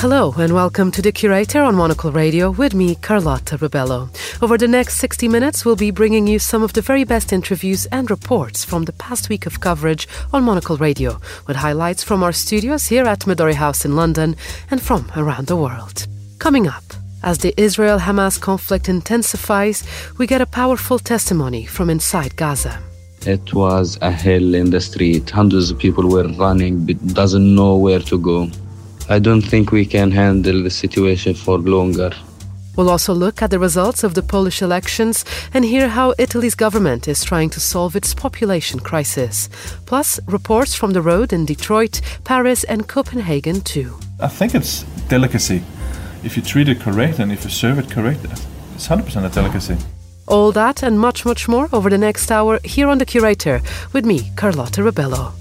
Hello 0.00 0.32
and 0.38 0.54
welcome 0.54 0.90
to 0.92 1.02
The 1.02 1.12
Curator 1.12 1.60
on 1.60 1.74
Monocle 1.74 2.10
Radio 2.10 2.50
with 2.50 2.72
me, 2.72 2.94
Carlotta 2.94 3.58
Rebello. 3.58 4.08
Over 4.40 4.56
the 4.56 4.66
next 4.66 4.96
60 4.96 5.28
minutes, 5.28 5.66
we'll 5.66 5.76
be 5.76 5.90
bringing 5.90 6.26
you 6.26 6.38
some 6.38 6.62
of 6.62 6.72
the 6.72 6.80
very 6.80 7.04
best 7.04 7.34
interviews 7.34 7.84
and 7.92 8.10
reports 8.10 8.64
from 8.64 8.86
the 8.86 8.94
past 8.94 9.28
week 9.28 9.44
of 9.44 9.60
coverage 9.60 10.08
on 10.32 10.42
Monocle 10.42 10.78
Radio, 10.78 11.20
with 11.46 11.58
highlights 11.58 12.02
from 12.02 12.22
our 12.22 12.32
studios 12.32 12.86
here 12.86 13.04
at 13.04 13.26
Midori 13.26 13.52
House 13.52 13.84
in 13.84 13.94
London 13.94 14.36
and 14.70 14.80
from 14.80 15.12
around 15.14 15.48
the 15.48 15.56
world. 15.56 16.06
Coming 16.38 16.66
up, 16.66 16.94
as 17.22 17.36
the 17.36 17.52
Israel 17.60 17.98
Hamas 17.98 18.40
conflict 18.40 18.88
intensifies, 18.88 19.84
we 20.16 20.26
get 20.26 20.40
a 20.40 20.46
powerful 20.46 20.98
testimony 20.98 21.66
from 21.66 21.90
inside 21.90 22.36
Gaza. 22.36 22.82
It 23.26 23.52
was 23.52 23.98
a 24.00 24.10
hell 24.10 24.54
in 24.54 24.70
the 24.70 24.80
street. 24.80 25.28
Hundreds 25.28 25.70
of 25.70 25.78
people 25.78 26.08
were 26.08 26.26
running, 26.38 26.86
but 26.86 27.06
doesn't 27.08 27.54
know 27.54 27.76
where 27.76 28.00
to 28.00 28.16
go. 28.16 28.50
I 29.10 29.18
don't 29.18 29.42
think 29.42 29.72
we 29.72 29.84
can 29.84 30.12
handle 30.12 30.62
the 30.62 30.70
situation 30.70 31.34
for 31.34 31.58
longer. 31.58 32.12
We'll 32.76 32.88
also 32.88 33.12
look 33.12 33.42
at 33.42 33.50
the 33.50 33.58
results 33.58 34.04
of 34.04 34.14
the 34.14 34.22
Polish 34.22 34.62
elections 34.62 35.24
and 35.52 35.64
hear 35.64 35.88
how 35.88 36.14
Italy's 36.16 36.54
government 36.54 37.08
is 37.08 37.24
trying 37.24 37.50
to 37.50 37.60
solve 37.60 37.96
its 37.96 38.14
population 38.14 38.78
crisis. 38.78 39.48
Plus, 39.84 40.20
reports 40.26 40.76
from 40.76 40.92
the 40.92 41.02
road 41.02 41.32
in 41.32 41.44
Detroit, 41.44 42.00
Paris, 42.22 42.62
and 42.62 42.86
Copenhagen, 42.86 43.62
too. 43.62 43.98
I 44.20 44.28
think 44.28 44.54
it's 44.54 44.84
delicacy. 45.08 45.64
If 46.22 46.36
you 46.36 46.42
treat 46.44 46.68
it 46.68 46.78
correct 46.78 47.18
and 47.18 47.32
if 47.32 47.42
you 47.42 47.50
serve 47.50 47.80
it 47.80 47.90
correct, 47.90 48.24
it's 48.74 48.86
100% 48.86 49.26
a 49.26 49.28
delicacy. 49.28 49.76
All 50.28 50.52
that 50.52 50.84
and 50.84 51.00
much, 51.00 51.24
much 51.26 51.48
more 51.48 51.68
over 51.72 51.90
the 51.90 51.98
next 51.98 52.30
hour 52.30 52.60
here 52.62 52.86
on 52.86 52.98
The 52.98 53.06
Curator 53.06 53.60
with 53.92 54.06
me, 54.06 54.30
Carlotta 54.36 54.84
Rebello. 54.84 55.39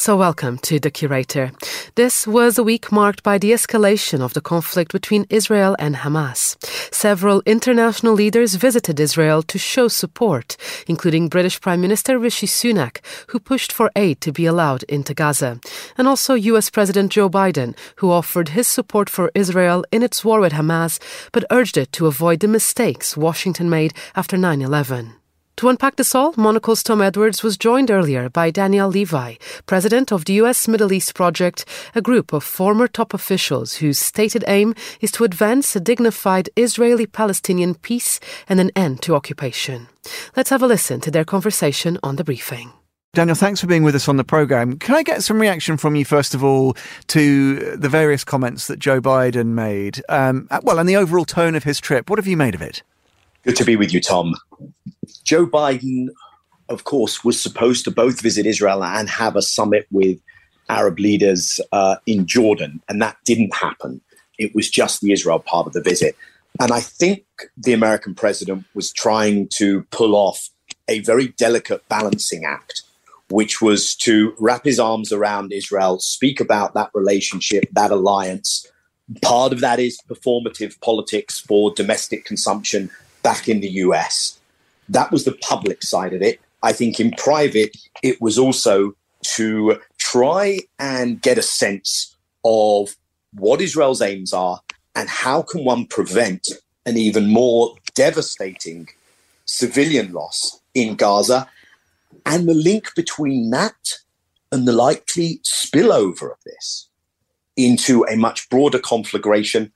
So, 0.00 0.16
welcome 0.16 0.58
to 0.58 0.78
The 0.78 0.92
Curator. 0.92 1.50
This 1.96 2.24
was 2.24 2.56
a 2.56 2.62
week 2.62 2.92
marked 2.92 3.24
by 3.24 3.36
the 3.36 3.50
escalation 3.50 4.20
of 4.20 4.32
the 4.32 4.40
conflict 4.40 4.92
between 4.92 5.26
Israel 5.28 5.74
and 5.80 5.96
Hamas. 5.96 6.56
Several 6.94 7.42
international 7.44 8.14
leaders 8.14 8.54
visited 8.54 9.00
Israel 9.00 9.42
to 9.42 9.58
show 9.58 9.88
support, 9.88 10.56
including 10.86 11.28
British 11.28 11.60
Prime 11.60 11.80
Minister 11.80 12.16
Rishi 12.16 12.46
Sunak, 12.46 12.98
who 13.30 13.40
pushed 13.40 13.72
for 13.72 13.90
aid 13.96 14.20
to 14.20 14.30
be 14.30 14.46
allowed 14.46 14.84
into 14.84 15.14
Gaza, 15.14 15.58
and 15.96 16.06
also 16.06 16.34
US 16.34 16.70
President 16.70 17.10
Joe 17.10 17.28
Biden, 17.28 17.76
who 17.96 18.12
offered 18.12 18.50
his 18.50 18.68
support 18.68 19.10
for 19.10 19.32
Israel 19.34 19.84
in 19.90 20.04
its 20.04 20.24
war 20.24 20.38
with 20.38 20.52
Hamas, 20.52 21.00
but 21.32 21.44
urged 21.50 21.76
it 21.76 21.90
to 21.94 22.06
avoid 22.06 22.38
the 22.38 22.46
mistakes 22.46 23.16
Washington 23.16 23.68
made 23.68 23.94
after 24.14 24.36
9 24.36 24.62
11. 24.62 25.14
To 25.58 25.68
unpack 25.68 25.96
this 25.96 26.14
all, 26.14 26.34
Monocle's 26.36 26.84
Tom 26.84 27.02
Edwards 27.02 27.42
was 27.42 27.56
joined 27.56 27.90
earlier 27.90 28.28
by 28.28 28.52
Daniel 28.52 28.88
Levy, 28.88 29.40
president 29.66 30.12
of 30.12 30.24
the 30.24 30.34
US 30.34 30.68
Middle 30.68 30.92
East 30.92 31.16
Project, 31.16 31.64
a 31.96 32.00
group 32.00 32.32
of 32.32 32.44
former 32.44 32.86
top 32.86 33.12
officials 33.12 33.74
whose 33.74 33.98
stated 33.98 34.44
aim 34.46 34.76
is 35.00 35.10
to 35.10 35.24
advance 35.24 35.74
a 35.74 35.80
dignified 35.80 36.48
Israeli 36.54 37.06
Palestinian 37.06 37.74
peace 37.74 38.20
and 38.48 38.60
an 38.60 38.70
end 38.76 39.02
to 39.02 39.16
occupation. 39.16 39.88
Let's 40.36 40.50
have 40.50 40.62
a 40.62 40.66
listen 40.68 41.00
to 41.00 41.10
their 41.10 41.24
conversation 41.24 41.98
on 42.04 42.14
the 42.14 42.24
briefing. 42.24 42.70
Daniel, 43.14 43.34
thanks 43.34 43.60
for 43.60 43.66
being 43.66 43.82
with 43.82 43.96
us 43.96 44.06
on 44.06 44.16
the 44.16 44.22
programme. 44.22 44.78
Can 44.78 44.94
I 44.94 45.02
get 45.02 45.24
some 45.24 45.40
reaction 45.40 45.76
from 45.76 45.96
you, 45.96 46.04
first 46.04 46.34
of 46.34 46.44
all, 46.44 46.76
to 47.08 47.74
the 47.74 47.88
various 47.88 48.22
comments 48.22 48.68
that 48.68 48.78
Joe 48.78 49.00
Biden 49.00 49.46
made? 49.46 50.04
Um, 50.08 50.46
well, 50.62 50.78
and 50.78 50.88
the 50.88 50.94
overall 50.94 51.24
tone 51.24 51.56
of 51.56 51.64
his 51.64 51.80
trip. 51.80 52.08
What 52.08 52.20
have 52.20 52.28
you 52.28 52.36
made 52.36 52.54
of 52.54 52.62
it? 52.62 52.84
Good 53.44 53.56
to 53.56 53.64
be 53.64 53.76
with 53.76 53.92
you, 53.94 54.00
Tom. 54.00 54.34
Joe 55.24 55.46
Biden, 55.46 56.08
of 56.68 56.84
course, 56.84 57.24
was 57.24 57.40
supposed 57.40 57.84
to 57.84 57.90
both 57.90 58.20
visit 58.20 58.46
Israel 58.46 58.84
and 58.84 59.08
have 59.08 59.36
a 59.36 59.42
summit 59.42 59.86
with 59.90 60.18
Arab 60.68 60.98
leaders 60.98 61.60
uh, 61.72 61.96
in 62.06 62.26
Jordan, 62.26 62.82
and 62.88 63.00
that 63.00 63.16
didn't 63.24 63.54
happen. 63.54 64.00
It 64.38 64.54
was 64.54 64.68
just 64.68 65.00
the 65.00 65.12
Israel 65.12 65.38
part 65.38 65.66
of 65.66 65.72
the 65.72 65.82
visit. 65.82 66.16
And 66.60 66.72
I 66.72 66.80
think 66.80 67.24
the 67.56 67.72
American 67.72 68.14
president 68.14 68.64
was 68.74 68.92
trying 68.92 69.48
to 69.54 69.82
pull 69.90 70.14
off 70.14 70.50
a 70.88 71.00
very 71.00 71.28
delicate 71.28 71.88
balancing 71.88 72.44
act, 72.44 72.82
which 73.30 73.60
was 73.60 73.94
to 73.96 74.34
wrap 74.38 74.64
his 74.64 74.80
arms 74.80 75.12
around 75.12 75.52
Israel, 75.52 76.00
speak 76.00 76.40
about 76.40 76.74
that 76.74 76.90
relationship, 76.94 77.64
that 77.72 77.90
alliance. 77.90 78.66
Part 79.22 79.52
of 79.52 79.60
that 79.60 79.78
is 79.78 79.98
performative 80.08 80.80
politics 80.80 81.38
for 81.38 81.72
domestic 81.72 82.24
consumption 82.24 82.90
back 83.22 83.48
in 83.48 83.60
the 83.60 83.70
US. 83.70 84.38
That 84.88 85.10
was 85.10 85.24
the 85.24 85.38
public 85.42 85.82
side 85.82 86.14
of 86.14 86.22
it. 86.22 86.40
I 86.62 86.72
think 86.72 86.98
in 86.98 87.12
private, 87.12 87.76
it 88.02 88.20
was 88.20 88.38
also 88.38 88.94
to 89.22 89.80
try 89.98 90.60
and 90.78 91.20
get 91.20 91.38
a 91.38 91.42
sense 91.42 92.16
of 92.44 92.96
what 93.34 93.60
Israel's 93.60 94.00
aims 94.00 94.32
are 94.32 94.60
and 94.94 95.08
how 95.08 95.42
can 95.42 95.64
one 95.64 95.86
prevent 95.86 96.48
an 96.86 96.96
even 96.96 97.28
more 97.28 97.74
devastating 97.94 98.88
civilian 99.44 100.12
loss 100.12 100.60
in 100.74 100.94
Gaza 100.94 101.48
and 102.24 102.48
the 102.48 102.54
link 102.54 102.94
between 102.94 103.50
that 103.50 103.92
and 104.50 104.66
the 104.66 104.72
likely 104.72 105.40
spillover 105.44 106.32
of 106.32 106.38
this 106.44 106.88
into 107.56 108.04
a 108.04 108.16
much 108.16 108.48
broader 108.48 108.78
conflagration 108.78 109.72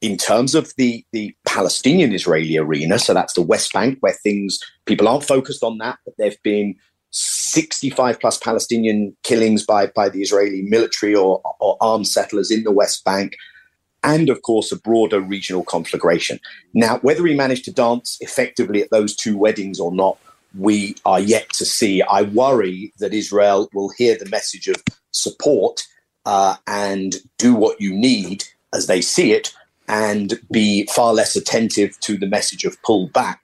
in 0.00 0.16
terms 0.16 0.54
of 0.54 0.72
the, 0.76 1.04
the 1.12 1.34
Palestinian 1.46 2.12
Israeli 2.12 2.56
arena, 2.58 2.98
so 2.98 3.14
that's 3.14 3.34
the 3.34 3.42
West 3.42 3.72
Bank, 3.72 3.98
where 4.00 4.12
things, 4.12 4.58
people 4.84 5.08
aren't 5.08 5.24
focused 5.24 5.62
on 5.62 5.78
that, 5.78 5.98
but 6.04 6.14
there 6.18 6.28
have 6.28 6.42
been 6.42 6.74
65 7.10 8.20
plus 8.20 8.36
Palestinian 8.38 9.16
killings 9.22 9.64
by, 9.64 9.86
by 9.86 10.08
the 10.08 10.20
Israeli 10.20 10.62
military 10.62 11.14
or, 11.14 11.40
or 11.60 11.76
armed 11.80 12.06
settlers 12.06 12.50
in 12.50 12.62
the 12.64 12.72
West 12.72 13.04
Bank, 13.04 13.36
and 14.04 14.28
of 14.28 14.42
course, 14.42 14.70
a 14.70 14.78
broader 14.78 15.20
regional 15.20 15.64
conflagration. 15.64 16.38
Now, 16.74 16.98
whether 16.98 17.26
he 17.26 17.34
managed 17.34 17.64
to 17.64 17.72
dance 17.72 18.18
effectively 18.20 18.82
at 18.82 18.90
those 18.90 19.16
two 19.16 19.36
weddings 19.36 19.80
or 19.80 19.92
not, 19.92 20.18
we 20.56 20.94
are 21.04 21.20
yet 21.20 21.50
to 21.54 21.64
see. 21.64 22.02
I 22.02 22.22
worry 22.22 22.92
that 22.98 23.14
Israel 23.14 23.68
will 23.72 23.90
hear 23.96 24.16
the 24.16 24.28
message 24.28 24.68
of 24.68 24.76
support 25.10 25.82
uh, 26.24 26.56
and 26.66 27.16
do 27.38 27.54
what 27.54 27.80
you 27.80 27.92
need 27.92 28.44
as 28.74 28.86
they 28.86 29.00
see 29.00 29.32
it 29.32 29.52
and 29.88 30.40
be 30.50 30.86
far 30.86 31.12
less 31.12 31.36
attentive 31.36 31.98
to 32.00 32.16
the 32.16 32.26
message 32.26 32.64
of 32.64 32.80
pull 32.82 33.08
back, 33.08 33.40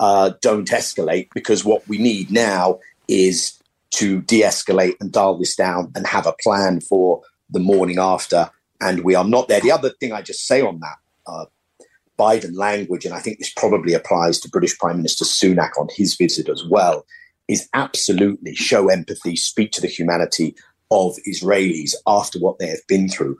uh, 0.00 0.32
don't 0.42 0.68
escalate, 0.68 1.28
because 1.34 1.64
what 1.64 1.86
we 1.88 1.98
need 1.98 2.30
now 2.30 2.78
is 3.08 3.60
to 3.90 4.22
de 4.22 4.42
escalate 4.42 4.96
and 5.00 5.12
dial 5.12 5.38
this 5.38 5.54
down 5.54 5.92
and 5.94 6.06
have 6.06 6.26
a 6.26 6.34
plan 6.42 6.80
for 6.80 7.22
the 7.50 7.60
morning 7.60 7.98
after. 7.98 8.50
And 8.80 9.04
we 9.04 9.14
are 9.14 9.24
not 9.24 9.48
there. 9.48 9.60
The 9.60 9.70
other 9.70 9.90
thing 9.90 10.12
I 10.12 10.20
just 10.20 10.46
say 10.46 10.60
on 10.60 10.80
that, 10.80 10.96
uh, 11.26 11.44
Biden 12.18 12.56
language, 12.56 13.04
and 13.04 13.14
I 13.14 13.20
think 13.20 13.38
this 13.38 13.52
probably 13.56 13.94
applies 13.94 14.40
to 14.40 14.48
British 14.48 14.76
Prime 14.78 14.96
Minister 14.96 15.24
Sunak 15.24 15.70
on 15.78 15.88
his 15.90 16.16
visit 16.16 16.48
as 16.48 16.64
well, 16.68 17.06
is 17.48 17.68
absolutely 17.74 18.54
show 18.54 18.88
empathy, 18.88 19.36
speak 19.36 19.70
to 19.72 19.80
the 19.80 19.88
humanity 19.88 20.54
of 20.90 21.16
Israelis 21.28 21.94
after 22.06 22.38
what 22.38 22.58
they 22.58 22.68
have 22.68 22.86
been 22.88 23.08
through. 23.08 23.38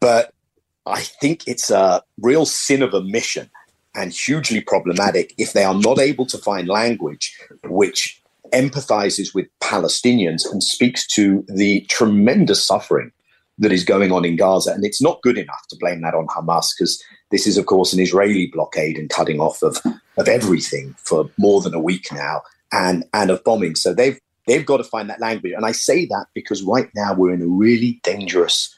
But 0.00 0.32
I 0.86 1.00
think 1.00 1.46
it's 1.46 1.70
a 1.70 2.02
real 2.20 2.46
sin 2.46 2.82
of 2.82 2.94
omission 2.94 3.50
and 3.94 4.12
hugely 4.12 4.60
problematic 4.60 5.34
if 5.38 5.52
they 5.52 5.64
are 5.64 5.74
not 5.74 5.98
able 5.98 6.26
to 6.26 6.38
find 6.38 6.68
language 6.68 7.36
which 7.64 8.20
empathizes 8.52 9.34
with 9.34 9.46
Palestinians 9.62 10.42
and 10.50 10.62
speaks 10.62 11.06
to 11.06 11.44
the 11.48 11.80
tremendous 11.88 12.64
suffering 12.64 13.10
that 13.58 13.72
is 13.72 13.84
going 13.84 14.12
on 14.12 14.24
in 14.24 14.36
Gaza. 14.36 14.72
And 14.72 14.84
it's 14.84 15.00
not 15.00 15.22
good 15.22 15.38
enough 15.38 15.66
to 15.70 15.76
blame 15.76 16.02
that 16.02 16.14
on 16.14 16.26
Hamas 16.26 16.68
because 16.76 17.02
this 17.30 17.46
is, 17.46 17.56
of 17.56 17.66
course, 17.66 17.92
an 17.92 18.00
Israeli 18.00 18.48
blockade 18.52 18.98
and 18.98 19.08
cutting 19.08 19.40
off 19.40 19.62
of, 19.62 19.78
of 20.18 20.28
everything 20.28 20.94
for 20.98 21.30
more 21.38 21.60
than 21.60 21.74
a 21.74 21.80
week 21.80 22.06
now 22.12 22.42
and, 22.72 23.04
and 23.14 23.30
of 23.30 23.42
bombing. 23.44 23.76
So 23.76 23.94
they've 23.94 24.18
they've 24.46 24.66
got 24.66 24.76
to 24.78 24.84
find 24.84 25.08
that 25.08 25.20
language. 25.20 25.52
And 25.56 25.64
I 25.64 25.72
say 25.72 26.04
that 26.06 26.26
because 26.34 26.62
right 26.62 26.90
now 26.94 27.14
we're 27.14 27.32
in 27.32 27.42
a 27.42 27.46
really 27.46 28.00
dangerous 28.02 28.76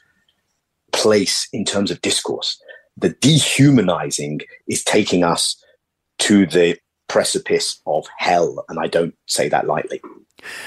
place 0.93 1.47
in 1.53 1.65
terms 1.65 1.91
of 1.91 2.01
discourse. 2.01 2.59
The 2.95 3.09
dehumanizing 3.09 4.41
is 4.67 4.83
taking 4.83 5.23
us 5.23 5.61
to 6.19 6.45
the 6.45 6.77
precipice 7.07 7.79
of 7.85 8.07
hell. 8.17 8.65
And 8.69 8.79
I 8.79 8.87
don't 8.87 9.15
say 9.27 9.49
that 9.49 9.67
lightly. 9.67 10.01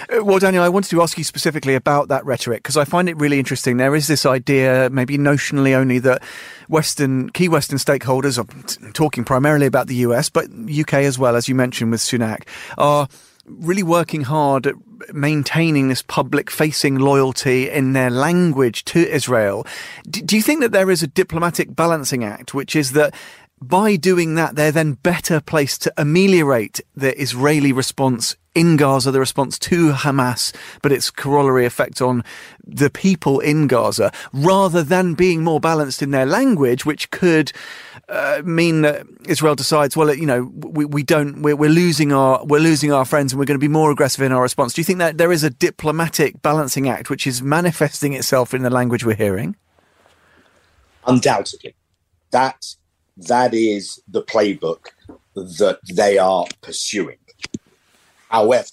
Uh, 0.09 0.25
well, 0.25 0.39
Daniel, 0.39 0.65
I 0.65 0.69
wanted 0.69 0.91
to 0.91 1.03
ask 1.03 1.17
you 1.17 1.25
specifically 1.25 1.75
about 1.75 2.09
that 2.09 2.25
rhetoric 2.25 2.63
because 2.63 2.77
I 2.77 2.85
find 2.85 3.09
it 3.09 3.17
really 3.19 3.39
interesting. 3.39 3.77
There 3.77 3.95
is 3.95 4.09
this 4.09 4.27
idea, 4.27 4.91
maybe 4.91 5.17
notionally 5.17 5.75
only, 5.75 5.99
that 6.01 6.23
Western 6.69 7.31
key 7.31 7.49
Western 7.49 7.79
stakeholders, 7.79 8.39
are 8.39 8.93
talking 8.93 9.25
primarily 9.25 9.67
about 9.67 9.87
the 9.87 9.97
US, 9.97 10.29
but 10.29 10.47
UK 10.51 10.95
as 10.95 11.19
well, 11.19 11.37
as 11.37 11.49
you 11.49 11.55
mentioned 11.55 11.91
with 11.91 12.01
Sunak, 12.01 12.49
are 12.79 13.09
really 13.59 13.83
working 13.83 14.23
hard 14.23 14.67
at 14.67 14.75
maintaining 15.13 15.89
this 15.89 16.03
public 16.03 16.51
facing 16.51 16.97
loyalty 16.97 17.69
in 17.69 17.93
their 17.93 18.11
language 18.11 18.85
to 18.87 19.09
Israel. 19.09 19.67
D- 20.09 20.23
do 20.23 20.37
you 20.37 20.43
think 20.43 20.61
that 20.61 20.73
there 20.73 20.91
is 20.91 21.03
a 21.03 21.07
diplomatic 21.07 21.75
balancing 21.75 22.25
act, 22.25 22.55
which 22.55 22.77
is 22.77 22.93
that 22.93 23.15
by 23.63 23.97
doing 23.97 24.37
that, 24.37 24.57
they're 24.57 24.73
then 24.73 24.95
better 24.95 25.41
placed 25.41 25.83
to 25.83 25.93
ameliorate 25.97 26.81
the 26.95 27.19
Israeli 27.21 27.73
response 27.73 28.37
in 28.55 28.77
Gaza, 28.77 29.11
the 29.11 29.21
response 29.21 29.59
to 29.61 29.93
Hamas, 29.93 30.53
but 30.83 30.91
its 30.91 31.11
corollary 31.11 31.65
effect 31.67 32.03
on 32.03 32.25
the 32.67 32.91
people 32.91 33.39
in 33.39 33.69
Gaza, 33.69 34.13
rather 34.33 34.83
than 34.83 35.15
being 35.15 35.45
more 35.45 35.61
balanced 35.61 36.03
in 36.03 36.11
their 36.11 36.27
language, 36.27 36.85
which 36.85 37.11
could 37.11 37.53
uh, 38.09 38.43
mean 38.45 38.83
that 38.83 39.07
Israel 39.29 39.55
decides, 39.55 39.97
well, 39.97 40.13
you 40.13 40.27
know, 40.27 40.51
we, 40.53 40.85
we 40.85 41.03
don't, 41.05 41.43
we're, 41.43 41.55
we're 41.55 41.71
losing 41.71 42.13
our, 42.13 42.45
we're 42.45 42.61
losing 42.61 42.93
our 42.93 43.05
friends, 43.05 43.33
and 43.33 43.39
we're 43.39 43.47
going 43.47 43.59
to 43.59 43.65
be 43.65 43.69
more 43.69 43.93
aggressive 43.93 44.23
in 44.23 44.33
our 44.33 44.43
response. 44.43 44.75
Do 44.75 44.81
you 44.81 44.85
think 44.85 44.99
that 44.99 45.17
there 45.17 45.31
is 45.31 45.45
a 45.45 45.51
diplomatic 45.51 46.43
balancing 46.43 46.89
act 46.89 47.09
which 47.09 47.27
is 47.27 47.43
manifesting 47.43 48.15
itself 48.15 48.53
in 48.53 48.63
the 48.63 48.71
language 48.71 49.05
we're 49.05 49.15
hearing? 49.15 49.55
Undoubtedly, 51.07 51.75
that 52.33 52.75
that 53.17 53.55
is 53.55 54.03
the 54.09 54.23
playbook 54.23 54.89
that 55.35 55.79
they 55.95 56.19
are 56.19 56.47
pursuing. 56.63 57.17
However, 58.31 58.69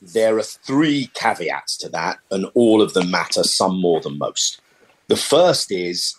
there 0.00 0.38
are 0.38 0.42
three 0.42 1.10
caveats 1.14 1.76
to 1.78 1.88
that, 1.90 2.18
and 2.30 2.46
all 2.54 2.80
of 2.80 2.94
them 2.94 3.10
matter, 3.10 3.42
some 3.42 3.80
more 3.80 4.00
than 4.00 4.18
most. 4.18 4.60
The 5.08 5.16
first 5.16 5.72
is 5.72 6.14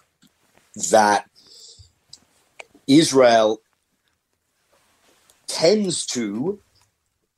that 0.91 1.29
Israel 2.87 3.61
tends 5.47 6.05
to 6.07 6.59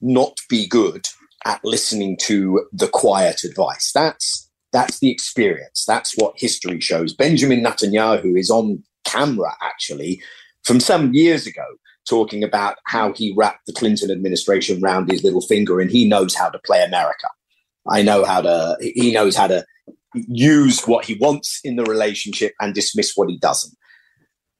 not 0.01 0.39
be 0.49 0.67
good 0.67 1.07
at 1.45 1.63
listening 1.63 2.17
to 2.21 2.65
the 2.71 2.87
quiet 2.87 3.43
advice. 3.43 3.91
That's 3.93 4.49
that's 4.71 4.99
the 4.99 5.09
experience. 5.09 5.83
That's 5.87 6.13
what 6.15 6.33
history 6.37 6.79
shows. 6.79 7.13
Benjamin 7.13 7.63
Netanyahu 7.63 8.39
is 8.39 8.51
on 8.51 8.83
camera 9.03 9.55
actually 9.61 10.21
from 10.63 10.79
some 10.79 11.13
years 11.13 11.47
ago 11.47 11.65
talking 12.09 12.43
about 12.43 12.77
how 12.85 13.13
he 13.13 13.33
wrapped 13.37 13.65
the 13.67 13.73
Clinton 13.73 14.09
administration 14.09 14.81
round 14.81 15.11
his 15.11 15.23
little 15.23 15.41
finger 15.41 15.79
and 15.79 15.91
he 15.91 16.07
knows 16.07 16.35
how 16.35 16.49
to 16.49 16.59
play 16.65 16.83
America. 16.83 17.27
I 17.87 18.01
know 18.01 18.25
how 18.25 18.41
to, 18.41 18.77
he 18.81 19.13
knows 19.13 19.35
how 19.35 19.47
to 19.47 19.65
use 20.13 20.83
what 20.85 21.05
he 21.05 21.15
wants 21.15 21.59
in 21.63 21.75
the 21.75 21.83
relationship 21.83 22.53
and 22.59 22.73
dismiss 22.73 23.13
what 23.15 23.29
he 23.29 23.37
doesn't. 23.37 23.75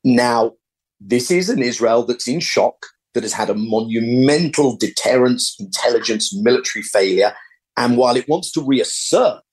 Now, 0.03 0.53
this 1.01 1.31
is 1.31 1.49
an 1.49 1.61
Israel 1.61 2.03
that's 2.03 2.27
in 2.27 2.39
shock, 2.39 2.85
that 3.13 3.23
has 3.23 3.33
had 3.33 3.49
a 3.49 3.55
monumental 3.55 4.77
deterrence, 4.77 5.55
intelligence, 5.59 6.33
military 6.35 6.83
failure. 6.83 7.33
And 7.75 7.97
while 7.97 8.15
it 8.15 8.27
wants 8.27 8.51
to 8.51 8.61
reassert 8.61 9.43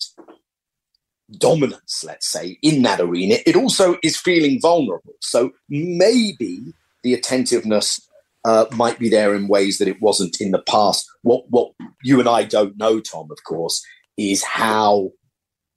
dominance, 1.39 2.05
let's 2.05 2.29
say, 2.31 2.59
in 2.63 2.83
that 2.83 3.01
arena, 3.01 3.37
it 3.47 3.57
also 3.57 3.97
is 4.03 4.17
feeling 4.17 4.61
vulnerable. 4.61 5.15
So 5.21 5.53
maybe 5.69 6.75
the 7.07 7.15
attentiveness 7.15 8.01
uh, 8.45 8.67
might 8.73 8.99
be 8.99 9.09
there 9.09 9.33
in 9.33 9.47
ways 9.47 9.79
that 9.79 9.87
it 9.87 10.03
wasn't 10.03 10.41
in 10.41 10.51
the 10.51 10.63
past. 10.63 11.07
What 11.23 11.45
what 11.49 11.73
you 12.03 12.19
and 12.19 12.29
I 12.29 12.43
don't 12.43 12.77
know, 12.77 12.99
Tom, 13.01 13.31
of 13.31 13.45
course, 13.45 13.81
is 14.17 14.43
how 14.43 15.13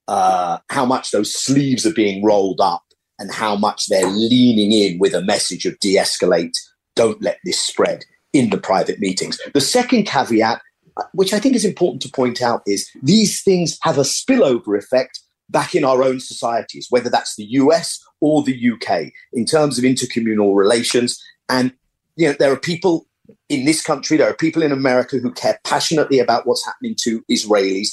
uh, 0.08 0.58
how 0.70 0.86
much 0.86 1.12
those 1.12 1.32
sleeves 1.32 1.86
are 1.86 1.94
being 1.94 2.24
rolled 2.24 2.60
up 2.60 2.82
and 3.20 3.32
how 3.32 3.56
much 3.56 3.86
they're 3.86 4.08
leaning 4.08 4.72
in 4.72 4.98
with 4.98 5.14
a 5.14 5.22
message 5.22 5.68
of 5.68 5.78
de-escalate, 5.80 6.58
don't 6.96 7.22
let 7.22 7.38
this 7.44 7.60
spread 7.60 8.06
in 8.34 8.50
the 8.50 8.58
private 8.58 9.00
meetings. 9.00 9.38
The 9.54 9.62
second 9.62 10.06
caveat, 10.06 10.62
uh, 10.98 11.04
which 11.14 11.34
I 11.34 11.40
think 11.40 11.56
is 11.56 11.66
important 11.66 12.02
to 12.04 12.10
point 12.10 12.42
out, 12.42 12.64
is 12.66 12.90
these 13.04 13.44
things 13.44 13.78
have 13.84 14.00
a 14.00 14.02
spillover 14.02 14.76
effect 14.78 15.20
back 15.50 15.76
in 15.76 15.84
our 15.84 16.04
own 16.04 16.20
societies, 16.20 16.88
whether 16.90 17.10
that's 17.10 17.36
the 17.36 17.46
US 17.46 18.00
or 18.22 18.44
the 18.44 18.72
UK, 18.72 19.12
in 19.34 19.46
terms 19.46 19.78
of 19.78 19.84
intercommunal 19.84 20.56
relations. 20.56 21.22
And 21.48 21.74
you 22.16 22.28
know, 22.28 22.36
there 22.38 22.52
are 22.52 22.60
people 22.60 23.08
in 23.48 23.66
this 23.66 23.82
country, 23.82 24.18
there 24.18 24.30
are 24.30 24.36
people 24.36 24.62
in 24.62 24.72
America 24.72 25.18
who 25.18 25.32
care 25.32 25.60
passionately 25.64 26.20
about 26.20 26.46
what's 26.46 26.66
happening 26.66 26.96
to 27.02 27.24
Israelis. 27.32 27.90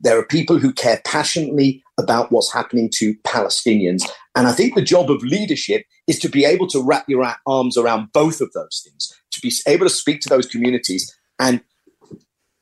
There 0.00 0.18
are 0.18 0.26
people 0.26 0.58
who 0.58 0.72
care 0.72 1.00
passionately 1.04 1.82
about 1.98 2.32
what's 2.32 2.52
happening 2.52 2.90
to 2.94 3.14
Palestinians. 3.26 4.02
And 4.34 4.46
I 4.46 4.52
think 4.52 4.74
the 4.74 4.82
job 4.82 5.10
of 5.10 5.22
leadership 5.22 5.84
is 6.06 6.18
to 6.20 6.28
be 6.28 6.44
able 6.44 6.66
to 6.68 6.82
wrap 6.82 7.08
your 7.08 7.34
arms 7.46 7.76
around 7.76 8.12
both 8.12 8.40
of 8.40 8.52
those 8.52 8.82
things, 8.84 9.12
to 9.32 9.40
be 9.40 9.52
able 9.66 9.86
to 9.86 9.94
speak 9.94 10.20
to 10.22 10.28
those 10.28 10.46
communities 10.46 11.14
and 11.38 11.60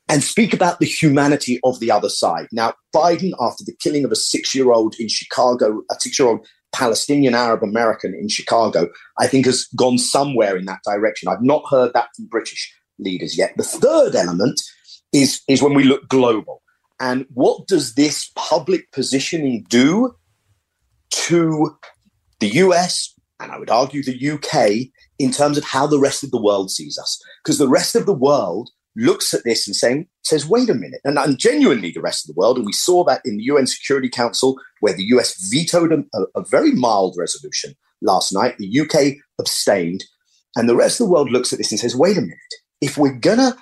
and 0.09 0.25
speak 0.25 0.55
about 0.55 0.81
the 0.81 0.87
humanity 0.87 1.61
of 1.65 1.81
the 1.81 1.91
other 1.91 2.09
side. 2.09 2.49
Now, 2.53 2.75
Biden, 2.95 3.33
after 3.41 3.65
the 3.65 3.77
killing 3.81 4.05
of 4.05 4.13
a 4.13 4.17
six 4.17 4.55
year 4.55 4.73
old 4.73 4.95
in 4.99 5.09
Chicago, 5.09 5.83
a 5.91 5.95
six 6.01 6.19
year 6.19 6.29
old 6.29 6.47
Palestinian 6.73 7.35
Arab 7.35 7.63
American 7.63 8.15
in 8.15 8.29
Chicago, 8.29 8.89
I 9.19 9.27
think 9.27 9.47
has 9.47 9.67
gone 9.77 9.99
somewhere 9.99 10.57
in 10.57 10.65
that 10.67 10.81
direction. 10.85 11.29
I've 11.29 11.43
not 11.43 11.63
heard 11.71 11.93
that 11.95 12.09
from 12.17 12.27
British 12.27 12.75
leaders 12.99 13.37
yet. 13.37 13.53
The 13.57 13.63
third 13.63 14.15
element 14.15 14.61
is, 15.13 15.43
is 15.49 15.63
when 15.63 15.75
we 15.75 15.85
look 15.85 16.09
global. 16.09 16.63
And 17.01 17.27
what 17.33 17.67
does 17.69 17.95
this 17.95 18.31
public 18.35 18.91
positioning 18.93 19.65
do 19.69 20.15
to 21.11 21.77
the 22.41 22.49
US, 22.49 23.15
and 23.41 23.53
I 23.53 23.59
would 23.59 23.71
argue 23.71 24.03
the 24.03 24.31
UK, 24.31 24.89
in 25.19 25.31
terms 25.31 25.59
of 25.59 25.65
how 25.65 25.87
the 25.87 26.01
rest 26.01 26.25
of 26.25 26.31
the 26.31 26.43
world 26.43 26.71
sees 26.71 26.99
us? 26.99 27.23
Because 27.43 27.59
the 27.59 27.69
rest 27.69 27.95
of 27.95 28.07
the 28.07 28.15
world 28.15 28.71
looks 28.99 29.33
at 29.33 29.45
this 29.45 29.67
and 29.67 29.77
saying, 29.77 30.07
says, 30.25 30.47
wait 30.47 30.69
a 30.69 30.75
minute. 30.75 31.01
And, 31.05 31.19
and, 31.19 31.39
genuinely, 31.39 31.93
the 31.93 32.01
rest 32.01 32.25
of 32.29 32.35
the 32.35 32.39
world, 32.39 32.57
and 32.57 32.67
we 32.67 32.73
saw 32.73 33.05
that 33.05 33.23
in 33.25 33.37
the 33.37 33.45
UN 33.45 33.67
Security 33.67 34.09
Council, 34.09 34.59
where 34.81 34.95
the 34.95 35.05
US 35.05 35.49
vetoed 35.51 35.93
a, 35.93 36.21
a 36.35 36.45
very 36.45 36.73
mild 36.73 37.15
resolution 37.17 37.75
last 38.03 38.33
night, 38.33 38.59
the 38.59 38.81
UK 38.81 39.17
abstained. 39.39 40.05
And 40.57 40.69
the 40.69 40.77
rest 40.77 41.01
of 41.01 41.07
the 41.07 41.13
world 41.13 41.31
looks 41.31 41.53
at 41.53 41.59
this 41.59 41.71
and 41.71 41.79
says, 41.79 41.97
wait 41.97 42.19
a 42.19 42.21
minute, 42.21 42.39
if 42.81 42.99
we're 42.99 43.15
going 43.15 43.39
to 43.39 43.57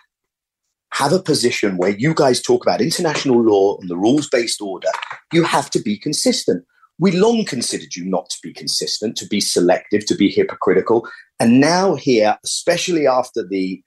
have 0.92 1.12
a 1.12 1.22
position 1.22 1.76
where 1.76 1.90
you 1.90 2.14
guys 2.14 2.40
talk 2.40 2.64
about 2.64 2.80
international 2.80 3.42
law 3.42 3.76
and 3.80 3.90
the 3.90 3.96
rules 3.96 4.28
based 4.28 4.62
order, 4.62 4.88
you 5.32 5.44
have 5.44 5.68
to 5.70 5.80
be 5.80 5.98
consistent. 5.98 6.64
We 6.98 7.12
long 7.12 7.44
considered 7.44 7.94
you 7.94 8.06
not 8.06 8.30
to 8.30 8.38
be 8.42 8.54
consistent, 8.54 9.16
to 9.16 9.26
be 9.26 9.40
selective, 9.40 10.06
to 10.06 10.14
be 10.14 10.30
hypocritical. 10.30 11.06
And 11.38 11.60
now, 11.60 11.96
here, 11.96 12.38
especially 12.42 13.06
after 13.06 13.46
the 13.46 13.82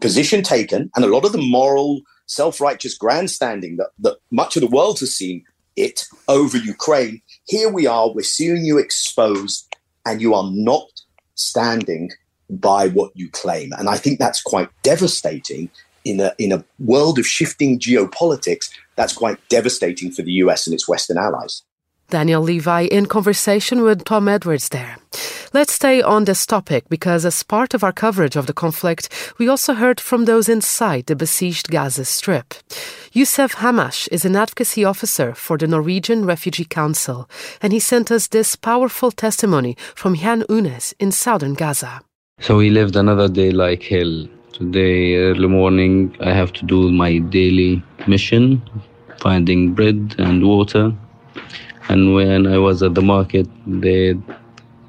position 0.00 0.42
taken 0.42 0.90
and 0.94 1.04
a 1.04 1.08
lot 1.08 1.24
of 1.24 1.32
the 1.32 1.38
moral, 1.38 2.02
self 2.26 2.60
righteous 2.60 2.96
grandstanding 2.96 3.76
that, 3.76 3.90
that 3.98 4.16
much 4.30 4.56
of 4.56 4.60
the 4.60 4.68
world 4.68 4.98
has 5.00 5.14
seen 5.14 5.44
it 5.76 6.06
over 6.28 6.56
Ukraine. 6.56 7.20
Here 7.46 7.68
we 7.70 7.86
are, 7.86 8.10
we're 8.10 8.22
seeing 8.22 8.64
you 8.64 8.78
exposed, 8.78 9.74
and 10.06 10.20
you 10.20 10.34
are 10.34 10.50
not 10.52 10.88
standing 11.34 12.10
by 12.50 12.88
what 12.88 13.10
you 13.14 13.28
claim. 13.30 13.72
And 13.72 13.88
I 13.88 13.96
think 13.96 14.18
that's 14.18 14.42
quite 14.42 14.68
devastating 14.82 15.70
in 16.04 16.20
a, 16.20 16.32
in 16.38 16.52
a 16.52 16.64
world 16.78 17.18
of 17.18 17.26
shifting 17.26 17.78
geopolitics. 17.78 18.70
That's 18.96 19.12
quite 19.12 19.38
devastating 19.48 20.12
for 20.12 20.22
the 20.22 20.32
US 20.32 20.66
and 20.66 20.74
its 20.74 20.88
Western 20.88 21.18
allies. 21.18 21.62
Daniel 22.10 22.42
Levy 22.42 22.86
in 22.86 23.06
conversation 23.06 23.82
with 23.82 24.04
Tom 24.04 24.28
Edwards 24.28 24.68
there. 24.68 24.98
Let's 25.54 25.74
stay 25.74 26.02
on 26.02 26.24
this 26.24 26.46
topic 26.46 26.88
because, 26.88 27.24
as 27.24 27.44
part 27.44 27.74
of 27.74 27.84
our 27.84 27.92
coverage 27.92 28.34
of 28.34 28.46
the 28.48 28.52
conflict, 28.52 29.08
we 29.38 29.46
also 29.46 29.74
heard 29.74 30.00
from 30.00 30.24
those 30.24 30.48
inside 30.48 31.06
the 31.06 31.14
besieged 31.14 31.70
Gaza 31.70 32.04
Strip. 32.04 32.54
Youssef 33.12 33.54
Hamash 33.54 34.08
is 34.10 34.24
an 34.24 34.34
advocacy 34.34 34.84
officer 34.84 35.32
for 35.32 35.56
the 35.56 35.68
Norwegian 35.68 36.24
Refugee 36.24 36.64
Council, 36.64 37.30
and 37.62 37.72
he 37.72 37.78
sent 37.78 38.10
us 38.10 38.26
this 38.26 38.56
powerful 38.56 39.12
testimony 39.12 39.76
from 39.94 40.16
Khan 40.16 40.42
Yunis 40.50 40.92
in 40.98 41.12
southern 41.12 41.54
Gaza. 41.54 42.00
So 42.40 42.56
we 42.56 42.70
lived 42.70 42.96
another 42.96 43.28
day 43.28 43.52
like 43.52 43.84
hell. 43.84 44.26
Today, 44.52 45.14
early 45.14 45.46
morning, 45.46 46.16
I 46.18 46.32
have 46.32 46.52
to 46.54 46.66
do 46.66 46.90
my 46.90 47.18
daily 47.18 47.80
mission, 48.08 48.60
finding 49.20 49.72
bread 49.72 50.16
and 50.18 50.44
water. 50.44 50.92
And 51.88 52.12
when 52.12 52.48
I 52.48 52.58
was 52.58 52.82
at 52.82 52.96
the 52.96 53.02
market, 53.02 53.46
they 53.68 54.16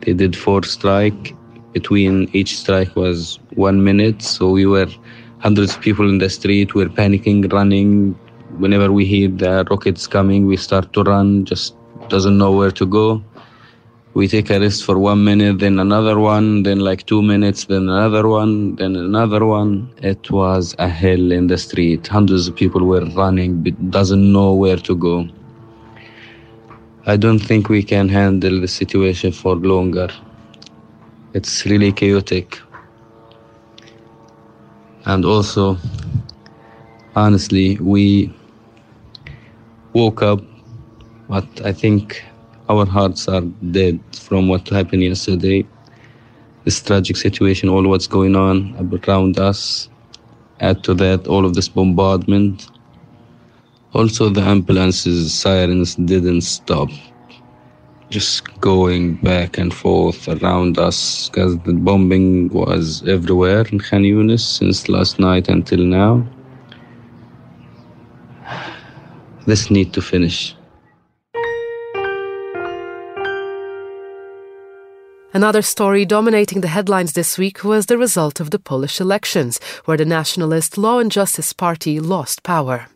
they 0.02 0.14
did 0.14 0.36
four 0.36 0.64
strike. 0.64 1.36
Between 1.74 2.30
each 2.34 2.58
strike 2.58 2.96
was 2.96 3.40
one 3.56 3.84
minute. 3.84 4.22
So 4.22 4.50
we 4.50 4.66
were 4.66 4.88
hundreds 5.40 5.76
of 5.76 5.82
people 5.82 6.10
in 6.10 6.20
the 6.20 6.30
street. 6.30 6.74
We 6.74 6.86
we're 6.86 6.92
panicking, 6.92 7.52
running. 7.52 8.14
Whenever 8.58 8.92
we 8.92 9.06
hear 9.06 9.28
the 9.30 9.66
rockets 9.70 10.08
coming, 10.08 10.46
we 10.46 10.58
start 10.58 10.94
to 10.94 11.04
run. 11.04 11.46
Just 11.46 11.76
doesn't 12.10 12.38
know 12.38 12.52
where 12.52 12.72
to 12.72 12.86
go. 12.86 13.24
We 14.14 14.30
take 14.30 14.50
a 14.50 14.58
rest 14.62 14.86
for 14.86 14.98
one 14.98 15.26
minute, 15.26 15.60
then 15.60 15.78
another 15.78 16.18
one, 16.18 16.64
then 16.64 16.80
like 16.80 17.06
two 17.06 17.22
minutes, 17.22 17.66
then 17.66 17.90
another 17.90 18.26
one, 18.30 18.78
then 18.78 18.96
another 18.96 19.46
one. 19.46 19.92
It 20.02 20.32
was 20.32 20.74
a 20.80 20.88
hell 20.88 21.34
in 21.34 21.48
the 21.48 21.58
street. 21.58 22.08
Hundreds 22.08 22.48
of 22.48 22.56
people 22.56 22.86
were 22.86 23.04
running, 23.08 23.64
doesn't 23.90 24.32
know 24.32 24.54
where 24.54 24.78
to 24.78 24.96
go. 24.96 25.28
I 27.08 27.18
don't 27.18 27.38
think 27.38 27.70
we 27.70 27.84
can 27.84 28.10
handle 28.10 28.60
the 28.60 28.68
situation 28.68 29.32
for 29.32 29.56
longer. 29.56 30.10
It's 31.36 31.64
really 31.64 31.92
chaotic. 31.92 32.60
And 35.06 35.24
also, 35.24 35.78
honestly, 37.16 37.78
we 37.78 38.34
woke 39.94 40.24
up, 40.24 40.42
but 41.30 41.46
I 41.64 41.74
think 41.74 42.24
our 42.70 42.88
hearts 42.88 43.28
are 43.28 43.42
dead 43.70 44.00
from 44.12 44.48
what 44.48 44.68
happened 44.70 45.04
yesterday. 45.04 45.64
This 46.64 46.82
tragic 46.82 47.18
situation, 47.18 47.70
all 47.70 47.88
what's 47.88 48.08
going 48.08 48.36
on 48.36 48.74
around 49.08 49.38
us. 49.38 49.90
Add 50.60 50.84
to 50.86 50.96
that 50.96 51.28
all 51.28 51.46
of 51.46 51.54
this 51.54 51.68
bombardment. 51.68 52.68
Also, 53.96 54.28
the 54.28 54.42
ambulances 54.42 55.34
sirens 55.34 55.96
didn't 55.96 56.42
stop. 56.42 56.90
Just 58.10 58.60
going 58.60 59.16
back 59.16 59.58
and 59.58 59.74
forth 59.74 60.28
around 60.28 60.78
us 60.78 61.30
because 61.30 61.58
the 61.60 61.72
bombing 61.72 62.50
was 62.50 63.08
everywhere 63.08 63.62
in 63.72 63.80
Khan 63.80 64.04
Yunis 64.04 64.42
since 64.42 64.90
last 64.90 65.18
night 65.18 65.48
until 65.48 65.80
now. 65.80 66.28
This 69.48 69.72
need 69.72 69.94
to 69.94 70.02
finish. 70.02 70.56
Another 75.36 75.62
story 75.62 76.06
dominating 76.06 76.62
the 76.62 76.70
headlines 76.70 77.12
this 77.12 77.38
week 77.38 77.66
was 77.66 77.88
the 77.88 77.98
result 77.98 78.40
of 78.40 78.52
the 78.52 78.58
Polish 78.58 79.02
elections, 79.02 79.60
where 79.84 79.98
the 79.98 80.06
nationalist 80.06 80.78
Law 80.78 81.00
and 81.00 81.12
Justice 81.12 81.52
Party 81.52 82.00
lost 82.00 82.42
power. 82.42 82.88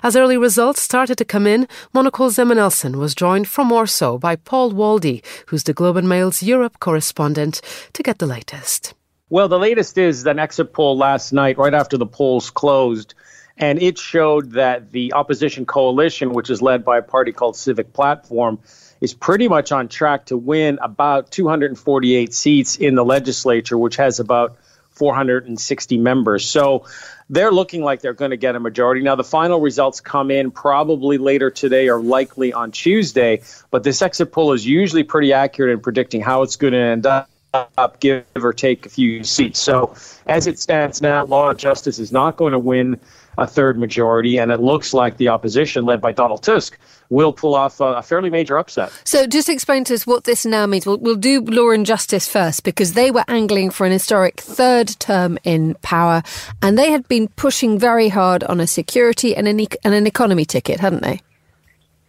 As 0.00 0.14
early 0.14 0.36
results 0.36 0.80
started 0.80 1.18
to 1.18 1.24
come 1.24 1.48
in, 1.48 1.66
Monocle's 1.92 2.38
Emma 2.38 2.54
Nelson 2.54 2.96
was 2.96 3.16
joined 3.16 3.48
from 3.48 3.70
Warsaw 3.70 4.18
by 4.18 4.36
Paul 4.36 4.70
Waldie, 4.70 5.24
who's 5.46 5.64
the 5.64 5.72
Globe 5.72 5.96
and 5.96 6.08
Mail's 6.08 6.44
Europe 6.44 6.78
correspondent, 6.78 7.60
to 7.92 8.04
get 8.04 8.20
the 8.20 8.24
latest. 8.26 8.94
Well, 9.28 9.48
the 9.48 9.58
latest 9.58 9.98
is 9.98 10.24
an 10.26 10.38
exit 10.38 10.72
poll 10.72 10.96
last 10.96 11.32
night, 11.32 11.58
right 11.58 11.74
after 11.74 11.96
the 11.98 12.06
polls 12.06 12.50
closed, 12.50 13.16
and 13.60 13.80
it 13.80 13.98
showed 13.98 14.52
that 14.52 14.90
the 14.90 15.12
opposition 15.12 15.66
coalition, 15.66 16.32
which 16.32 16.48
is 16.48 16.62
led 16.62 16.82
by 16.82 16.98
a 16.98 17.02
party 17.02 17.30
called 17.30 17.56
Civic 17.56 17.92
Platform, 17.92 18.58
is 19.02 19.12
pretty 19.12 19.48
much 19.48 19.70
on 19.70 19.88
track 19.88 20.26
to 20.26 20.36
win 20.36 20.78
about 20.82 21.30
248 21.30 22.32
seats 22.32 22.76
in 22.76 22.94
the 22.94 23.04
legislature, 23.04 23.76
which 23.76 23.96
has 23.96 24.18
about 24.18 24.56
460 24.92 25.98
members. 25.98 26.44
So 26.46 26.86
they're 27.28 27.52
looking 27.52 27.82
like 27.82 28.00
they're 28.00 28.14
going 28.14 28.32
to 28.32 28.38
get 28.38 28.56
a 28.56 28.60
majority. 28.60 29.02
Now, 29.02 29.14
the 29.14 29.24
final 29.24 29.60
results 29.60 30.00
come 30.00 30.30
in 30.30 30.50
probably 30.50 31.18
later 31.18 31.50
today 31.50 31.88
or 31.88 32.00
likely 32.00 32.54
on 32.54 32.72
Tuesday, 32.72 33.42
but 33.70 33.84
this 33.84 34.00
exit 34.00 34.32
poll 34.32 34.54
is 34.54 34.66
usually 34.66 35.02
pretty 35.02 35.34
accurate 35.34 35.72
in 35.72 35.80
predicting 35.80 36.22
how 36.22 36.42
it's 36.42 36.56
going 36.56 36.72
to 36.72 36.78
end 36.78 37.06
up 37.06 37.28
up, 37.52 37.98
give 37.98 38.24
or 38.36 38.52
take 38.52 38.86
a 38.86 38.88
few 38.88 39.24
seats. 39.24 39.58
So, 39.58 39.96
as 40.26 40.46
it 40.46 40.58
stands 40.60 41.02
now, 41.02 41.24
Law 41.24 41.50
and 41.50 41.58
Justice 41.58 41.98
is 41.98 42.12
not 42.12 42.36
going 42.36 42.52
to 42.52 42.60
win 42.60 43.00
a 43.40 43.46
third 43.46 43.78
majority, 43.78 44.38
and 44.38 44.52
it 44.52 44.60
looks 44.60 44.92
like 44.92 45.16
the 45.16 45.28
opposition, 45.28 45.86
led 45.86 46.00
by 46.00 46.12
Donald 46.12 46.42
Tusk, 46.42 46.78
will 47.08 47.32
pull 47.32 47.54
off 47.54 47.80
a, 47.80 48.02
fairly 48.02 48.28
major 48.28 48.58
upset. 48.58 48.92
So, 49.04 49.26
just 49.26 49.48
explain 49.48 49.84
to 49.84 49.94
us 49.94 50.06
what 50.06 50.24
this 50.24 50.44
now 50.44 50.66
means. 50.66 50.86
We'll, 50.86 50.98
we'll 50.98 51.16
do 51.16 51.40
Law 51.40 51.70
and 51.70 51.86
Justice 51.86 52.28
first 52.28 52.64
because 52.64 52.92
they 52.92 53.10
were 53.10 53.24
angling 53.28 53.70
for 53.70 53.86
an 53.86 53.92
historic 53.92 54.38
third 54.40 54.88
term 55.00 55.38
in 55.42 55.74
power, 55.82 56.22
and 56.60 56.78
they 56.78 56.90
had 56.90 57.08
been 57.08 57.28
pushing 57.28 57.78
very 57.78 58.10
hard 58.10 58.44
on 58.44 58.60
a 58.60 58.66
security 58.66 59.34
and 59.34 59.48
an, 59.48 59.58
e- 59.58 59.68
and 59.82 59.94
an 59.94 60.06
economy 60.06 60.44
ticket, 60.44 60.78
hadn't 60.78 61.02
they? 61.02 61.20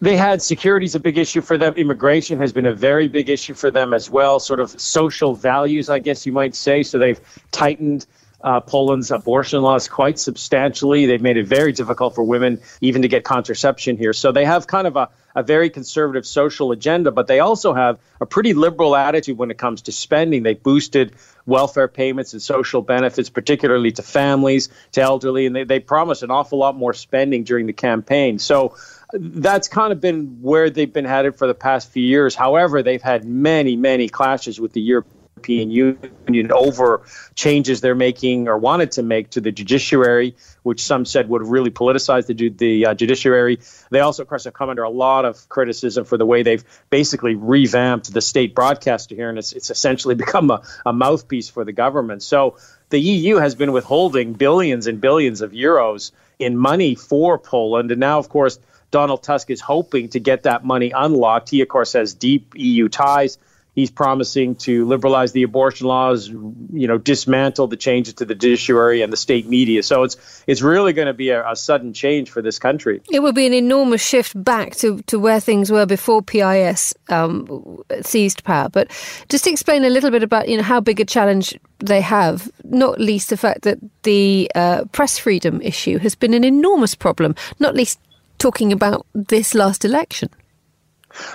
They 0.01 0.17
had 0.17 0.41
security 0.41 0.85
is 0.85 0.95
a 0.95 0.99
big 0.99 1.17
issue 1.17 1.41
for 1.41 1.57
them. 1.57 1.75
Immigration 1.75 2.39
has 2.39 2.51
been 2.51 2.65
a 2.65 2.73
very 2.73 3.07
big 3.07 3.29
issue 3.29 3.53
for 3.53 3.71
them 3.71 3.93
as 3.93 4.09
well. 4.09 4.39
Sort 4.39 4.59
of 4.59 4.69
social 4.81 5.35
values, 5.35 5.89
I 5.89 5.99
guess 5.99 6.25
you 6.25 6.31
might 6.31 6.55
say. 6.55 6.83
So 6.83 6.97
they've 6.97 7.21
tightened 7.51 8.05
uh, 8.43 8.59
Poland's 8.59 9.11
abortion 9.11 9.61
laws 9.61 9.87
quite 9.87 10.19
substantially. 10.19 11.05
They've 11.05 11.21
made 11.21 11.37
it 11.37 11.47
very 11.47 11.71
difficult 11.71 12.15
for 12.15 12.23
women 12.23 12.61
even 12.81 13.01
to 13.03 13.07
get 13.07 13.23
contraception 13.23 13.97
here. 13.97 14.13
So 14.13 14.31
they 14.31 14.45
have 14.45 14.67
kind 14.67 14.87
of 14.87 14.95
a, 14.95 15.09
a 15.35 15.43
very 15.43 15.69
conservative 15.69 16.25
social 16.25 16.71
agenda, 16.71 17.11
but 17.11 17.27
they 17.27 17.39
also 17.39 17.73
have 17.73 17.99
a 18.19 18.25
pretty 18.25 18.53
liberal 18.53 18.95
attitude 18.95 19.37
when 19.37 19.51
it 19.51 19.57
comes 19.57 19.83
to 19.83 19.91
spending. 19.91 20.43
They 20.43 20.53
boosted 20.55 21.13
welfare 21.45 21.87
payments 21.87 22.33
and 22.33 22.41
social 22.41 22.81
benefits, 22.81 23.29
particularly 23.29 23.91
to 23.93 24.03
families, 24.03 24.69
to 24.93 25.01
elderly, 25.01 25.45
and 25.45 25.55
they, 25.55 25.63
they 25.63 25.79
promised 25.79 26.23
an 26.23 26.31
awful 26.31 26.59
lot 26.59 26.75
more 26.75 26.93
spending 26.93 27.43
during 27.43 27.65
the 27.65 27.73
campaign. 27.73 28.39
So 28.39 28.75
that's 29.13 29.67
kind 29.67 29.91
of 29.91 29.99
been 29.99 30.41
where 30.41 30.69
they've 30.69 30.91
been 30.91 31.05
headed 31.05 31.35
for 31.35 31.47
the 31.47 31.53
past 31.53 31.91
few 31.91 32.03
years. 32.03 32.35
However, 32.35 32.83
they've 32.83 33.01
had 33.01 33.25
many, 33.25 33.75
many 33.75 34.09
clashes 34.09 34.59
with 34.59 34.73
the 34.73 34.81
European 34.81 35.20
European 35.37 35.71
Union 35.71 36.51
over 36.51 37.01
changes 37.35 37.81
they're 37.81 37.95
making 37.95 38.47
or 38.47 38.57
wanted 38.57 38.91
to 38.91 39.03
make 39.03 39.29
to 39.31 39.41
the 39.41 39.51
judiciary, 39.51 40.35
which 40.63 40.83
some 40.83 41.05
said 41.05 41.29
would 41.29 41.41
really 41.45 41.71
politicize 41.71 42.27
the, 42.27 42.49
the 42.49 42.85
uh, 42.85 42.93
judiciary. 42.93 43.59
They 43.89 43.99
also, 43.99 44.23
of 44.23 44.29
course, 44.29 44.43
have 44.43 44.53
come 44.53 44.69
under 44.69 44.83
a 44.83 44.89
lot 44.89 45.25
of 45.25 45.49
criticism 45.49 46.05
for 46.05 46.17
the 46.17 46.25
way 46.25 46.43
they've 46.43 46.63
basically 46.89 47.35
revamped 47.35 48.13
the 48.13 48.21
state 48.21 48.53
broadcaster 48.53 49.15
here, 49.15 49.29
and 49.29 49.37
it's, 49.37 49.53
it's 49.53 49.69
essentially 49.69 50.15
become 50.25 50.51
a, 50.51 50.61
a 50.85 50.93
mouthpiece 50.93 51.49
for 51.49 51.63
the 51.63 51.73
government. 51.73 52.23
So 52.23 52.57
the 52.89 52.99
EU 52.99 53.37
has 53.37 53.55
been 53.55 53.71
withholding 53.71 54.33
billions 54.33 54.87
and 54.87 55.01
billions 55.01 55.41
of 55.41 55.51
euros 55.51 56.11
in 56.39 56.57
money 56.57 56.95
for 56.95 57.37
Poland, 57.37 57.91
and 57.91 57.99
now, 57.99 58.19
of 58.19 58.29
course, 58.29 58.59
Donald 58.91 59.23
Tusk 59.23 59.49
is 59.49 59.61
hoping 59.61 60.09
to 60.09 60.19
get 60.19 60.43
that 60.43 60.65
money 60.65 60.91
unlocked. 60.91 61.49
He, 61.49 61.61
of 61.61 61.69
course, 61.69 61.93
has 61.93 62.13
deep 62.13 62.53
EU 62.55 62.89
ties 62.89 63.37
He's 63.73 63.89
promising 63.89 64.55
to 64.55 64.85
liberalize 64.85 65.31
the 65.31 65.43
abortion 65.43 65.87
laws, 65.87 66.27
you 66.27 66.87
know, 66.87 66.97
dismantle 66.97 67.67
the 67.67 67.77
changes 67.77 68.15
to 68.15 68.25
the 68.25 68.35
judiciary 68.35 69.01
and 69.01 69.13
the 69.13 69.17
state 69.17 69.47
media. 69.47 69.81
So 69.81 70.03
it's 70.03 70.43
it's 70.45 70.61
really 70.61 70.91
going 70.91 71.05
to 71.05 71.13
be 71.13 71.29
a, 71.29 71.49
a, 71.49 71.55
sudden 71.55 71.93
change 71.93 72.29
for 72.29 72.41
this 72.41 72.59
country. 72.59 73.01
It 73.09 73.21
would 73.21 73.33
be 73.33 73.47
an 73.47 73.53
enormous 73.53 74.01
shift 74.01 74.41
back 74.43 74.75
to, 74.77 75.01
to 75.03 75.17
where 75.19 75.39
things 75.39 75.71
were 75.71 75.85
before 75.85 76.21
PIS 76.21 76.93
um, 77.07 77.81
seized 78.01 78.43
power. 78.43 78.67
But 78.67 78.91
just 79.29 79.47
explain 79.47 79.85
a 79.85 79.89
little 79.89 80.11
bit 80.11 80.23
about 80.23 80.49
you 80.49 80.57
know 80.57 80.63
how 80.63 80.81
big 80.81 80.99
a 80.99 81.05
challenge 81.05 81.57
they 81.79 82.01
have, 82.01 82.51
not 82.65 82.99
least 82.99 83.29
the 83.29 83.37
fact 83.37 83.61
that 83.61 83.79
the 84.03 84.51
uh, 84.53 84.83
press 84.91 85.17
freedom 85.17 85.61
issue 85.61 85.97
has 85.99 86.13
been 86.13 86.33
an 86.33 86.43
enormous 86.43 86.93
problem, 86.93 87.35
not 87.59 87.73
least 87.73 87.99
talking 88.37 88.73
about 88.73 89.05
this 89.13 89.53
last 89.53 89.85
election. 89.85 90.29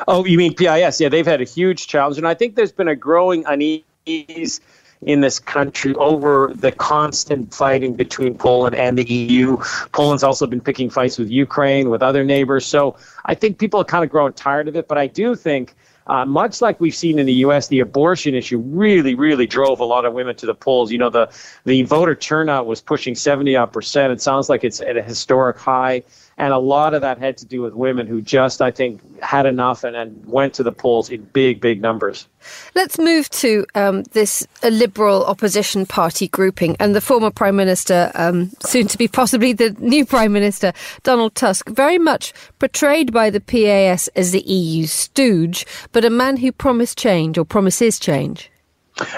Oh, 0.09 0.25
you 0.25 0.39
mean 0.39 0.55
PIS? 0.55 1.01
Yeah, 1.01 1.09
they've 1.09 1.27
had 1.27 1.41
a 1.41 1.45
huge 1.45 1.87
challenge, 1.87 2.19
and 2.19 2.27
I 2.27 2.35
think 2.35 2.55
there's 2.55 2.73
been 2.73 2.89
a 2.89 2.97
growing 2.97 3.45
unease 3.47 4.61
in 5.03 5.21
this 5.21 5.39
country 5.39 5.95
over 5.97 6.53
the 6.55 6.73
constant 6.73 7.53
fighting 7.53 7.95
between 7.95 8.37
Poland 8.37 8.75
and 8.75 8.97
the 8.97 9.05
EU. 9.05 9.59
Poland's 9.93 10.23
also 10.23 10.47
been 10.47 10.61
picking 10.61 10.91
fights 10.91 11.19
with 11.19 11.31
Ukraine, 11.31 11.91
with 11.91 12.03
other 12.03 12.25
neighbors. 12.25 12.65
So 12.65 12.97
I 13.25 13.35
think 13.35 13.59
people 13.59 13.81
are 13.81 13.85
kind 13.85 14.05
of 14.05 14.11
growing 14.11 14.33
tired 14.33 14.69
of 14.69 14.77
it. 14.77 14.89
But 14.89 14.99
I 14.99 15.07
do 15.07 15.35
think 15.35 15.75
uh, 16.07 16.25
much 16.25 16.61
like 16.61 16.81
we've 16.81 16.95
seen 16.95 17.19
in 17.19 17.27
the 17.27 17.33
U.S., 17.35 17.69
the 17.69 17.81
abortion 17.81 18.35
issue 18.35 18.59
really, 18.59 19.15
really 19.15 19.47
drove 19.47 19.81
a 19.81 19.85
lot 19.85 20.05
of 20.05 20.13
women 20.13 20.37
to 20.37 20.47
the 20.47 20.55
polls. 20.55 20.93
You 20.93 20.99
know, 20.99 21.11
the 21.11 21.31
the 21.65 21.83
voter 21.83 22.15
turnout 22.15 22.67
was 22.67 22.81
pushing 22.81 23.15
70 23.15 23.57
odd 23.57 23.73
percent. 23.73 24.13
It 24.13 24.21
sounds 24.21 24.49
like 24.49 24.65
it's 24.65 24.81
at 24.81 24.97
a 24.97 25.03
historic 25.03 25.59
high, 25.59 26.05
and 26.39 26.53
a 26.53 26.59
lot 26.59 26.93
of 26.93 27.01
that 27.01 27.19
had 27.19 27.39
to 27.39 27.47
do 27.47 27.63
with 27.63 27.73
women 27.73 28.07
who 28.07 28.21
just, 28.21 28.61
I 28.61 28.71
think, 28.71 29.01
had 29.23 29.47
enough 29.47 29.85
and, 29.85 29.97
and 29.97 30.23
went 30.27 30.53
to 30.55 30.63
the 30.63 30.73
polls 30.73 31.09
in 31.09 31.23
big, 31.23 31.63
big 31.63 31.81
numbers. 31.81 32.29
Let's 32.75 32.99
move 32.99 33.31
to 33.31 33.65
um, 33.75 34.03
this 34.13 34.47
liberal 34.63 35.25
opposition 35.25 35.87
party 35.87 36.29
grouping 36.29 36.77
and 36.79 36.95
the 36.95 37.01
former 37.01 37.31
Prime 37.31 37.57
Minister, 37.57 38.11
um, 38.15 38.51
soon 38.61 38.87
to 38.89 38.99
be 38.99 39.09
possibly 39.09 39.55
the 39.55 39.75
new 39.79 40.05
Prime 40.05 40.33
Minister, 40.33 40.75
Donald 41.05 41.35
Tusk, 41.35 41.71
very 41.71 41.99
much 41.99 42.35
portrayed 42.59 43.13
by 43.15 43.31
the 43.31 43.41
PiS 43.41 44.09
as 44.09 44.33
the 44.33 44.43
EU 44.43 44.87
stooge, 44.87 45.67
but 45.93 46.05
a 46.05 46.11
man 46.11 46.37
who 46.37 46.53
promised 46.53 46.99
change 46.99 47.39
or 47.39 47.47
promises 47.47 47.99
change. 47.99 48.51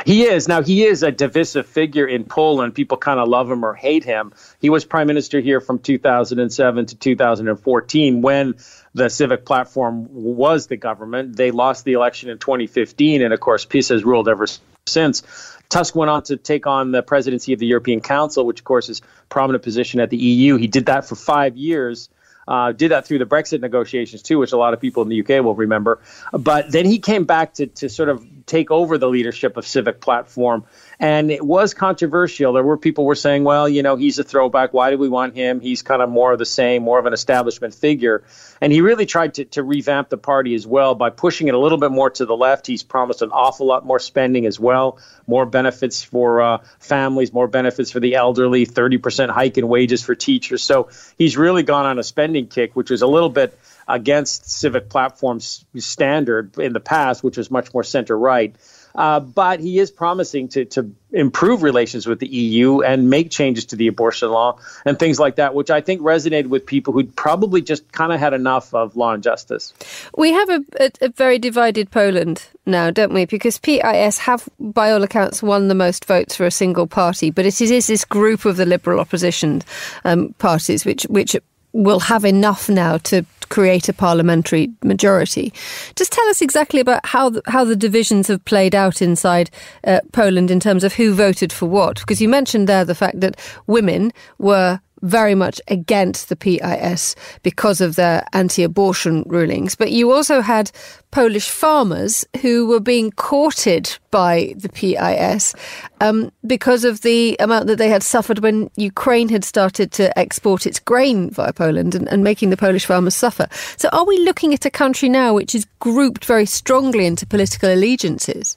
He 0.05 0.25
is. 0.25 0.49
Now, 0.49 0.63
he 0.63 0.85
is 0.85 1.03
a 1.03 1.13
divisive 1.13 1.67
figure 1.67 2.07
in 2.07 2.25
Poland. 2.25 2.75
People 2.75 2.97
kind 2.97 3.21
of 3.21 3.29
love 3.29 3.51
him 3.51 3.65
or 3.65 3.75
hate 3.75 4.03
him. 4.03 4.33
He 4.61 4.71
was 4.71 4.85
prime 4.85 5.07
minister 5.07 5.41
here 5.41 5.61
from 5.61 5.79
2007 5.79 6.87
to 6.87 6.97
2014 6.97 8.23
when 8.23 8.55
the 8.95 9.09
Civic 9.09 9.45
Platform 9.45 10.09
was 10.11 10.67
the 10.67 10.77
government. 10.77 11.37
They 11.37 11.53
lost 11.53 11.85
the 11.85 11.93
election 11.93 12.29
in 12.29 12.39
2015, 12.39 13.23
and 13.23 13.33
of 13.33 13.39
course, 13.39 13.65
PiS 13.65 13.91
has 13.91 14.05
ruled 14.05 14.29
ever 14.29 14.47
since. 14.87 15.23
Tusk 15.69 15.95
went 15.95 16.11
on 16.11 16.23
to 16.25 16.37
take 16.37 16.67
on 16.67 16.91
the 16.91 17.03
presidency 17.03 17.53
of 17.53 17.61
the 17.61 17.67
European 17.67 18.01
Council, 18.01 18.45
which, 18.45 18.61
of 18.61 18.65
course, 18.65 18.89
is 18.89 19.03
prominent 19.29 19.63
position 19.63 20.01
at 20.01 20.11
the 20.11 20.17
EU. 20.17 20.57
He 20.57 20.67
did 20.67 20.87
that 20.87 21.07
for 21.07 21.15
five 21.15 21.57
years. 21.57 22.09
Uh, 22.49 22.73
did 22.73 22.91
that 22.93 23.07
through 23.07 23.19
the 23.19 23.27
Brexit 23.27 23.61
negotiations 23.61 24.23
too, 24.23 24.39
which 24.39 24.53
a 24.53 24.57
lot 24.57 24.73
of 24.73 24.81
people 24.81 25.03
in 25.03 25.11
the 25.11 25.21
UK 25.21 25.45
will 25.45 25.55
remember. 25.55 26.01
But 26.33 26.73
then 26.73 26.87
he 26.87 26.99
came 26.99 27.25
back 27.25 27.55
to, 27.55 27.67
to 27.67 27.91
sort 27.91 28.09
of 28.09 28.27
take 28.49 28.71
over 28.71 28.99
the 28.99 29.09
leadership 29.09 29.57
of 29.57 29.67
Civic 29.67 30.01
Platform 30.01 30.65
and 31.01 31.31
it 31.31 31.45
was 31.45 31.75
controversial. 31.75 32.53
There 32.53 32.65
were 32.65 32.77
people 32.77 33.05
were 33.05 33.15
saying, 33.15 33.45
well, 33.45 33.69
you 33.69 33.83
know, 33.85 33.95
he's 33.95 34.19
a 34.19 34.25
throwback. 34.25 34.73
Why 34.73 34.91
do 34.91 34.99
we 34.99 35.09
want 35.09 35.35
him? 35.35 35.61
He's 35.61 35.83
kind 35.83 36.03
of 36.03 36.11
more 36.11 36.33
of 36.33 36.41
the 36.41 36.47
same, 36.47 36.83
more 36.83 36.99
of 36.99 37.07
an 37.07 37.13
establishment 37.13 37.75
figure. 37.75 38.25
And 38.61 38.73
he 38.73 38.81
really 38.81 39.07
tried 39.07 39.35
to, 39.35 39.45
to 39.45 39.63
revamp 39.63 40.09
the 40.09 40.19
party 40.19 40.57
as 40.57 40.67
well 40.67 40.97
by 40.97 41.11
pushing 41.11 41.47
it 41.47 41.55
a 41.55 41.59
little 41.59 41.79
bit 41.79 41.93
more 41.93 42.11
to 42.11 42.27
the 42.27 42.37
left. 42.37 42.67
He's 42.67 42.83
promised 42.83 43.23
an 43.23 43.31
awful 43.31 43.67
lot 43.67 43.87
more 43.87 44.01
spending 44.01 44.45
as 44.47 44.59
well, 44.59 44.99
more 45.29 45.47
benefits 45.47 46.03
for 46.03 46.41
uh, 46.41 46.59
families, 46.81 47.33
more 47.33 47.47
benefits 47.47 47.93
for 47.93 48.01
the 48.01 48.17
elderly, 48.17 48.67
30% 48.67 49.31
hike 49.31 49.57
in 49.57 49.69
wages 49.69 50.03
for 50.03 50.17
teachers. 50.17 50.65
So 50.65 50.89
he's 51.17 51.37
really 51.37 51.63
gone 51.63 51.87
on 51.87 52.01
a 52.01 52.03
spending 52.03 52.49
kick, 52.49 52.75
which 52.75 52.91
was 52.91 53.03
a 53.03 53.07
little 53.07 53.31
bit 53.31 53.57
against 53.89 54.51
civic 54.51 54.89
platform's 54.91 55.65
standard 55.77 56.59
in 56.59 56.73
the 56.73 56.81
past, 56.81 57.25
which 57.25 57.37
was 57.37 57.51
much 57.51 57.73
more 57.73 57.83
center 57.83 58.17
right. 58.17 58.55
Uh, 58.95 59.21
but 59.21 59.61
he 59.61 59.79
is 59.79 59.91
promising 59.91 60.49
to, 60.49 60.65
to 60.65 60.93
improve 61.13 61.63
relations 61.63 62.07
with 62.07 62.19
the 62.19 62.27
EU 62.27 62.81
and 62.81 63.09
make 63.09 63.31
changes 63.31 63.67
to 63.67 63.77
the 63.77 63.87
abortion 63.87 64.29
law 64.31 64.59
and 64.85 64.99
things 64.99 65.21
like 65.21 65.37
that, 65.37 65.55
which 65.55 65.71
I 65.71 65.81
think 65.81 66.01
resonated 66.01 66.49
with 66.49 66.67
people 66.67 66.93
who'd 66.93 67.15
probably 67.15 67.63
just 67.63 67.91
kind 67.93 68.13
of 68.13 68.19
had 68.19 68.35
enough 68.35 68.75
of 68.75 68.97
law 68.97 69.13
and 69.13 69.23
justice. 69.23 69.73
We 70.17 70.33
have 70.33 70.51
a, 70.51 70.65
a, 70.81 70.91
a, 71.03 71.09
very 71.11 71.39
divided 71.39 71.91
Poland 71.91 72.43
now, 72.67 72.91
don't 72.91 73.15
we? 73.15 73.25
Because 73.25 73.59
PIS 73.59 74.19
have, 74.19 74.49
by 74.59 74.91
all 74.91 75.03
accounts, 75.03 75.43
won 75.43 75.69
the 75.69 75.75
most 75.75 76.05
votes 76.05 76.35
for 76.35 76.47
a 76.47 76.51
single 76.51 76.87
party, 76.87 77.31
but 77.31 77.47
it 77.47 77.61
is 77.61 77.87
this 77.87 78.05
group 78.05 78.45
of 78.45 78.57
the 78.57 78.67
liberal 78.67 79.01
opposition 79.01 79.63
um, 80.05 80.35
parties 80.39 80.85
which 80.85 81.05
which 81.05 81.37
will 81.79 82.01
have 82.01 82.25
enough 82.25 82.69
now 82.69 82.99
to 82.99 83.25
create 83.49 83.89
a 83.89 83.93
parliamentary 83.93 84.69
majority. 84.83 85.53
Just 85.97 86.13
tell 86.13 86.29
us 86.29 86.43
exactly 86.43 86.81
about 86.81 87.07
how 87.07 87.31
the, 87.31 87.43
how 87.47 87.65
the 87.65 87.77
divisions 87.77 88.29
have 88.29 88.45
played 88.45 88.75
out 88.75 89.01
inside 89.01 89.51
uh, 89.85 90.01
Poland 90.13 90.51
in 90.51 90.61
terms 90.61 90.85
of 90.85 90.95
who 90.95 91.15
voted 91.15 91.53
for 91.53 91.67
what. 91.67 92.01
Because 92.01 92.21
you 92.21 92.29
mentioned 92.29 92.69
there 92.69 92.85
the 92.85 92.95
fact 92.95 93.21
that 93.21 93.41
women 93.67 94.13
were 94.39 94.81
very 95.03 95.35
much 95.35 95.61
against 95.69 96.29
the 96.29 96.37
PIS 96.37 97.15
because 97.43 97.81
of 97.81 97.97
their 97.97 98.25
anti 98.33 98.63
abortion 98.63 99.25
rulings. 99.27 99.75
But 99.75 99.93
you 99.93 100.13
also 100.13 100.41
had 100.41 100.71
Polish 101.11 101.49
farmers 101.49 102.27
who 102.43 102.67
were 102.67 102.81
being 102.81 103.11
courted 103.13 103.99
by 104.11 104.55
the 104.57 104.69
PIS 104.69 105.55
um, 106.01 106.31
because 106.47 106.85
of 106.85 107.01
the 107.01 107.37
amount 107.41 107.67
that 107.67 107.79
they 107.79 107.89
had 107.89 108.03
suffered 108.03 108.41
when 108.41 108.71
Ukraine 108.77 109.29
had 109.29 109.45
started 109.45 109.91
to 109.93 110.17
export 110.19 110.67
its 110.67 110.79
grain 110.79 111.31
via 111.31 111.53
Poland 111.53 111.95
and, 111.95 112.09
and 112.09 112.23
making 112.23 112.51
the 112.51 112.57
Polish 112.57 112.87
farmers 112.87 113.15
suffer. 113.15 113.47
So, 113.77 113.89
are 113.93 114.05
we 114.05 114.19
looking 114.21 114.53
at 114.53 114.67
a 114.67 114.71
country 114.71 115.09
now 115.09 115.35
which 115.35 115.55
is 115.55 115.67
grouped 115.79 116.25
very 116.25 116.47
strongly 116.47 117.07
into 117.07 117.27
political 117.27 117.73
allegiances? 117.73 118.57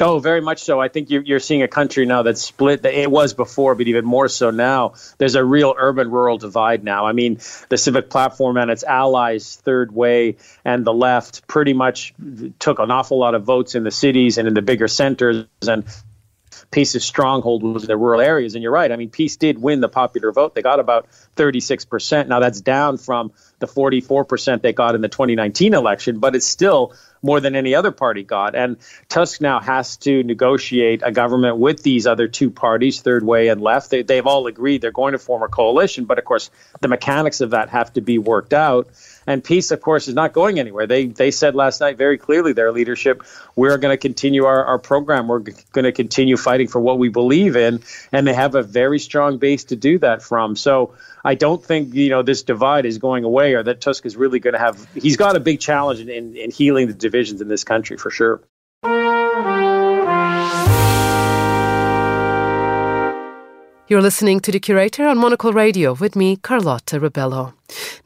Oh, 0.00 0.18
very 0.18 0.40
much 0.40 0.62
so. 0.62 0.80
I 0.80 0.88
think 0.88 1.10
you're, 1.10 1.38
seeing 1.38 1.62
a 1.62 1.68
country 1.68 2.06
now 2.06 2.22
that's 2.22 2.40
split. 2.40 2.84
It 2.84 3.10
was 3.10 3.34
before, 3.34 3.74
but 3.74 3.86
even 3.86 4.06
more 4.06 4.26
so 4.26 4.50
now. 4.50 4.94
There's 5.18 5.34
a 5.34 5.44
real 5.44 5.74
urban 5.76 6.10
rural 6.10 6.38
divide 6.38 6.82
now. 6.82 7.04
I 7.06 7.12
mean, 7.12 7.40
the 7.68 7.76
Civic 7.76 8.08
Platform 8.08 8.56
and 8.56 8.70
its 8.70 8.84
allies, 8.84 9.56
Third 9.56 9.94
Way 9.94 10.36
and 10.64 10.86
the 10.86 10.94
left, 10.94 11.46
pretty 11.46 11.74
much 11.74 12.14
took 12.58 12.78
an 12.78 12.90
awful 12.90 13.18
lot 13.18 13.34
of 13.34 13.44
votes 13.44 13.74
in 13.74 13.84
the 13.84 13.90
cities 13.90 14.38
and 14.38 14.48
in 14.48 14.54
the 14.54 14.62
bigger 14.62 14.88
centers. 14.88 15.46
And 15.60 15.84
PiS's 16.70 17.04
stronghold 17.04 17.62
was 17.62 17.86
the 17.86 17.96
rural 17.96 18.22
areas. 18.22 18.54
And 18.54 18.62
you're 18.62 18.72
right. 18.72 18.90
I 18.90 18.96
mean, 18.96 19.10
Peace 19.10 19.36
did 19.36 19.60
win 19.60 19.80
the 19.80 19.90
popular 19.90 20.32
vote. 20.32 20.54
They 20.54 20.62
got 20.62 20.80
about 20.80 21.06
36%. 21.36 22.28
Now 22.28 22.40
that's 22.40 22.62
down 22.62 22.96
from 22.96 23.32
the 23.58 23.66
44% 23.66 24.62
they 24.62 24.72
got 24.72 24.94
in 24.94 25.02
the 25.02 25.08
2019 25.08 25.74
election, 25.74 26.18
but 26.18 26.34
it's 26.34 26.46
still 26.46 26.94
more 27.22 27.40
than 27.40 27.54
any 27.54 27.74
other 27.74 27.92
party 27.92 28.22
got. 28.22 28.54
And 28.54 28.76
Tusk 29.08 29.40
now 29.40 29.60
has 29.60 29.96
to 29.98 30.22
negotiate 30.22 31.02
a 31.04 31.12
government 31.12 31.58
with 31.58 31.82
these 31.82 32.06
other 32.06 32.28
two 32.28 32.50
parties, 32.50 33.00
Third 33.00 33.24
Way 33.24 33.48
and 33.48 33.60
Left. 33.60 33.90
They, 33.90 34.02
they've 34.02 34.26
all 34.26 34.46
agreed 34.46 34.82
they're 34.82 34.90
going 34.90 35.12
to 35.12 35.18
form 35.18 35.42
a 35.42 35.48
coalition, 35.48 36.04
but 36.04 36.18
of 36.18 36.24
course, 36.24 36.50
the 36.80 36.88
mechanics 36.88 37.40
of 37.40 37.50
that 37.50 37.68
have 37.68 37.92
to 37.94 38.00
be 38.00 38.18
worked 38.18 38.52
out. 38.52 38.88
And 39.26 39.42
PiS, 39.42 39.70
of 39.70 39.80
course, 39.80 40.08
is 40.08 40.14
not 40.14 40.32
going 40.32 40.58
anywhere. 40.58 40.86
They 40.86 41.06
they 41.06 41.30
said 41.30 41.54
last 41.54 41.80
night 41.80 41.96
very 41.96 42.18
clearly, 42.18 42.52
their 42.52 42.72
leadership, 42.72 43.22
we're 43.56 43.78
going 43.78 43.92
to 43.92 43.96
continue 43.96 44.44
our, 44.44 44.64
our 44.64 44.78
program. 44.78 45.28
We're 45.28 45.40
g- 45.40 45.52
going 45.72 45.84
to 45.84 45.92
continue 45.92 46.36
fighting 46.36 46.68
for 46.68 46.80
what 46.80 46.98
we 46.98 47.08
believe 47.08 47.56
in, 47.56 47.82
and 48.10 48.26
they 48.26 48.34
have 48.34 48.54
a 48.54 48.62
very 48.62 48.98
strong 48.98 49.38
base 49.38 49.64
to 49.64 49.76
do 49.76 49.98
that 50.00 50.22
from. 50.22 50.56
So 50.56 50.94
I 51.24 51.34
don't 51.34 51.64
think 51.64 51.94
you 51.94 52.10
know 52.10 52.22
this 52.22 52.42
divide 52.42 52.86
is 52.86 52.98
going 52.98 53.24
away, 53.24 53.54
or 53.54 53.62
that 53.62 53.80
Tusk 53.80 54.06
is 54.06 54.16
really 54.16 54.40
going 54.40 54.54
to 54.54 54.60
have. 54.60 54.86
He's 54.94 55.16
got 55.16 55.36
a 55.36 55.40
big 55.40 55.60
challenge 55.60 56.00
in, 56.00 56.08
in, 56.08 56.36
in 56.36 56.50
healing 56.50 56.88
the 56.88 56.94
divisions 56.94 57.40
in 57.40 57.48
this 57.48 57.64
country 57.64 57.96
for 57.96 58.10
sure. 58.10 58.42
You're 63.92 64.00
listening 64.00 64.40
to 64.40 64.50
The 64.50 64.58
Curator 64.58 65.06
on 65.06 65.18
Monocle 65.18 65.52
Radio 65.52 65.92
with 65.92 66.16
me, 66.16 66.36
Carlotta 66.36 66.98
Rebello. 66.98 67.52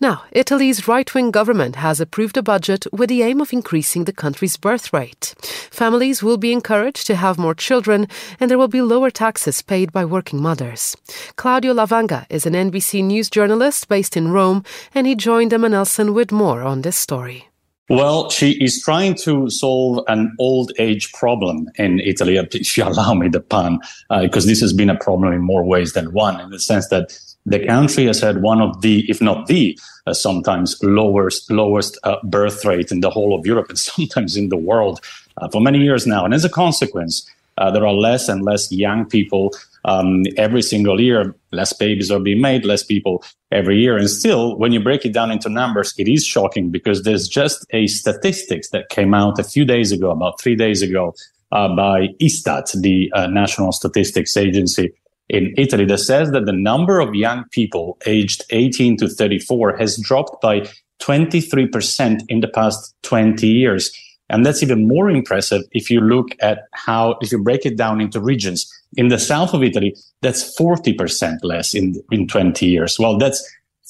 Now, 0.01 0.25
Italy's 0.33 0.89
right 0.89 1.15
wing 1.15 1.31
government 1.31 1.77
has 1.77 2.01
approved 2.01 2.37
a 2.37 2.43
budget 2.43 2.89
with 2.93 3.09
the 3.09 3.23
aim 3.23 3.41
of 3.41 3.53
increasing 3.53 4.03
the 4.03 4.13
country's 4.13 4.57
birth 4.57 4.93
rate. 4.93 5.37
Families 5.71 6.25
will 6.25 6.39
be 6.39 6.53
encouraged 6.53 7.07
to 7.07 7.15
have 7.15 7.39
more 7.39 7.55
children, 7.55 8.09
and 8.41 8.51
there 8.51 8.59
will 8.59 8.67
be 8.67 8.83
lower 8.83 9.13
taxes 9.13 9.63
paid 9.63 9.93
by 9.93 10.05
working 10.05 10.43
mothers. 10.43 10.97
Claudio 11.37 11.73
Lavanga 11.73 12.27
is 12.29 12.47
an 12.47 12.55
NBC 12.55 13.05
News 13.05 13.31
journalist 13.31 13.89
based 13.89 14.17
in 14.17 14.33
Rome, 14.33 14.65
and 14.93 15.07
he 15.07 15.15
joined 15.15 15.53
Emma 15.53 15.69
Nelson 15.69 16.15
with 16.15 16.33
more 16.33 16.63
on 16.63 16.83
this 16.83 16.97
story. 16.97 17.49
Well, 17.89 18.31
she 18.31 18.53
is 18.63 18.83
trying 18.83 19.15
to 19.17 19.49
solve 19.49 20.05
an 20.09 20.35
old 20.41 20.73
age 20.79 21.13
problem 21.13 21.69
in 21.77 22.01
Italy. 22.01 22.37
If 22.53 22.77
you 22.77 22.85
allow 22.85 23.15
me 23.15 23.29
the 23.29 23.41
pun, 23.41 23.79
uh, 24.11 24.23
because 24.23 24.47
this 24.47 24.61
has 24.61 24.73
been 24.73 24.91
a 24.91 24.99
problem 24.99 25.33
in 25.33 25.41
more 25.41 25.65
ways 25.65 25.93
than 25.93 26.13
one, 26.13 26.41
in 26.41 26.51
the 26.51 26.59
sense 26.59 26.89
that 26.89 27.17
the 27.47 27.65
country 27.65 28.07
has 28.07 28.21
had 28.21 28.43
one 28.43 28.61
of 28.61 28.81
the, 28.81 29.09
if 29.09 29.23
not 29.23 29.47
the, 29.47 29.79
uh, 30.07 30.13
sometimes 30.13 30.77
lowest 30.83 31.51
lowest 31.51 31.99
uh, 32.03 32.17
birth 32.25 32.65
rate 32.65 32.91
in 32.91 33.01
the 33.01 33.11
whole 33.11 33.39
of 33.39 33.47
Europe 33.47 33.69
and 33.69 33.79
sometimes 33.91 34.37
in 34.37 34.49
the 34.49 34.57
world 34.57 35.01
uh, 35.39 35.49
for 35.49 35.61
many 35.61 35.79
years 35.79 36.07
now. 36.07 36.25
And 36.25 36.35
as 36.35 36.45
a 36.45 36.49
consequence, 36.49 37.29
uh, 37.59 37.71
there 37.71 37.87
are 37.87 37.95
less 37.95 38.29
and 38.29 38.43
less 38.43 38.71
young 38.71 39.07
people 39.07 39.55
um, 39.87 40.25
every 40.37 40.63
single 40.63 41.01
year. 41.01 41.35
Less 41.53 41.73
babies 41.73 42.11
are 42.11 42.21
being 42.21 42.41
made, 42.41 42.65
less 42.65 42.85
people 42.85 43.25
every 43.51 43.79
year. 43.79 43.97
And 43.97 44.11
still, 44.11 44.59
when 44.59 44.73
you 44.73 44.81
break 44.81 45.07
it 45.07 45.15
down 45.15 45.31
into 45.31 45.49
numbers, 45.49 45.95
it 45.97 46.09
is 46.09 46.27
shocking 46.27 46.71
because 46.71 47.05
there's 47.05 47.29
just 47.29 47.65
a 47.71 47.87
statistics 47.87 48.71
that 48.71 48.91
came 48.91 49.15
out 49.15 49.39
a 49.39 49.45
few 49.45 49.65
days 49.65 49.93
ago, 49.93 50.11
about 50.11 50.41
three 50.41 50.57
days 50.57 50.83
ago, 50.83 51.15
uh, 51.53 51.75
by 51.75 52.09
Istat, 52.21 52.79
the 52.83 53.11
uh, 53.15 53.29
National 53.29 53.73
Statistics 53.73 54.37
Agency 54.37 54.93
in 55.29 55.55
Italy, 55.57 55.85
that 55.87 55.99
says 55.99 56.33
that 56.33 56.47
the 56.47 56.53
number 56.53 57.01
of 57.01 57.15
young 57.15 57.45
people 57.51 57.97
aged 58.07 58.45
18 58.51 58.97
to 58.99 59.09
34 59.09 59.77
has 59.77 59.97
dropped 59.99 60.41
by 60.43 60.69
23% 61.01 62.21
in 62.29 62.41
the 62.41 62.49
past 62.49 62.95
20 63.03 63.47
years. 63.47 63.91
And 64.29 64.45
that's 64.45 64.63
even 64.63 64.89
more 64.89 65.09
impressive 65.09 65.63
if 65.73 65.91
you 65.91 66.01
look 66.01 66.31
at 66.41 66.65
how, 66.73 67.17
if 67.21 67.31
you 67.31 67.43
break 67.43 67.65
it 67.65 67.77
down 67.77 68.01
into 68.01 68.21
regions. 68.21 68.73
In 68.97 69.09
the 69.09 69.19
south 69.19 69.55
of 69.55 69.63
Italy, 69.63 69.95
that's 70.21 70.57
40% 70.59 71.39
less 71.43 71.75
in, 71.75 72.03
in 72.11 72.27
20 72.27 72.67
years. 72.67 72.99
Well, 72.99 73.19
that's 73.19 73.43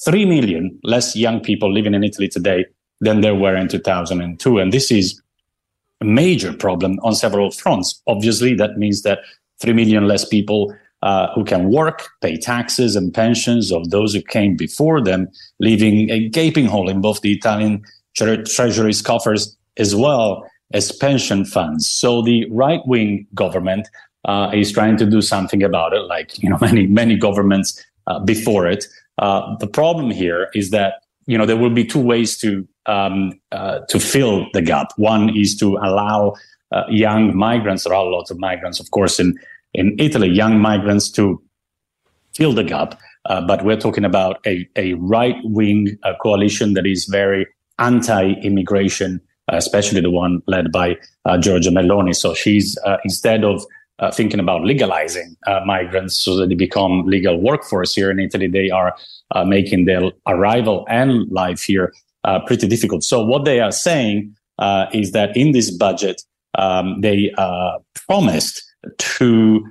3 0.05 0.25
million 0.25 0.79
less 0.83 1.15
young 1.15 1.39
people 1.39 1.73
living 1.73 1.93
in 1.93 2.03
Italy 2.03 2.27
today 2.27 2.65
than 3.01 3.21
there 3.21 3.35
were 3.35 3.55
in 3.55 3.67
2002. 3.67 4.59
And 4.59 4.71
this 4.71 4.91
is 4.91 5.21
a 6.01 6.05
major 6.05 6.53
problem 6.53 6.99
on 7.03 7.15
several 7.15 7.51
fronts. 7.51 8.01
Obviously, 8.05 8.53
that 8.55 8.77
means 8.77 9.01
that 9.01 9.19
3 9.59 9.73
million 9.73 10.07
less 10.07 10.25
people 10.25 10.75
uh, 11.01 11.31
who 11.33 11.43
can 11.43 11.71
work, 11.71 12.09
pay 12.21 12.37
taxes 12.37 12.95
and 12.95 13.13
pensions 13.13 13.71
of 13.71 13.89
those 13.89 14.13
who 14.13 14.21
came 14.21 14.55
before 14.55 15.01
them, 15.01 15.27
leaving 15.59 16.09
a 16.09 16.27
gaping 16.29 16.65
hole 16.65 16.89
in 16.89 17.01
both 17.01 17.21
the 17.21 17.33
Italian 17.33 17.83
tre- 18.15 18.43
treasury's 18.43 19.01
coffers 19.01 19.55
as 19.77 19.95
well 19.95 20.47
as 20.73 20.91
pension 20.91 21.45
funds. 21.45 21.89
So 21.89 22.21
the 22.21 22.45
right 22.51 22.81
wing 22.85 23.27
government 23.33 23.87
uh, 24.25 24.51
is 24.53 24.71
trying 24.71 24.97
to 24.97 25.05
do 25.05 25.21
something 25.21 25.63
about 25.63 25.93
it, 25.93 26.01
like 26.01 26.41
you 26.41 26.49
know 26.49 26.57
many 26.61 26.87
many 26.87 27.15
governments 27.17 27.83
uh, 28.07 28.19
before 28.19 28.67
it. 28.67 28.85
Uh, 29.17 29.55
the 29.57 29.67
problem 29.67 30.11
here 30.11 30.49
is 30.53 30.69
that 30.71 31.03
you 31.25 31.37
know 31.37 31.45
there 31.45 31.57
will 31.57 31.73
be 31.73 31.85
two 31.85 32.01
ways 32.01 32.37
to 32.39 32.67
um, 32.85 33.39
uh, 33.51 33.79
to 33.89 33.99
fill 33.99 34.47
the 34.53 34.61
gap. 34.61 34.91
One 34.97 35.35
is 35.35 35.55
to 35.57 35.77
allow 35.77 36.35
uh, 36.71 36.83
young 36.89 37.35
migrants. 37.35 37.83
There 37.83 37.93
are 37.93 38.05
a 38.05 38.09
lot 38.09 38.29
of 38.29 38.37
migrants, 38.39 38.79
of 38.79 38.91
course, 38.91 39.19
in 39.19 39.37
in 39.73 39.95
Italy, 39.99 40.29
young 40.29 40.59
migrants 40.59 41.09
to 41.11 41.41
fill 42.35 42.53
the 42.53 42.63
gap. 42.63 42.99
Uh, 43.25 43.45
but 43.45 43.65
we're 43.65 43.79
talking 43.79 44.05
about 44.05 44.39
a, 44.47 44.65
a 44.77 44.93
right 44.93 45.35
wing 45.43 45.97
coalition 46.21 46.73
that 46.75 46.85
is 46.85 47.05
very 47.05 47.45
anti 47.77 48.31
immigration 48.41 49.19
especially 49.49 50.01
the 50.01 50.11
one 50.11 50.41
led 50.47 50.71
by 50.71 50.97
uh, 51.25 51.37
Giorgia 51.37 51.71
Meloni. 51.71 52.15
So 52.15 52.33
she's 52.33 52.77
uh, 52.85 52.97
instead 53.03 53.43
of 53.43 53.65
uh, 53.99 54.11
thinking 54.11 54.39
about 54.39 54.63
legalizing 54.63 55.35
uh, 55.47 55.61
migrants 55.65 56.19
so 56.19 56.35
that 56.35 56.49
they 56.49 56.55
become 56.55 57.03
legal 57.05 57.41
workforce 57.41 57.95
here 57.95 58.11
in 58.11 58.19
Italy, 58.19 58.47
they 58.47 58.69
are 58.69 58.95
uh, 59.31 59.43
making 59.43 59.85
their 59.85 60.11
arrival 60.27 60.85
and 60.89 61.29
life 61.31 61.63
here 61.63 61.93
uh, 62.23 62.39
pretty 62.45 62.67
difficult. 62.67 63.03
So 63.03 63.23
what 63.23 63.45
they 63.45 63.59
are 63.59 63.71
saying 63.71 64.35
is 64.93 65.11
that 65.13 65.35
in 65.35 65.51
this 65.51 65.71
budget, 65.71 66.21
um, 66.57 67.01
they 67.01 67.31
promised 68.07 68.63
to 68.97 69.65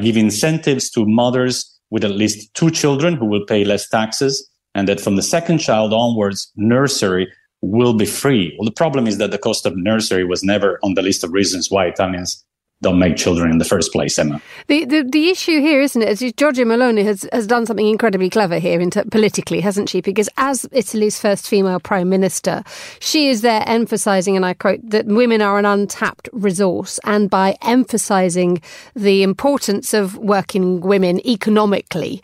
give 0.00 0.16
incentives 0.16 0.90
to 0.90 1.04
mothers 1.06 1.68
with 1.90 2.04
at 2.04 2.12
least 2.12 2.52
two 2.54 2.70
children 2.70 3.14
who 3.14 3.26
will 3.26 3.44
pay 3.46 3.64
less 3.64 3.88
taxes, 3.88 4.48
and 4.74 4.88
that 4.88 5.00
from 5.00 5.16
the 5.16 5.22
second 5.22 5.58
child 5.58 5.92
onwards, 5.92 6.50
nursery 6.56 7.28
will 7.62 7.94
be 7.94 8.06
free. 8.06 8.54
Well, 8.58 8.66
the 8.66 8.72
problem 8.72 9.06
is 9.06 9.18
that 9.18 9.30
the 9.30 9.38
cost 9.38 9.64
of 9.64 9.76
nursery 9.76 10.24
was 10.24 10.42
never 10.42 10.78
on 10.82 10.94
the 10.94 11.02
list 11.02 11.24
of 11.24 11.32
reasons 11.32 11.70
why 11.70 11.86
Italians 11.86 12.44
don't 12.82 12.98
make 12.98 13.16
children 13.16 13.50
in 13.52 13.58
the 13.58 13.64
first 13.64 13.92
place, 13.92 14.18
Emma. 14.18 14.42
The, 14.66 14.84
the, 14.84 15.04
the 15.04 15.30
issue 15.30 15.60
here, 15.60 15.80
isn't 15.80 16.02
it, 16.02 16.08
is 16.08 16.32
Giorgia 16.32 16.66
Meloni 16.66 17.04
has, 17.04 17.28
has 17.32 17.46
done 17.46 17.64
something 17.64 17.86
incredibly 17.86 18.28
clever 18.28 18.58
here 18.58 18.84
politically, 19.10 19.60
hasn't 19.60 19.88
she? 19.88 20.00
Because 20.00 20.28
as 20.36 20.66
Italy's 20.72 21.16
first 21.18 21.46
female 21.46 21.78
prime 21.78 22.08
minister, 22.08 22.64
she 22.98 23.28
is 23.28 23.42
there 23.42 23.62
emphasising, 23.66 24.34
and 24.34 24.44
I 24.44 24.54
quote, 24.54 24.80
that 24.90 25.06
women 25.06 25.40
are 25.40 25.60
an 25.60 25.64
untapped 25.64 26.28
resource. 26.32 26.98
And 27.04 27.30
by 27.30 27.56
emphasising 27.62 28.60
the 28.96 29.22
importance 29.22 29.94
of 29.94 30.18
working 30.18 30.80
women 30.80 31.24
economically, 31.24 32.20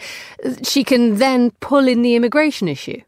she 0.65 0.83
can 0.83 1.19
then 1.19 1.53
pull 1.61 1.87
in 1.87 2.03
the 2.03 2.17
immigration 2.17 2.67
issue. 2.67 3.01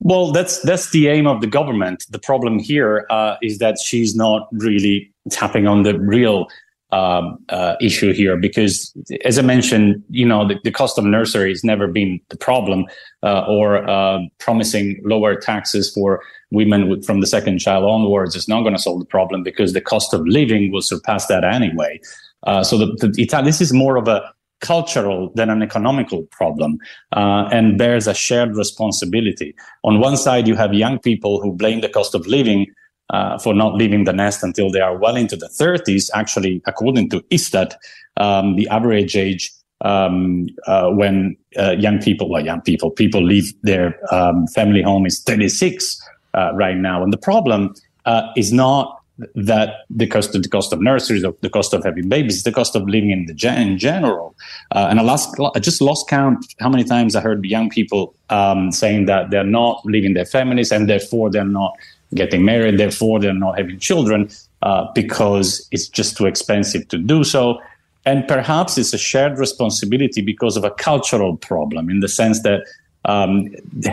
Well, 0.00 0.30
that's 0.30 0.60
that's 0.62 0.90
the 0.90 1.08
aim 1.08 1.26
of 1.26 1.40
the 1.40 1.46
government. 1.46 2.04
The 2.10 2.20
problem 2.20 2.58
here 2.58 3.06
uh, 3.10 3.36
is 3.42 3.58
that 3.58 3.78
she's 3.78 4.14
not 4.14 4.48
really 4.52 5.12
tapping 5.30 5.66
on 5.66 5.82
the 5.82 5.98
real 5.98 6.46
um, 6.90 7.38
uh, 7.48 7.74
issue 7.80 8.12
here 8.12 8.36
because, 8.36 8.94
as 9.24 9.38
I 9.38 9.42
mentioned, 9.42 10.02
you 10.08 10.24
know, 10.24 10.46
the, 10.46 10.58
the 10.64 10.70
cost 10.70 10.98
of 10.98 11.04
nursery 11.04 11.50
has 11.50 11.64
never 11.64 11.86
been 11.86 12.20
the 12.30 12.36
problem, 12.36 12.86
uh, 13.22 13.44
or 13.46 13.88
uh, 13.88 14.20
promising 14.38 15.00
lower 15.04 15.34
taxes 15.34 15.92
for 15.92 16.22
women 16.50 17.02
from 17.02 17.20
the 17.20 17.26
second 17.26 17.58
child 17.58 17.84
onwards 17.84 18.34
is 18.34 18.48
not 18.48 18.62
going 18.62 18.74
to 18.74 18.80
solve 18.80 19.00
the 19.00 19.04
problem 19.04 19.42
because 19.42 19.72
the 19.72 19.80
cost 19.80 20.14
of 20.14 20.26
living 20.26 20.72
will 20.72 20.80
surpass 20.80 21.26
that 21.26 21.44
anyway. 21.44 22.00
Uh, 22.46 22.62
so 22.62 22.78
the, 22.78 22.86
the 23.00 23.42
this 23.44 23.60
is 23.60 23.72
more 23.72 23.96
of 23.96 24.08
a 24.08 24.22
cultural 24.60 25.30
than 25.34 25.50
an 25.50 25.62
economical 25.62 26.22
problem 26.30 26.78
uh, 27.12 27.48
and 27.52 27.78
bears 27.78 28.06
a 28.06 28.14
shared 28.14 28.56
responsibility. 28.56 29.54
On 29.84 30.00
one 30.00 30.16
side, 30.16 30.48
you 30.48 30.56
have 30.56 30.74
young 30.74 30.98
people 30.98 31.40
who 31.40 31.52
blame 31.52 31.80
the 31.80 31.88
cost 31.88 32.14
of 32.14 32.26
living 32.26 32.66
uh, 33.10 33.38
for 33.38 33.54
not 33.54 33.74
leaving 33.74 34.04
the 34.04 34.12
nest 34.12 34.42
until 34.42 34.70
they 34.70 34.80
are 34.80 34.96
well 34.96 35.16
into 35.16 35.36
the 35.36 35.48
30s. 35.48 36.10
Actually, 36.14 36.60
according 36.66 37.08
to 37.10 37.20
ISTAT, 37.30 37.74
um, 38.16 38.56
the 38.56 38.68
average 38.68 39.16
age 39.16 39.50
um, 39.84 40.46
uh, 40.66 40.90
when 40.90 41.36
uh, 41.58 41.70
young 41.78 42.00
people, 42.00 42.28
well, 42.28 42.44
young 42.44 42.60
people, 42.60 42.90
people 42.90 43.22
leave 43.22 43.52
their 43.62 43.98
um, 44.12 44.46
family 44.48 44.82
home 44.82 45.06
is 45.06 45.22
36 45.22 46.00
uh, 46.34 46.50
right 46.54 46.76
now. 46.76 47.02
And 47.02 47.12
the 47.12 47.18
problem 47.18 47.74
uh, 48.04 48.30
is 48.36 48.52
not 48.52 48.97
that 49.34 49.84
the 49.90 50.06
cost 50.06 50.34
of 50.34 50.42
the 50.42 50.48
cost 50.48 50.72
of 50.72 50.80
nurseries 50.80 51.24
the 51.40 51.50
cost 51.50 51.74
of 51.74 51.82
having 51.84 52.08
babies, 52.08 52.42
the 52.44 52.52
cost 52.52 52.76
of 52.76 52.88
living 52.88 53.10
in 53.10 53.26
the 53.26 53.60
in 53.60 53.78
general. 53.78 54.34
Uh, 54.72 54.86
and 54.90 55.00
I 55.00 55.02
lost, 55.02 55.34
I 55.54 55.58
just 55.58 55.80
lost 55.80 56.08
count 56.08 56.46
how 56.60 56.68
many 56.68 56.84
times 56.84 57.16
I 57.16 57.20
heard 57.20 57.44
young 57.44 57.68
people 57.68 58.14
um, 58.30 58.70
saying 58.70 59.06
that 59.06 59.30
they're 59.30 59.44
not 59.44 59.84
leaving 59.84 60.14
their 60.14 60.24
families 60.24 60.70
and 60.70 60.88
therefore 60.88 61.30
they're 61.30 61.44
not 61.44 61.74
getting 62.14 62.44
married, 62.44 62.78
therefore 62.78 63.18
they're 63.18 63.34
not 63.34 63.58
having 63.58 63.78
children 63.78 64.30
uh, 64.62 64.90
because 64.94 65.68
it's 65.72 65.88
just 65.88 66.16
too 66.16 66.26
expensive 66.26 66.86
to 66.88 66.98
do 66.98 67.24
so. 67.24 67.60
And 68.06 68.26
perhaps 68.26 68.78
it's 68.78 68.94
a 68.94 68.98
shared 68.98 69.38
responsibility 69.38 70.22
because 70.22 70.56
of 70.56 70.64
a 70.64 70.70
cultural 70.70 71.36
problem 71.36 71.90
in 71.90 72.00
the 72.00 72.08
sense 72.08 72.42
that 72.42 72.62
um, 73.04 73.48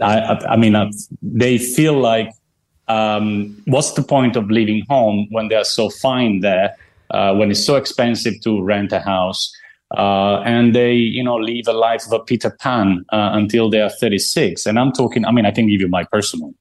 I, 0.00 0.38
I, 0.48 0.56
mean, 0.56 0.74
uh, 0.74 0.90
they 1.22 1.58
feel 1.58 1.94
like 1.94 2.30
um, 2.88 3.56
what's 3.66 3.92
the 3.92 4.02
point 4.02 4.36
of 4.36 4.50
leaving 4.50 4.84
home 4.88 5.26
when 5.30 5.48
they're 5.48 5.64
so 5.64 5.88
fine 5.88 6.40
there, 6.40 6.74
uh, 7.10 7.34
when 7.34 7.50
it's 7.50 7.64
so 7.64 7.76
expensive 7.76 8.40
to 8.42 8.62
rent 8.62 8.92
a 8.92 9.00
house? 9.00 9.52
Uh, 9.96 10.40
and 10.44 10.74
they, 10.74 10.92
you 10.92 11.22
know, 11.22 11.36
live 11.36 11.68
a 11.68 11.72
life 11.72 12.04
of 12.06 12.12
a 12.12 12.18
Peter 12.18 12.50
Pan 12.50 13.04
uh, 13.12 13.30
until 13.32 13.70
they 13.70 13.80
are 13.80 13.90
36. 13.90 14.66
And 14.66 14.78
I'm 14.78 14.92
talking, 14.92 15.24
I 15.24 15.30
mean, 15.30 15.46
I 15.46 15.50
can 15.50 15.68
give 15.68 15.80
you 15.80 15.88
my 15.88 16.04
personal 16.04 16.52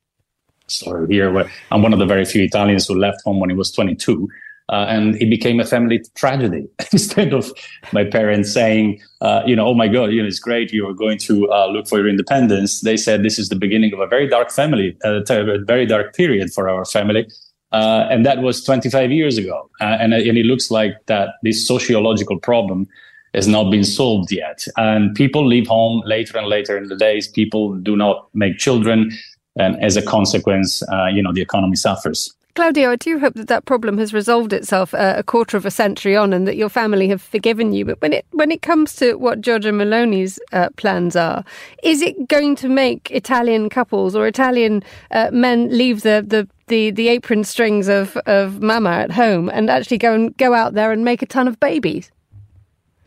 story 0.68 1.08
here. 1.14 1.32
Where 1.32 1.50
I'm 1.72 1.82
one 1.82 1.94
of 1.94 2.00
the 2.00 2.06
very 2.06 2.26
few 2.26 2.44
Italians 2.44 2.88
who 2.88 2.96
left 2.96 3.22
home 3.24 3.40
when 3.40 3.50
he 3.50 3.56
was 3.56 3.72
22. 3.72 4.30
Uh, 4.74 4.88
and 4.90 5.22
it 5.22 5.30
became 5.30 5.60
a 5.60 5.66
family 5.66 6.04
tragedy 6.16 6.68
instead 6.92 7.32
of 7.32 7.52
my 7.92 8.04
parents 8.04 8.52
saying, 8.52 9.00
uh, 9.22 9.44
you 9.46 9.56
know, 9.56 9.68
oh 9.68 9.76
my 9.76 9.88
God, 9.88 10.06
you 10.06 10.20
know, 10.20 10.28
it's 10.28 10.40
great. 10.40 10.74
You 10.74 10.88
are 10.88 10.96
going 10.96 11.20
to 11.30 11.48
uh, 11.52 11.68
look 11.68 11.88
for 11.88 12.00
your 12.00 12.08
independence. 12.08 12.82
They 12.82 12.98
said 12.98 13.22
this 13.22 13.38
is 13.38 13.50
the 13.50 13.56
beginning 13.56 13.94
of 13.94 14.00
a 14.00 14.08
very 14.08 14.28
dark 14.28 14.50
family, 14.50 14.98
uh, 15.06 15.22
a 15.30 15.60
very 15.60 15.86
dark 15.86 16.16
period 16.16 16.52
for 16.52 16.68
our 16.70 16.86
family. 16.86 17.28
Uh, 17.72 18.08
and 18.10 18.26
that 18.26 18.40
was 18.40 18.64
25 18.64 19.12
years 19.12 19.38
ago. 19.38 19.70
Uh, 19.80 19.98
and, 20.02 20.12
and 20.12 20.38
it 20.40 20.46
looks 20.48 20.72
like 20.72 20.94
that 21.06 21.36
this 21.44 21.68
sociological 21.68 22.40
problem 22.40 22.88
has 23.36 23.48
not 23.48 23.70
been 23.70 23.84
solved 23.84 24.32
yet. 24.32 24.66
And 24.76 25.14
people 25.14 25.46
leave 25.46 25.68
home 25.68 26.02
later 26.04 26.36
and 26.40 26.48
later 26.48 26.80
in 26.80 26.88
the 26.88 26.96
days. 26.96 27.28
People 27.28 27.76
do 27.76 27.96
not 27.96 28.28
make 28.34 28.58
children. 28.58 29.12
And 29.56 29.80
as 29.84 29.98
a 29.98 30.02
consequence, 30.02 30.82
you 31.12 31.22
know, 31.22 31.32
the 31.32 31.42
economy 31.42 31.76
suffers. 31.76 32.34
Claudio, 32.56 32.92
I 32.92 32.98
do 32.98 33.18
hope 33.18 33.34
that 33.34 33.48
that 33.48 33.66
problem 33.66 33.98
has 33.98 34.14
resolved 34.14 34.54
itself 34.54 34.94
uh, 34.94 35.16
a 35.18 35.24
quarter 35.24 35.58
of 35.58 35.66
a 35.66 35.72
century 35.72 36.16
on, 36.16 36.34
and 36.34 36.48
that 36.48 36.56
your 36.56 36.70
family 36.70 37.08
have 37.08 37.20
forgiven 37.20 37.74
you. 37.74 37.84
But 37.84 38.00
when 38.00 38.14
it 38.14 38.28
when 38.30 38.52
it 38.52 38.62
comes 38.62 38.96
to 38.98 39.16
what 39.16 39.42
Giorgia 39.42 39.74
Meloni's 39.74 40.40
uh, 40.52 40.70
plans 40.78 41.16
are, 41.16 41.44
is 41.82 42.04
it 42.04 42.28
going 42.28 42.56
to 42.58 42.70
make 42.70 43.10
Italian 43.10 43.70
couples 43.70 44.16
or 44.16 44.28
Italian 44.28 44.84
uh, 45.10 45.32
men 45.34 45.76
leave 45.76 46.04
the, 46.04 46.24
the 46.28 46.48
the 46.68 46.92
the 46.92 47.08
apron 47.08 47.44
strings 47.44 47.88
of 47.88 48.18
of 48.28 48.62
mama 48.62 48.92
at 48.92 49.12
home 49.12 49.50
and 49.50 49.72
actually 49.72 49.98
go 49.98 50.14
and 50.14 50.38
go 50.38 50.54
out 50.54 50.76
there 50.76 50.92
and 50.92 51.04
make 51.04 51.24
a 51.24 51.26
ton 51.26 51.48
of 51.48 51.60
babies? 51.60 52.12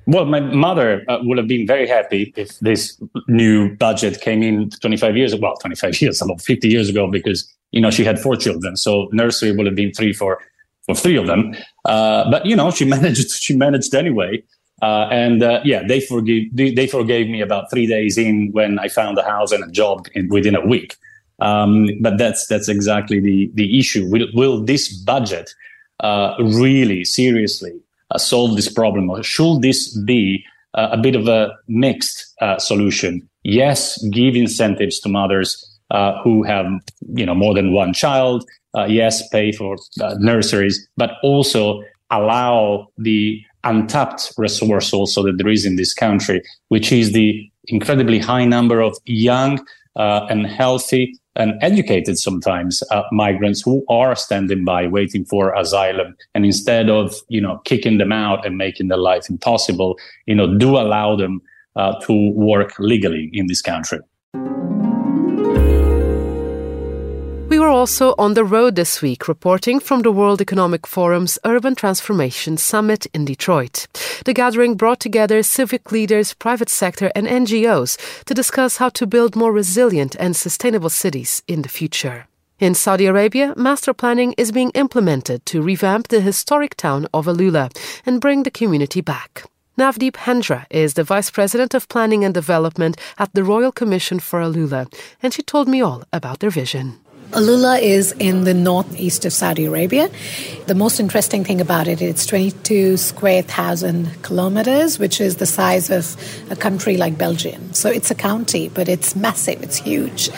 Well, 0.09 0.25
my 0.25 0.41
mother 0.41 1.05
uh, 1.09 1.19
would 1.23 1.39
have 1.39 1.49
been 1.49 1.67
very 1.67 1.87
happy 1.87 2.33
if 2.37 2.59
this 2.61 3.01
new 3.29 3.77
budget 3.77 4.21
came 4.21 4.43
in 4.43 4.71
25 4.71 5.17
years, 5.17 5.33
ago. 5.33 5.43
well, 5.43 5.57
25 5.57 6.01
years, 6.01 6.23
about 6.23 6.41
50 6.41 6.69
years 6.69 6.89
ago, 6.89 7.11
because 7.11 7.53
you 7.77 7.83
know, 7.83 7.91
she 7.91 8.05
had 8.05 8.19
four 8.19 8.37
children, 8.37 8.75
so 8.77 9.09
nursery 9.13 9.53
would 9.53 9.67
have 9.67 9.75
been 9.75 9.93
three 9.93 10.15
for 10.15 10.39
for 10.87 10.95
three 10.95 11.17
of 11.17 11.27
them. 11.27 11.55
Uh, 11.85 12.31
but 12.31 12.47
you 12.47 12.57
know, 12.57 12.71
she 12.71 12.85
managed. 12.97 13.31
She 13.31 13.55
managed 13.55 13.95
anyway. 13.95 14.43
Uh, 14.83 15.09
and 15.11 15.43
uh, 15.43 15.61
yeah, 15.65 15.83
they 15.87 16.01
they, 16.55 16.87
forgave 16.87 17.29
me 17.29 17.41
about 17.41 17.71
three 17.71 17.87
days 17.87 18.19
in 18.19 18.51
when 18.53 18.79
I 18.79 18.89
found 18.89 19.19
a 19.19 19.23
house 19.23 19.53
and 19.53 19.63
a 19.65 19.71
job 19.71 20.07
in, 20.15 20.29
within 20.29 20.55
a 20.55 20.67
week. 20.67 20.97
Um, 21.39 21.89
but 22.01 22.17
that's 22.19 22.47
that's 22.47 22.69
exactly 22.69 23.21
the 23.21 23.51
the 23.55 23.79
issue. 23.79 24.09
Will 24.11 24.29
will 24.33 24.65
this 24.65 24.93
budget 25.13 25.51
uh, 26.01 26.35
really 26.39 27.05
seriously 27.05 27.75
uh, 28.11 28.19
solve 28.19 28.57
this 28.57 28.73
problem, 28.73 29.11
or 29.11 29.23
should 29.23 29.61
this 29.61 29.97
be 29.99 30.45
uh, 30.75 30.89
a 30.93 30.97
bit 30.97 31.15
of 31.15 31.29
a 31.29 31.55
mixed 31.69 32.35
solution? 32.59 33.29
Yes, 33.45 34.03
give 34.09 34.35
incentives 34.35 34.99
to 35.01 35.09
mothers 35.09 35.66
uh, 35.91 36.21
who 36.23 36.43
have 36.43 36.67
you 37.15 37.27
know 37.27 37.35
more 37.35 37.55
than 37.55 37.73
one 37.73 37.93
child. 37.93 38.45
Uh, 38.77 38.85
yes, 38.85 39.27
pay 39.29 39.53
for 39.53 39.77
uh, 40.01 40.15
nurseries, 40.19 40.87
but 40.97 41.13
also 41.23 41.83
allow 42.11 42.87
the 42.99 43.43
untapped 43.65 44.33
resource 44.37 44.93
also 44.93 45.23
that 45.25 45.39
there 45.39 45.49
is 45.49 45.65
in 45.65 45.77
this 45.77 45.93
country, 45.95 46.43
which 46.69 46.93
is 46.93 47.13
the 47.13 47.51
incredibly 47.69 48.19
high 48.19 48.45
number 48.45 48.81
of 48.81 48.97
young 49.07 49.65
uh, 49.97 50.27
and 50.31 50.47
healthy 50.47 51.19
and 51.35 51.55
educated 51.63 52.19
sometimes 52.19 52.83
uh, 52.91 53.03
migrants 53.13 53.61
who 53.63 53.85
are 53.89 54.15
standing 54.17 54.65
by 54.65 54.87
waiting 54.87 55.25
for 55.25 55.55
asylum 55.55 56.17
and 56.35 56.45
instead 56.45 56.89
of 56.89 57.15
you 57.29 57.41
know 57.41 57.59
kicking 57.65 57.99
them 57.99 58.13
out 58.13 58.47
and 58.47 58.57
making 58.57 58.89
their 58.89 58.99
life 58.99 59.29
impossible 59.29 59.99
you 60.27 60.35
know 60.35 60.57
do 60.57 60.77
allow 60.77 61.17
them 61.17 61.41
uh, 61.77 61.99
to 62.01 62.31
work 62.33 62.73
legally 62.79 63.31
in 63.33 63.47
this 63.47 63.61
country 63.61 63.99
also 67.77 68.15
on 68.17 68.33
the 68.33 68.45
road 68.45 68.75
this 68.75 69.03
week, 69.03 69.29
reporting 69.29 69.79
from 69.81 70.01
the 70.01 70.11
World 70.11 70.41
Economic 70.41 70.87
Forum's 70.87 71.39
Urban 71.45 71.75
Transformation 71.75 72.57
Summit 72.57 73.07
in 73.13 73.27
Detroit. 73.27 73.87
The 74.25 74.33
gathering 74.33 74.77
brought 74.77 74.99
together 74.99 75.43
civic 75.43 75.93
leaders, 75.93 76.33
private 76.33 76.71
sector, 76.71 77.13
and 77.15 77.27
NGOs 77.27 78.25
to 78.25 78.33
discuss 78.33 78.79
how 78.79 78.89
to 78.89 79.07
build 79.07 79.37
more 79.37 79.53
resilient 79.53 80.17
and 80.19 80.35
sustainable 80.35 80.89
cities 80.89 81.43
in 81.47 81.61
the 81.61 81.69
future. 81.69 82.29
In 82.59 82.75
Saudi 82.75 83.05
Arabia, 83.05 83.53
master 83.57 83.93
planning 83.93 84.33
is 84.39 84.53
being 84.53 84.71
implemented 84.71 85.45
to 85.45 85.61
revamp 85.61 86.09
the 86.09 86.23
historic 86.23 86.77
town 86.77 87.07
of 87.13 87.27
Alula 87.27 87.71
and 88.07 88.23
bring 88.23 88.45
the 88.45 88.51
community 88.51 89.03
back. 89.03 89.45
Navdeep 89.79 90.17
Hendra 90.25 90.65
is 90.71 90.95
the 90.95 91.05
Vice 91.05 91.31
President 91.31 91.75
of 91.75 91.91
Planning 91.91 92.25
and 92.25 92.33
Development 92.33 92.97
at 93.19 93.35
the 93.35 93.45
Royal 93.45 93.71
Commission 93.71 94.19
for 94.19 94.41
Alula, 94.41 94.91
and 95.23 95.35
she 95.35 95.43
told 95.43 95.69
me 95.69 95.83
all 95.83 96.03
about 96.11 96.41
their 96.41 96.49
vision. 96.49 96.99
Alula 97.33 97.81
is 97.83 98.13
in 98.13 98.45
the 98.45 98.55
northeast 98.55 99.25
of 99.25 99.33
Saudi 99.33 99.65
Arabia. 99.65 100.09
The 100.67 100.75
most 100.75 101.01
interesting 101.01 101.43
thing 101.45 101.61
about 101.61 101.89
it, 101.89 102.01
it's 102.01 102.25
22 102.25 102.97
square 102.97 103.43
thousand 103.43 104.23
kilometers, 104.23 104.99
which 104.99 105.21
is 105.21 105.37
the 105.37 105.47
size 105.47 105.91
of 105.91 106.17
a 106.51 106.57
country 106.57 106.97
like 106.97 107.19
Belgium. 107.19 107.73
So 107.73 107.91
it's 107.91 108.13
a 108.13 108.15
county, 108.15 108.69
but 108.69 108.89
it's 108.89 109.17
massive, 109.17 109.63
it's 109.63 109.77
huge. 109.77 110.31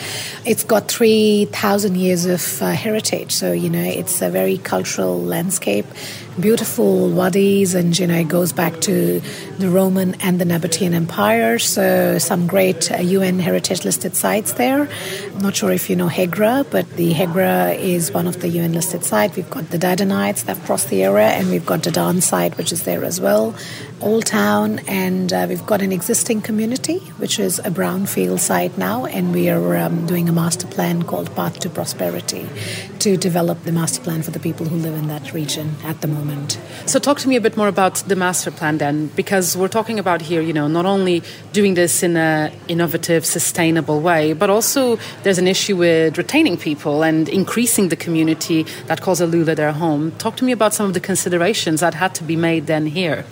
It's 0.45 0.63
got 0.63 0.87
3,000 0.87 1.95
years 1.95 2.25
of 2.25 2.61
uh, 2.61 2.71
heritage. 2.71 3.33
So, 3.33 3.51
you 3.51 3.69
know, 3.69 3.83
it's 3.83 4.21
a 4.21 4.29
very 4.29 4.57
cultural 4.57 5.21
landscape 5.21 5.85
beautiful 6.39 7.09
wadis, 7.09 7.73
and 7.73 7.97
you 7.97 8.07
know 8.07 8.15
it 8.15 8.27
goes 8.27 8.53
back 8.53 8.79
to 8.81 9.21
the 9.57 9.69
Roman 9.69 10.15
and 10.21 10.39
the 10.39 10.45
Nabatean 10.45 10.93
Empire. 10.93 11.59
So 11.59 12.17
some 12.17 12.47
great 12.47 12.91
uh, 12.91 12.97
UN 12.97 13.39
heritage 13.39 13.85
listed 13.85 14.15
sites 14.15 14.53
there. 14.53 14.89
I'm 15.33 15.39
not 15.39 15.55
sure 15.55 15.71
if 15.71 15.89
you 15.89 15.95
know 15.95 16.07
Hegra, 16.07 16.69
but 16.69 16.89
the 16.97 17.13
Hegra 17.13 17.77
is 17.77 18.11
one 18.11 18.27
of 18.27 18.41
the 18.41 18.49
UN 18.49 18.73
listed 18.73 19.03
sites. 19.03 19.35
We've 19.35 19.49
got 19.49 19.69
the 19.69 19.77
Sinaites 19.77 20.45
that 20.45 20.57
crossed 20.65 20.89
the 20.89 21.03
area, 21.03 21.29
and 21.29 21.49
we've 21.49 21.65
got 21.65 21.81
Dadan 21.81 22.21
site, 22.21 22.57
which 22.57 22.71
is 22.71 22.83
there 22.83 23.03
as 23.03 23.19
well. 23.19 23.55
Old 24.01 24.25
Town, 24.25 24.79
and 24.87 25.33
uh, 25.33 25.45
we've 25.49 25.65
got 25.65 25.81
an 25.81 25.91
existing 25.91 26.41
community, 26.41 26.99
which 27.17 27.37
is 27.39 27.59
a 27.59 27.71
brownfield 27.71 28.39
site 28.39 28.77
now, 28.77 29.05
and 29.05 29.33
we 29.33 29.49
are 29.49 29.75
um, 29.77 30.05
doing 30.05 30.29
a 30.29 30.31
master 30.31 30.67
plan 30.67 31.03
called 31.03 31.35
Path 31.35 31.59
to 31.59 31.69
Prosperity 31.69 32.47
to 32.99 33.17
develop 33.17 33.61
the 33.63 33.71
master 33.71 34.01
plan 34.01 34.21
for 34.21 34.31
the 34.31 34.39
people 34.39 34.65
who 34.65 34.77
live 34.77 34.93
in 34.93 35.07
that 35.07 35.33
region 35.33 35.75
at 35.83 35.99
the 36.01 36.07
moment. 36.07 36.18
So, 36.85 36.99
talk 36.99 37.19
to 37.19 37.27
me 37.27 37.35
a 37.35 37.41
bit 37.41 37.55
more 37.55 37.67
about 37.67 37.95
the 38.07 38.15
master 38.15 38.51
plan 38.51 38.77
then, 38.77 39.07
because 39.15 39.55
we're 39.55 39.67
talking 39.67 39.99
about 39.99 40.21
here, 40.21 40.41
you 40.41 40.53
know, 40.53 40.67
not 40.67 40.85
only 40.85 41.21
doing 41.53 41.75
this 41.75 42.03
in 42.03 42.17
an 42.17 42.51
innovative, 42.67 43.25
sustainable 43.25 44.01
way, 44.01 44.33
but 44.33 44.49
also 44.49 44.97
there's 45.23 45.37
an 45.37 45.47
issue 45.47 45.77
with 45.77 46.17
retaining 46.17 46.57
people 46.57 47.03
and 47.03 47.29
increasing 47.29 47.89
the 47.89 47.95
community 47.95 48.65
that 48.87 49.01
calls 49.01 49.21
Alula 49.21 49.55
their 49.55 49.71
home. 49.71 50.11
Talk 50.17 50.35
to 50.37 50.45
me 50.45 50.51
about 50.51 50.73
some 50.73 50.87
of 50.87 50.93
the 50.93 50.99
considerations 50.99 51.81
that 51.81 51.93
had 51.93 52.15
to 52.15 52.23
be 52.23 52.35
made 52.35 52.67
then 52.67 52.87
here. 52.87 53.25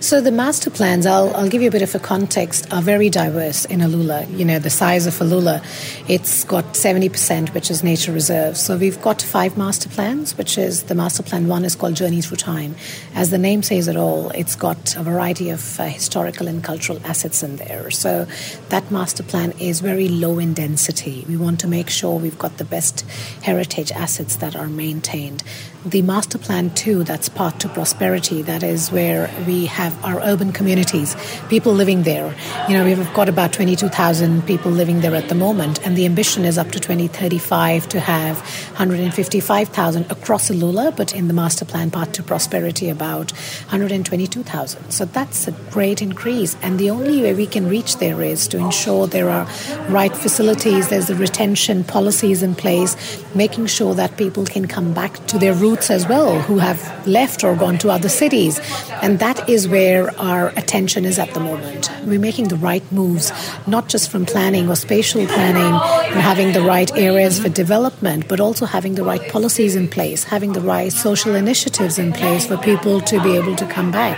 So 0.00 0.22
the 0.22 0.32
master 0.32 0.70
plans, 0.70 1.04
I'll, 1.04 1.32
I'll 1.36 1.50
give 1.50 1.60
you 1.60 1.68
a 1.68 1.70
bit 1.70 1.82
of 1.82 1.94
a 1.94 1.98
context, 1.98 2.72
are 2.72 2.80
very 2.80 3.10
diverse 3.10 3.66
in 3.66 3.80
Alula. 3.80 4.26
You 4.34 4.46
know, 4.46 4.58
the 4.58 4.70
size 4.70 5.06
of 5.06 5.12
Alula, 5.16 5.62
it's 6.08 6.42
got 6.44 6.64
70%, 6.72 7.52
which 7.52 7.70
is 7.70 7.84
nature 7.84 8.10
reserves. 8.10 8.60
So 8.60 8.78
we've 8.78 9.00
got 9.02 9.20
five 9.20 9.58
master 9.58 9.90
plans, 9.90 10.38
which 10.38 10.56
is 10.56 10.84
the 10.84 10.94
master 10.94 11.22
plan 11.22 11.48
one 11.48 11.66
is 11.66 11.76
called 11.76 11.96
Journey 11.96 12.22
Through 12.22 12.38
Time. 12.38 12.76
As 13.14 13.28
the 13.28 13.36
name 13.36 13.62
says 13.62 13.88
it 13.88 13.96
all, 13.96 14.30
it's 14.30 14.56
got 14.56 14.96
a 14.96 15.02
variety 15.02 15.50
of 15.50 15.78
uh, 15.78 15.84
historical 15.84 16.48
and 16.48 16.64
cultural 16.64 16.98
assets 17.04 17.42
in 17.42 17.56
there. 17.56 17.90
So 17.90 18.26
that 18.70 18.90
master 18.90 19.22
plan 19.22 19.52
is 19.60 19.80
very 19.80 20.08
low 20.08 20.38
in 20.38 20.54
density. 20.54 21.26
We 21.28 21.36
want 21.36 21.60
to 21.60 21.68
make 21.68 21.90
sure 21.90 22.18
we've 22.18 22.38
got 22.38 22.56
the 22.56 22.64
best 22.64 23.02
heritage 23.42 23.92
assets 23.92 24.36
that 24.36 24.56
are 24.56 24.68
maintained 24.68 25.44
the 25.86 26.02
master 26.02 26.36
plan 26.36 26.68
two 26.74 27.02
that's 27.04 27.30
path 27.30 27.56
to 27.58 27.66
prosperity 27.70 28.42
that 28.42 28.62
is 28.62 28.92
where 28.92 29.30
we 29.46 29.64
have 29.64 30.04
our 30.04 30.20
urban 30.20 30.52
communities 30.52 31.16
people 31.48 31.72
living 31.72 32.02
there. 32.02 32.34
You 32.68 32.74
know 32.74 32.84
we've 32.84 33.14
got 33.14 33.30
about 33.30 33.54
22000 33.54 34.46
people 34.46 34.70
living 34.70 35.00
there 35.00 35.14
at 35.14 35.30
the 35.30 35.34
moment 35.34 35.80
and 35.86 35.96
the 35.96 36.04
ambition 36.04 36.44
is 36.44 36.58
up 36.58 36.70
to 36.72 36.80
2035 36.80 37.88
to 37.88 38.00
have 38.00 38.36
155000 38.78 40.10
across 40.10 40.50
Alula 40.50 40.94
but 40.94 41.14
in 41.14 41.28
the 41.28 41.34
master 41.34 41.64
plan 41.64 41.90
path 41.90 42.12
to 42.12 42.22
prosperity 42.22 42.90
about 42.90 43.32
122000 43.70 44.90
so 44.90 45.06
that's 45.06 45.48
a 45.48 45.52
great 45.70 46.02
increase 46.02 46.58
and 46.60 46.78
the 46.78 46.90
only 46.90 47.22
way 47.22 47.32
we 47.32 47.46
can 47.46 47.66
reach 47.66 47.96
there 47.96 48.20
is 48.20 48.46
to 48.48 48.58
ensure 48.58 49.06
there 49.06 49.30
are 49.30 49.48
right 49.88 50.14
facilities 50.14 50.88
there's 50.88 51.06
the 51.06 51.14
retention 51.14 51.82
policies 51.84 52.42
in 52.42 52.54
place 52.54 53.24
making 53.34 53.64
sure 53.64 53.94
that 53.94 54.18
people 54.18 54.44
can 54.44 54.66
come 54.66 54.92
back 54.92 55.14
to 55.26 55.38
their 55.38 55.54
roots 55.54 55.69
roots 55.70 55.90
as 55.90 56.08
well 56.08 56.40
who 56.40 56.58
have 56.58 56.80
left 57.06 57.44
or 57.44 57.54
gone 57.54 57.78
to 57.78 57.90
other 57.90 58.08
cities. 58.08 58.58
And 59.02 59.18
that 59.20 59.48
is 59.48 59.68
where 59.68 60.10
our 60.18 60.48
attention 60.56 61.04
is 61.04 61.18
at 61.18 61.32
the 61.32 61.40
moment. 61.40 61.90
We're 62.04 62.18
making 62.18 62.48
the 62.48 62.56
right 62.56 62.84
moves, 62.90 63.32
not 63.66 63.88
just 63.88 64.10
from 64.10 64.26
planning 64.26 64.68
or 64.68 64.76
spatial 64.76 65.26
planning 65.26 65.74
and 66.12 66.20
having 66.20 66.52
the 66.52 66.62
right 66.62 66.90
areas 66.96 67.38
for 67.38 67.48
development, 67.48 68.26
but 68.28 68.40
also 68.40 68.66
having 68.66 68.94
the 68.96 69.04
right 69.04 69.24
policies 69.30 69.76
in 69.76 69.86
place, 69.88 70.24
having 70.24 70.52
the 70.52 70.60
right 70.60 70.92
social 70.92 71.34
initiatives 71.34 71.98
in 71.98 72.12
place 72.12 72.46
for 72.46 72.56
people 72.58 73.00
to 73.02 73.22
be 73.22 73.36
able 73.36 73.54
to 73.56 73.66
come 73.66 73.90
back, 73.92 74.16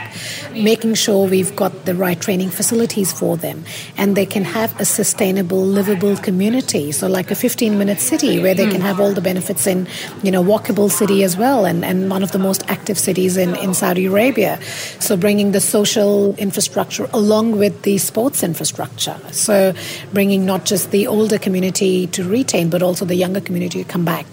making 0.52 0.94
sure 0.94 1.28
we've 1.28 1.54
got 1.54 1.84
the 1.84 1.94
right 1.94 2.20
training 2.20 2.50
facilities 2.50 3.12
for 3.12 3.36
them, 3.36 3.64
and 3.96 4.16
they 4.16 4.26
can 4.26 4.44
have 4.44 4.78
a 4.80 4.84
sustainable, 4.84 5.64
livable 5.64 6.16
community. 6.16 6.92
So, 6.92 7.08
like 7.08 7.30
a 7.30 7.34
15 7.34 7.78
minute 7.78 8.00
city 8.00 8.38
where 8.38 8.54
they 8.54 8.66
can 8.66 8.80
hmm. 8.80 8.86
have 8.86 9.00
all 9.00 9.12
the 9.12 9.20
benefits 9.20 9.66
in, 9.66 9.86
you 10.22 10.30
know, 10.30 10.42
walkable 10.42 10.90
city 10.90 11.22
as 11.24 11.36
well 11.36 11.41
well 11.42 11.66
and, 11.70 11.84
and 11.84 12.08
one 12.08 12.22
of 12.22 12.30
the 12.30 12.38
most 12.38 12.62
active 12.68 12.98
cities 12.98 13.36
in, 13.36 13.50
in 13.56 13.74
Saudi 13.74 14.06
Arabia. 14.06 14.58
So 15.06 15.16
bringing 15.16 15.52
the 15.52 15.60
social 15.60 16.34
infrastructure 16.36 17.06
along 17.12 17.58
with 17.58 17.82
the 17.82 17.98
sports 17.98 18.42
infrastructure. 18.42 19.16
So 19.32 19.74
bringing 20.12 20.46
not 20.46 20.64
just 20.64 20.90
the 20.90 21.06
older 21.16 21.38
community 21.38 22.06
to 22.16 22.22
retain, 22.38 22.70
but 22.70 22.80
also 22.82 23.04
the 23.04 23.16
younger 23.24 23.40
community 23.40 23.82
to 23.84 23.88
come 23.94 24.04
back 24.04 24.26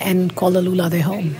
and 0.00 0.34
call 0.34 0.52
Alula 0.52 0.88
their 0.90 1.02
home. 1.02 1.36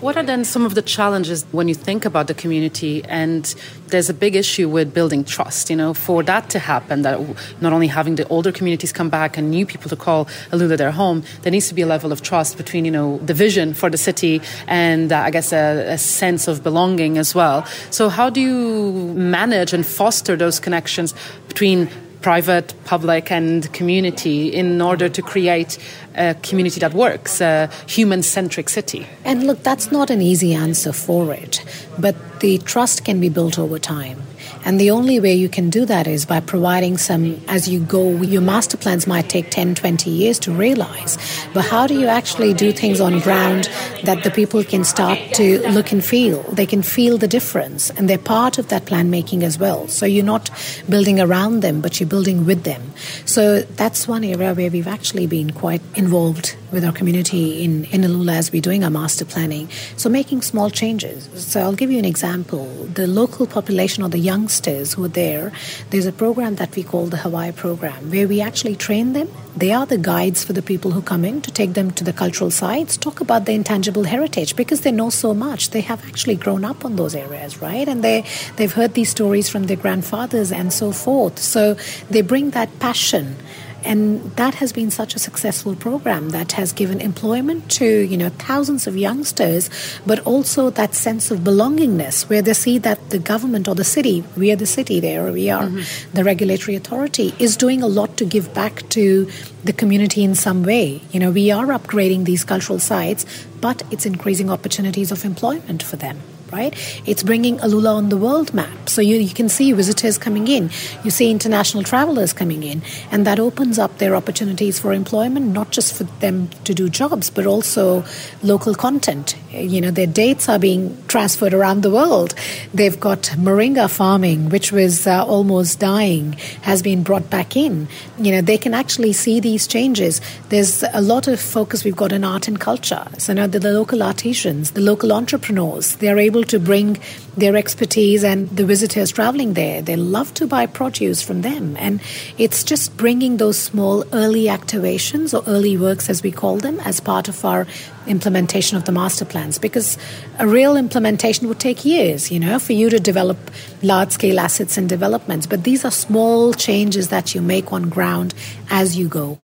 What 0.00 0.16
are 0.16 0.22
then 0.22 0.44
some 0.44 0.64
of 0.64 0.76
the 0.76 0.82
challenges 0.82 1.44
when 1.50 1.66
you 1.66 1.74
think 1.74 2.04
about 2.04 2.28
the 2.28 2.34
community? 2.34 3.04
And 3.06 3.52
there's 3.88 4.08
a 4.08 4.14
big 4.14 4.36
issue 4.36 4.68
with 4.68 4.94
building 4.94 5.24
trust. 5.24 5.70
You 5.70 5.76
know, 5.76 5.92
for 5.92 6.22
that 6.22 6.50
to 6.50 6.60
happen, 6.60 7.02
that 7.02 7.18
not 7.60 7.72
only 7.72 7.88
having 7.88 8.14
the 8.14 8.26
older 8.28 8.52
communities 8.52 8.92
come 8.92 9.10
back 9.10 9.36
and 9.36 9.50
new 9.50 9.66
people 9.66 9.88
to 9.88 9.96
call 9.96 10.26
Alula 10.52 10.76
their 10.76 10.92
home, 10.92 11.24
there 11.42 11.50
needs 11.50 11.66
to 11.68 11.74
be 11.74 11.82
a 11.82 11.86
level 11.86 12.12
of 12.12 12.22
trust 12.22 12.56
between 12.56 12.84
you 12.84 12.92
know 12.92 13.18
the 13.18 13.34
vision 13.34 13.74
for 13.74 13.90
the 13.90 13.98
city 13.98 14.40
and 14.68 15.10
uh, 15.10 15.18
I 15.18 15.30
guess 15.32 15.52
a, 15.52 15.94
a 15.94 15.98
sense 15.98 16.46
of 16.46 16.62
belonging 16.62 17.18
as 17.18 17.34
well. 17.34 17.66
So 17.90 18.08
how 18.08 18.30
do 18.30 18.40
you 18.40 19.14
manage 19.14 19.72
and 19.72 19.84
foster 19.84 20.36
those 20.36 20.60
connections 20.60 21.12
between 21.48 21.88
private, 22.20 22.74
public, 22.84 23.30
and 23.30 23.72
community 23.72 24.48
in 24.48 24.80
order 24.82 25.08
to 25.08 25.22
create 25.22 25.78
a 26.14 26.34
community 26.42 26.80
that 26.80 26.94
works, 26.94 27.40
a 27.40 27.70
human 27.86 28.22
centric 28.22 28.68
city. 28.68 29.06
And 29.24 29.46
look, 29.46 29.62
that's 29.62 29.92
not 29.92 30.10
an 30.10 30.20
easy 30.20 30.54
answer 30.54 30.92
for 30.92 31.32
it, 31.32 31.64
but 31.98 32.16
the 32.40 32.58
trust 32.58 33.04
can 33.04 33.20
be 33.20 33.28
built 33.28 33.58
over 33.58 33.78
time. 33.78 34.22
And 34.68 34.78
the 34.78 34.90
only 34.90 35.18
way 35.18 35.32
you 35.32 35.48
can 35.48 35.70
do 35.70 35.86
that 35.86 36.06
is 36.06 36.26
by 36.26 36.40
providing 36.40 36.98
some, 36.98 37.40
as 37.48 37.70
you 37.70 37.80
go, 37.80 38.10
your 38.20 38.42
master 38.42 38.76
plans 38.76 39.06
might 39.06 39.30
take 39.30 39.50
10, 39.50 39.76
20 39.76 40.10
years 40.10 40.38
to 40.40 40.52
realize. 40.52 41.16
But 41.54 41.64
how 41.64 41.86
do 41.86 41.98
you 41.98 42.06
actually 42.06 42.52
do 42.52 42.70
things 42.70 43.00
on 43.00 43.18
ground 43.20 43.70
that 44.04 44.24
the 44.24 44.30
people 44.30 44.62
can 44.62 44.84
start 44.84 45.18
to 45.36 45.66
look 45.70 45.90
and 45.90 46.04
feel? 46.04 46.42
They 46.52 46.66
can 46.66 46.82
feel 46.82 47.16
the 47.16 47.26
difference 47.26 47.88
and 47.88 48.10
they're 48.10 48.18
part 48.18 48.58
of 48.58 48.68
that 48.68 48.84
plan 48.84 49.08
making 49.08 49.42
as 49.42 49.58
well. 49.58 49.88
So 49.88 50.04
you're 50.04 50.22
not 50.22 50.50
building 50.86 51.18
around 51.18 51.60
them, 51.60 51.80
but 51.80 51.98
you're 51.98 52.06
building 52.06 52.44
with 52.44 52.64
them. 52.64 52.92
So 53.24 53.60
that's 53.60 54.06
one 54.06 54.22
area 54.22 54.52
where 54.52 54.70
we've 54.70 54.86
actually 54.86 55.26
been 55.26 55.50
quite 55.50 55.80
involved 55.94 56.56
with 56.70 56.84
our 56.84 56.92
community 56.92 57.64
in, 57.64 57.84
in 57.86 58.02
Alula 58.02 58.36
as 58.36 58.52
we're 58.52 58.62
doing 58.62 58.84
our 58.84 58.90
master 58.90 59.24
planning. 59.24 59.68
So 59.96 60.08
making 60.08 60.42
small 60.42 60.70
changes. 60.70 61.28
So 61.34 61.60
I'll 61.60 61.74
give 61.74 61.90
you 61.90 61.98
an 61.98 62.04
example. 62.04 62.66
The 62.94 63.06
local 63.06 63.46
population 63.46 64.02
or 64.02 64.08
the 64.08 64.18
youngsters 64.18 64.94
who 64.94 65.04
are 65.04 65.08
there, 65.08 65.52
there's 65.90 66.06
a 66.06 66.12
program 66.12 66.56
that 66.56 66.74
we 66.76 66.82
call 66.82 67.06
the 67.06 67.16
Hawaii 67.16 67.52
program 67.52 68.10
where 68.10 68.28
we 68.28 68.40
actually 68.40 68.76
train 68.76 69.12
them. 69.12 69.28
They 69.56 69.72
are 69.72 69.86
the 69.86 69.98
guides 69.98 70.44
for 70.44 70.52
the 70.52 70.62
people 70.62 70.92
who 70.92 71.02
come 71.02 71.24
in 71.24 71.42
to 71.42 71.50
take 71.50 71.74
them 71.74 71.90
to 71.92 72.04
the 72.04 72.12
cultural 72.12 72.50
sites, 72.50 72.96
talk 72.96 73.20
about 73.20 73.44
the 73.44 73.52
intangible 73.52 74.04
heritage 74.04 74.54
because 74.54 74.82
they 74.82 74.92
know 74.92 75.10
so 75.10 75.34
much. 75.34 75.70
They 75.70 75.80
have 75.80 76.06
actually 76.06 76.36
grown 76.36 76.64
up 76.64 76.84
on 76.84 76.96
those 76.96 77.14
areas, 77.14 77.60
right? 77.60 77.88
And 77.88 78.04
they, 78.04 78.24
they've 78.56 78.72
heard 78.72 78.94
these 78.94 79.10
stories 79.10 79.48
from 79.48 79.64
their 79.64 79.76
grandfathers 79.76 80.52
and 80.52 80.72
so 80.72 80.92
forth. 80.92 81.38
So 81.38 81.76
they 82.08 82.20
bring 82.20 82.50
that 82.50 82.78
passion 82.78 83.36
and 83.84 84.22
that 84.36 84.54
has 84.54 84.72
been 84.72 84.90
such 84.90 85.14
a 85.14 85.18
successful 85.18 85.74
program 85.74 86.30
that 86.30 86.52
has 86.52 86.72
given 86.72 87.00
employment 87.00 87.70
to 87.70 87.86
you 87.86 88.16
know 88.16 88.28
thousands 88.30 88.86
of 88.86 88.96
youngsters 88.96 89.70
but 90.06 90.18
also 90.20 90.70
that 90.70 90.94
sense 90.94 91.30
of 91.30 91.40
belongingness 91.40 92.28
where 92.28 92.42
they 92.42 92.54
see 92.54 92.78
that 92.78 93.10
the 93.10 93.18
government 93.18 93.68
or 93.68 93.74
the 93.74 93.84
city 93.84 94.24
we 94.36 94.50
are 94.52 94.56
the 94.56 94.66
city 94.66 95.00
there 95.00 95.30
we 95.32 95.48
are 95.50 95.64
mm-hmm. 95.64 96.14
the 96.14 96.24
regulatory 96.24 96.76
authority 96.76 97.34
is 97.38 97.56
doing 97.56 97.82
a 97.82 97.86
lot 97.86 98.16
to 98.16 98.24
give 98.24 98.52
back 98.54 98.88
to 98.88 99.28
the 99.64 99.72
community 99.72 100.24
in 100.24 100.34
some 100.34 100.62
way 100.62 101.00
you 101.12 101.20
know 101.20 101.30
we 101.30 101.50
are 101.50 101.66
upgrading 101.66 102.24
these 102.24 102.44
cultural 102.44 102.78
sites 102.78 103.24
but 103.60 103.82
it's 103.90 104.06
increasing 104.06 104.50
opportunities 104.50 105.12
of 105.12 105.24
employment 105.24 105.82
for 105.82 105.96
them 105.96 106.20
right? 106.52 106.74
It's 107.06 107.22
bringing 107.22 107.58
Alula 107.58 107.94
on 107.94 108.08
the 108.08 108.16
world 108.16 108.54
map. 108.54 108.88
So 108.88 109.00
you, 109.00 109.16
you 109.16 109.34
can 109.34 109.48
see 109.48 109.72
visitors 109.72 110.18
coming 110.18 110.48
in, 110.48 110.70
you 111.04 111.10
see 111.10 111.30
international 111.30 111.82
travelers 111.82 112.32
coming 112.32 112.62
in, 112.62 112.82
and 113.10 113.26
that 113.26 113.38
opens 113.38 113.78
up 113.78 113.98
their 113.98 114.14
opportunities 114.14 114.78
for 114.78 114.92
employment, 114.92 115.46
not 115.46 115.70
just 115.70 115.94
for 115.94 116.04
them 116.20 116.48
to 116.64 116.74
do 116.74 116.88
jobs, 116.88 117.30
but 117.30 117.46
also 117.46 118.04
local 118.42 118.74
content. 118.74 119.36
You 119.60 119.80
know, 119.80 119.90
their 119.90 120.06
dates 120.06 120.48
are 120.48 120.58
being 120.58 120.96
transferred 121.08 121.52
around 121.52 121.82
the 121.82 121.90
world. 121.90 122.34
They've 122.72 122.98
got 122.98 123.22
moringa 123.36 123.90
farming, 123.90 124.48
which 124.48 124.72
was 124.72 125.06
uh, 125.06 125.24
almost 125.26 125.78
dying, 125.80 126.32
has 126.62 126.82
been 126.82 127.02
brought 127.02 127.28
back 127.28 127.56
in. 127.56 127.88
You 128.18 128.32
know, 128.32 128.40
they 128.40 128.58
can 128.58 128.72
actually 128.72 129.12
see 129.12 129.38
these 129.38 129.66
changes. 129.66 130.20
There's 130.48 130.82
a 130.94 131.02
lot 131.02 131.28
of 131.28 131.40
focus 131.40 131.84
we've 131.84 131.96
got 131.96 132.12
in 132.12 132.24
art 132.24 132.48
and 132.48 132.58
culture. 132.58 133.06
So 133.18 133.34
now 133.34 133.46
the, 133.46 133.58
the 133.58 133.72
local 133.72 134.02
artisans, 134.02 134.70
the 134.70 134.80
local 134.80 135.12
entrepreneurs, 135.12 135.96
they're 135.96 136.18
able 136.18 136.38
able 136.38 136.48
to 136.48 136.58
bring 136.58 136.98
their 137.38 137.56
expertise 137.56 138.24
and 138.24 138.48
the 138.50 138.64
visitors 138.64 139.12
traveling 139.12 139.54
there. 139.54 139.80
They 139.82 139.96
love 139.96 140.34
to 140.34 140.46
buy 140.46 140.66
produce 140.66 141.22
from 141.22 141.42
them. 141.42 141.76
And 141.78 142.00
it's 142.36 142.64
just 142.64 142.96
bringing 142.96 143.36
those 143.36 143.58
small 143.58 144.04
early 144.12 144.44
activations 144.44 145.32
or 145.32 145.48
early 145.48 145.76
works, 145.76 146.10
as 146.10 146.22
we 146.22 146.32
call 146.32 146.56
them, 146.56 146.80
as 146.80 147.00
part 147.00 147.28
of 147.28 147.44
our 147.44 147.66
implementation 148.06 148.76
of 148.76 148.84
the 148.84 148.92
master 148.92 149.24
plans 149.24 149.58
because 149.58 149.98
a 150.38 150.46
real 150.46 150.76
implementation 150.76 151.46
would 151.48 151.60
take 151.60 151.84
years, 151.84 152.30
you 152.30 152.40
know, 152.40 152.58
for 152.58 152.72
you 152.72 152.88
to 152.90 152.98
develop 152.98 153.38
large 153.82 154.12
scale 154.12 154.40
assets 154.40 154.78
and 154.78 154.88
developments. 154.88 155.46
But 155.46 155.64
these 155.64 155.84
are 155.84 155.90
small 155.90 156.52
changes 156.54 157.08
that 157.08 157.34
you 157.34 157.42
make 157.42 157.72
on 157.72 157.88
ground 157.88 158.34
as 158.70 158.96
you 158.96 159.08
go. 159.08 159.38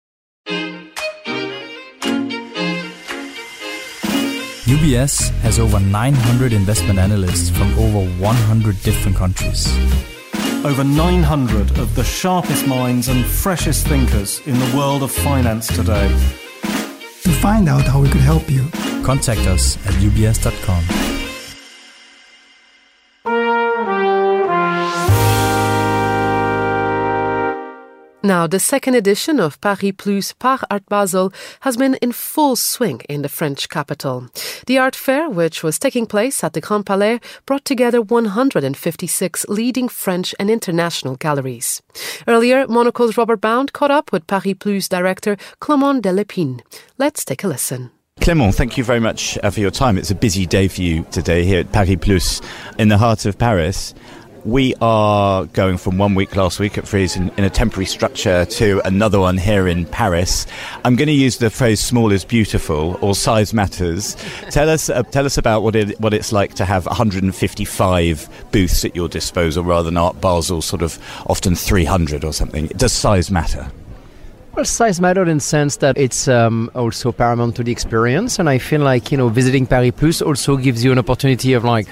UBS 4.74 5.30
has 5.42 5.60
over 5.60 5.78
900 5.78 6.52
investment 6.52 6.98
analysts 6.98 7.48
from 7.48 7.72
over 7.78 8.10
100 8.20 8.82
different 8.82 9.16
countries. 9.16 9.72
Over 10.64 10.82
900 10.82 11.78
of 11.78 11.94
the 11.94 12.02
sharpest 12.02 12.66
minds 12.66 13.06
and 13.06 13.24
freshest 13.24 13.86
thinkers 13.86 14.40
in 14.46 14.58
the 14.58 14.76
world 14.76 15.04
of 15.04 15.12
finance 15.12 15.68
today. 15.68 16.08
To 17.22 17.30
find 17.40 17.68
out 17.68 17.84
how 17.84 18.00
we 18.00 18.08
could 18.08 18.20
help 18.20 18.50
you, 18.50 18.68
contact 19.04 19.46
us 19.46 19.76
at 19.86 19.94
ubs.com. 20.02 21.13
Now, 28.24 28.46
the 28.46 28.58
second 28.58 28.94
edition 28.94 29.38
of 29.38 29.60
Paris 29.60 29.92
Plus 29.98 30.32
par 30.32 30.60
Art 30.70 30.86
Basel 30.88 31.30
has 31.60 31.76
been 31.76 31.96
in 31.96 32.12
full 32.12 32.56
swing 32.56 33.02
in 33.06 33.20
the 33.20 33.28
French 33.28 33.68
capital. 33.68 34.28
The 34.66 34.78
art 34.78 34.96
fair, 34.96 35.28
which 35.28 35.62
was 35.62 35.78
taking 35.78 36.06
place 36.06 36.42
at 36.42 36.54
the 36.54 36.62
Grand 36.62 36.86
Palais, 36.86 37.20
brought 37.44 37.66
together 37.66 38.00
156 38.00 39.46
leading 39.50 39.90
French 39.90 40.34
and 40.40 40.48
international 40.48 41.16
galleries. 41.16 41.82
Earlier, 42.26 42.66
Monocle's 42.66 43.18
Robert 43.18 43.42
Bound 43.42 43.74
caught 43.74 43.90
up 43.90 44.10
with 44.10 44.26
Paris 44.26 44.54
Plus 44.58 44.88
director 44.88 45.36
Clément 45.60 46.00
Delépine. 46.00 46.62
Let's 46.96 47.26
take 47.26 47.44
a 47.44 47.48
listen. 47.48 47.90
Clément, 48.22 48.54
thank 48.54 48.78
you 48.78 48.84
very 48.84 49.00
much 49.00 49.36
uh, 49.42 49.50
for 49.50 49.60
your 49.60 49.70
time. 49.70 49.98
It's 49.98 50.10
a 50.10 50.14
busy 50.14 50.46
day 50.46 50.68
for 50.68 50.80
you 50.80 51.04
today 51.10 51.44
here 51.44 51.60
at 51.60 51.72
Paris 51.72 51.98
Plus 52.00 52.40
in 52.78 52.88
the 52.88 52.96
heart 52.96 53.26
of 53.26 53.36
Paris. 53.36 53.92
We 54.44 54.74
are 54.82 55.46
going 55.46 55.78
from 55.78 55.96
one 55.96 56.14
week 56.14 56.36
last 56.36 56.60
week 56.60 56.76
at 56.76 56.86
Frieze 56.86 57.16
in, 57.16 57.30
in, 57.38 57.44
a 57.44 57.50
temporary 57.50 57.86
structure 57.86 58.44
to 58.44 58.82
another 58.84 59.18
one 59.18 59.38
here 59.38 59.66
in 59.66 59.86
Paris. 59.86 60.46
I'm 60.84 60.96
going 60.96 61.06
to 61.08 61.14
use 61.14 61.38
the 61.38 61.48
phrase 61.48 61.80
"small 61.80 62.12
is 62.12 62.26
beautiful" 62.26 62.98
or 63.00 63.14
"size 63.14 63.54
matters." 63.54 64.16
tell 64.50 64.68
us, 64.68 64.90
uh, 64.90 65.02
tell 65.04 65.24
us 65.24 65.38
about 65.38 65.62
what 65.62 65.74
it 65.74 65.98
what 65.98 66.12
it's 66.12 66.30
like 66.30 66.52
to 66.56 66.66
have 66.66 66.84
155 66.84 68.28
booths 68.52 68.84
at 68.84 68.94
your 68.94 69.08
disposal 69.08 69.64
rather 69.64 69.84
than 69.84 69.96
Art 69.96 70.20
Basel, 70.20 70.60
sort 70.60 70.82
of 70.82 70.98
often 71.26 71.56
300 71.56 72.22
or 72.22 72.34
something. 72.34 72.66
Does 72.66 72.92
size 72.92 73.30
matter? 73.30 73.72
Well, 74.54 74.66
size 74.66 75.00
matters 75.00 75.28
in 75.28 75.38
the 75.38 75.42
sense 75.42 75.76
that 75.78 75.96
it's 75.96 76.28
um, 76.28 76.70
also 76.74 77.12
paramount 77.12 77.56
to 77.56 77.64
the 77.64 77.72
experience, 77.72 78.38
and 78.38 78.50
I 78.50 78.58
feel 78.58 78.82
like 78.82 79.10
you 79.10 79.16
know 79.16 79.30
visiting 79.30 79.66
Paris 79.66 79.92
Plus 79.96 80.20
also 80.20 80.58
gives 80.58 80.84
you 80.84 80.92
an 80.92 80.98
opportunity 80.98 81.54
of 81.54 81.64
like 81.64 81.88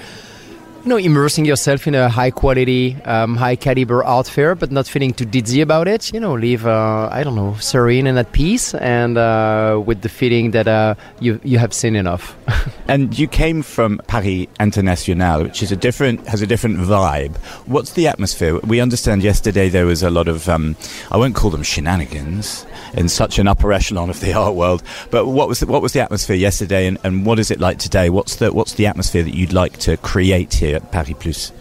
you 0.83 0.89
know, 0.89 0.97
immersing 0.97 1.45
yourself 1.45 1.87
in 1.87 1.95
a 1.95 2.09
high 2.09 2.29
quality, 2.29 2.97
um, 3.05 3.37
high 3.37 3.55
caliber 3.55 4.03
art 4.03 4.27
fair, 4.27 4.53
but 4.53 4.69
not 4.69 4.85
feeling 4.85 5.13
too 5.13 5.23
dizzy 5.23 5.61
about 5.61 5.87
it. 5.87 6.13
You 6.13 6.19
know, 6.19 6.33
live, 6.33 6.67
uh, 6.67 7.07
I 7.09 7.23
don't 7.23 7.35
know, 7.35 7.55
serene 7.55 8.05
and 8.05 8.19
at 8.19 8.33
peace, 8.33 8.75
and 8.75 9.17
uh, 9.17 9.81
with 9.85 10.01
the 10.01 10.09
feeling 10.09 10.51
that 10.51 10.67
uh, 10.67 10.95
you 11.21 11.39
you 11.43 11.57
have 11.57 11.73
seen 11.73 11.95
enough. 11.95 12.35
and 12.89 13.17
you 13.17 13.29
came 13.29 13.61
from 13.61 14.01
Paris 14.07 14.47
Internationale, 14.59 15.43
which 15.43 15.63
is 15.63 15.71
a 15.71 15.77
different 15.77 16.27
has 16.27 16.41
a 16.41 16.47
different 16.47 16.77
vibe. 16.79 17.37
What's 17.65 17.93
the 17.93 18.07
atmosphere? 18.07 18.59
We 18.59 18.81
understand 18.81 19.23
yesterday 19.23 19.69
there 19.69 19.85
was 19.85 20.03
a 20.03 20.09
lot 20.09 20.27
of 20.27 20.49
um, 20.49 20.75
I 21.11 21.17
won't 21.17 21.35
call 21.35 21.49
them 21.49 21.63
shenanigans 21.63 22.65
in 22.93 23.07
such 23.07 23.39
an 23.39 23.47
upper 23.47 23.71
echelon 23.71 24.09
of 24.09 24.19
the 24.19 24.33
art 24.37 24.55
world, 24.55 24.83
but 25.11 25.27
what 25.27 25.47
was 25.47 25.61
the, 25.61 25.65
what 25.65 25.81
was 25.81 25.93
the 25.93 26.01
atmosphere 26.01 26.35
yesterday, 26.35 26.87
and, 26.87 26.97
and 27.05 27.25
what 27.25 27.39
is 27.39 27.51
it 27.51 27.61
like 27.61 27.79
today? 27.79 28.09
What's 28.09 28.35
the 28.35 28.51
what's 28.51 28.73
the 28.73 28.85
atmosphere 28.85 29.23
that 29.23 29.33
you'd 29.33 29.53
like 29.53 29.77
to 29.79 29.95
create 29.95 30.53
here? 30.55 30.72
Paris 30.79 31.13
Plus 31.19 31.51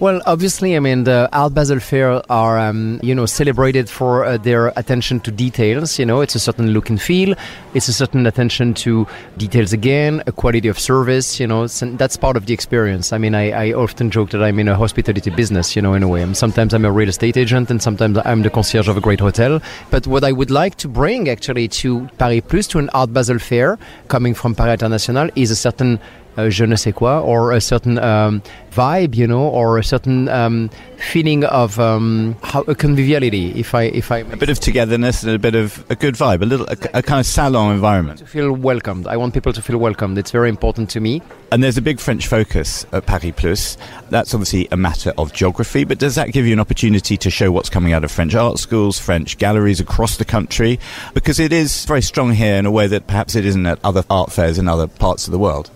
well, 0.00 0.22
obviously, 0.24 0.76
I 0.76 0.80
mean, 0.80 1.04
the 1.04 1.28
Art 1.30 1.52
Basel 1.52 1.78
Fair 1.78 2.22
are, 2.32 2.58
um, 2.58 3.00
you 3.02 3.14
know, 3.14 3.26
celebrated 3.26 3.90
for 3.90 4.24
uh, 4.24 4.38
their 4.38 4.68
attention 4.68 5.20
to 5.20 5.30
details. 5.30 5.98
You 5.98 6.06
know, 6.06 6.22
it's 6.22 6.34
a 6.34 6.38
certain 6.38 6.70
look 6.70 6.88
and 6.88 6.98
feel. 6.98 7.34
It's 7.74 7.86
a 7.86 7.92
certain 7.92 8.26
attention 8.26 8.72
to 8.74 9.06
details 9.36 9.74
again, 9.74 10.22
a 10.26 10.32
quality 10.32 10.68
of 10.68 10.78
service. 10.78 11.38
You 11.38 11.46
know, 11.46 11.66
that's 11.66 12.16
part 12.16 12.38
of 12.38 12.46
the 12.46 12.54
experience. 12.54 13.12
I 13.12 13.18
mean, 13.18 13.34
I, 13.34 13.50
I, 13.50 13.72
often 13.74 14.10
joke 14.10 14.30
that 14.30 14.42
I'm 14.42 14.58
in 14.58 14.68
a 14.68 14.74
hospitality 14.74 15.28
business. 15.28 15.76
You 15.76 15.82
know, 15.82 15.92
in 15.92 16.02
a 16.02 16.08
way. 16.08 16.22
I'm, 16.22 16.32
sometimes 16.32 16.72
I'm 16.72 16.86
a 16.86 16.92
real 16.92 17.10
estate 17.10 17.36
agent, 17.36 17.70
and 17.70 17.82
sometimes 17.82 18.16
I'm 18.24 18.40
the 18.40 18.48
concierge 18.48 18.88
of 18.88 18.96
a 18.96 19.02
great 19.02 19.20
hotel. 19.20 19.60
But 19.90 20.06
what 20.06 20.24
I 20.24 20.32
would 20.32 20.50
like 20.50 20.76
to 20.76 20.88
bring 20.88 21.28
actually 21.28 21.68
to 21.68 22.08
Paris 22.16 22.40
Plus, 22.48 22.66
to 22.68 22.78
an 22.78 22.88
Art 22.94 23.12
Basel 23.12 23.38
Fair, 23.38 23.78
coming 24.08 24.32
from 24.32 24.54
Paris 24.54 24.80
Internationale, 24.80 25.28
is 25.36 25.50
a 25.50 25.56
certain 25.56 26.00
je 26.48 26.64
ne 26.64 26.76
sais 26.76 26.92
quoi 26.92 27.20
or 27.20 27.52
a 27.52 27.60
certain 27.60 27.98
um, 27.98 28.42
vibe, 28.70 29.14
you 29.14 29.26
know, 29.26 29.48
or 29.48 29.78
a 29.78 29.84
certain 29.84 30.28
um, 30.28 30.70
feeling 30.96 31.44
of 31.44 31.78
um, 31.78 32.36
how, 32.42 32.62
a 32.62 32.74
conviviality. 32.74 33.52
If 33.58 33.74
I, 33.74 33.84
if 33.84 34.10
I, 34.10 34.18
a 34.18 34.36
bit 34.36 34.48
of 34.48 34.60
togetherness 34.60 35.22
and 35.22 35.32
a 35.32 35.38
bit 35.38 35.54
of 35.54 35.84
a 35.90 35.96
good 35.96 36.14
vibe, 36.14 36.42
a 36.42 36.46
little, 36.46 36.66
a, 36.66 36.76
a 36.94 37.02
kind 37.02 37.20
of 37.20 37.26
salon 37.26 37.74
environment. 37.74 38.20
To 38.20 38.26
feel 38.26 38.52
welcomed. 38.52 39.06
I 39.06 39.16
want 39.16 39.34
people 39.34 39.52
to 39.52 39.62
feel 39.62 39.78
welcomed. 39.78 40.18
It's 40.18 40.30
very 40.30 40.48
important 40.48 40.88
to 40.90 41.00
me. 41.00 41.20
And 41.52 41.62
there's 41.62 41.76
a 41.76 41.82
big 41.82 41.98
French 41.98 42.28
focus 42.28 42.86
at 42.92 43.06
Paris 43.06 43.32
Plus. 43.36 43.76
That's 44.10 44.34
obviously 44.34 44.68
a 44.70 44.76
matter 44.76 45.12
of 45.18 45.32
geography, 45.32 45.84
but 45.84 45.98
does 45.98 46.14
that 46.14 46.32
give 46.32 46.46
you 46.46 46.52
an 46.52 46.60
opportunity 46.60 47.16
to 47.16 47.30
show 47.30 47.50
what's 47.50 47.68
coming 47.68 47.92
out 47.92 48.04
of 48.04 48.10
French 48.10 48.34
art 48.34 48.58
schools, 48.58 48.98
French 48.98 49.36
galleries 49.38 49.80
across 49.80 50.16
the 50.16 50.24
country? 50.24 50.78
Because 51.12 51.40
it 51.40 51.52
is 51.52 51.84
very 51.86 52.02
strong 52.02 52.32
here 52.32 52.54
in 52.54 52.66
a 52.66 52.70
way 52.70 52.86
that 52.86 53.06
perhaps 53.06 53.34
it 53.34 53.44
isn't 53.44 53.66
at 53.66 53.78
other 53.84 54.04
art 54.08 54.32
fairs 54.32 54.58
in 54.58 54.68
other 54.68 54.86
parts 54.86 55.26
of 55.26 55.32
the 55.32 55.38
world. 55.38 55.70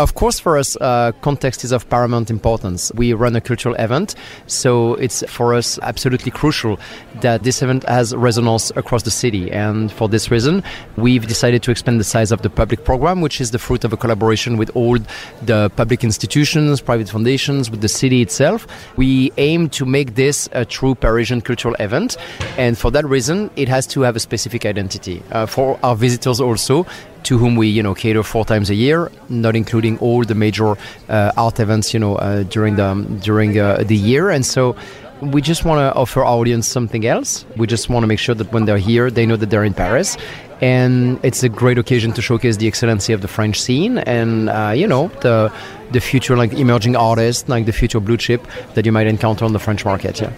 Of 0.00 0.14
course, 0.14 0.40
for 0.40 0.56
us, 0.56 0.78
uh, 0.80 1.12
context 1.20 1.62
is 1.62 1.72
of 1.72 1.86
paramount 1.90 2.30
importance. 2.30 2.90
We 2.94 3.12
run 3.12 3.36
a 3.36 3.40
cultural 3.42 3.74
event, 3.74 4.14
so 4.46 4.94
it's 4.94 5.22
for 5.28 5.52
us 5.52 5.78
absolutely 5.82 6.30
crucial 6.30 6.80
that 7.20 7.42
this 7.42 7.60
event 7.60 7.86
has 7.86 8.16
resonance 8.16 8.72
across 8.76 9.02
the 9.02 9.10
city. 9.10 9.52
And 9.52 9.92
for 9.92 10.08
this 10.08 10.30
reason, 10.30 10.62
we've 10.96 11.26
decided 11.26 11.62
to 11.64 11.70
expand 11.70 12.00
the 12.00 12.04
size 12.04 12.32
of 12.32 12.40
the 12.40 12.48
public 12.48 12.82
program, 12.82 13.20
which 13.20 13.42
is 13.42 13.50
the 13.50 13.58
fruit 13.58 13.84
of 13.84 13.92
a 13.92 13.98
collaboration 13.98 14.56
with 14.56 14.74
all 14.74 14.96
the 15.42 15.70
public 15.76 16.02
institutions, 16.02 16.80
private 16.80 17.10
foundations, 17.10 17.70
with 17.70 17.82
the 17.82 17.88
city 17.88 18.22
itself. 18.22 18.66
We 18.96 19.32
aim 19.36 19.68
to 19.68 19.84
make 19.84 20.14
this 20.14 20.48
a 20.52 20.64
true 20.64 20.94
Parisian 20.94 21.42
cultural 21.42 21.74
event, 21.78 22.16
and 22.56 22.78
for 22.78 22.90
that 22.92 23.04
reason, 23.04 23.50
it 23.54 23.68
has 23.68 23.86
to 23.88 24.00
have 24.00 24.16
a 24.16 24.20
specific 24.20 24.64
identity. 24.64 25.22
Uh, 25.30 25.44
for 25.44 25.78
our 25.82 25.94
visitors 25.94 26.40
also, 26.40 26.86
to 27.30 27.38
whom 27.38 27.54
we 27.54 27.68
you 27.68 27.80
know 27.80 27.94
cater 27.94 28.24
four 28.24 28.44
times 28.44 28.70
a 28.70 28.74
year, 28.74 29.08
not 29.28 29.54
including 29.54 29.96
all 29.98 30.24
the 30.24 30.34
major 30.34 30.76
uh, 31.08 31.30
art 31.36 31.60
events 31.60 31.94
you 31.94 32.00
know 32.00 32.16
uh, 32.16 32.42
during 32.42 32.74
the 32.74 32.90
during 33.22 33.56
uh, 33.56 33.84
the 33.86 33.96
year, 33.96 34.30
and 34.30 34.44
so. 34.44 34.76
We 35.22 35.42
just 35.42 35.66
want 35.66 35.80
to 35.80 35.92
offer 36.00 36.24
our 36.24 36.38
audience 36.40 36.66
something 36.66 37.04
else. 37.04 37.44
We 37.54 37.66
just 37.66 37.90
want 37.90 38.04
to 38.04 38.06
make 38.06 38.18
sure 38.18 38.34
that 38.34 38.50
when 38.54 38.64
they're 38.64 38.78
here, 38.78 39.10
they 39.10 39.26
know 39.26 39.36
that 39.36 39.50
they're 39.50 39.64
in 39.64 39.74
Paris, 39.74 40.16
and 40.60 41.18
it's 41.22 41.42
a 41.42 41.48
great 41.48 41.78
occasion 41.78 42.12
to 42.12 42.22
showcase 42.22 42.56
the 42.56 42.66
excellency 42.66 43.12
of 43.12 43.20
the 43.20 43.28
French 43.28 43.60
scene 43.60 43.98
and 43.98 44.48
uh, 44.48 44.72
you 44.74 44.86
know 44.86 45.08
the 45.20 45.52
the 45.90 46.00
future 46.00 46.36
like 46.36 46.52
emerging 46.52 46.96
artists 46.96 47.48
like 47.48 47.66
the 47.66 47.72
future 47.72 48.00
blue 48.00 48.16
chip 48.16 48.46
that 48.74 48.86
you 48.86 48.92
might 48.92 49.06
encounter 49.06 49.44
on 49.44 49.52
the 49.52 49.58
French 49.58 49.84
market 49.84 50.20
yeah 50.20 50.32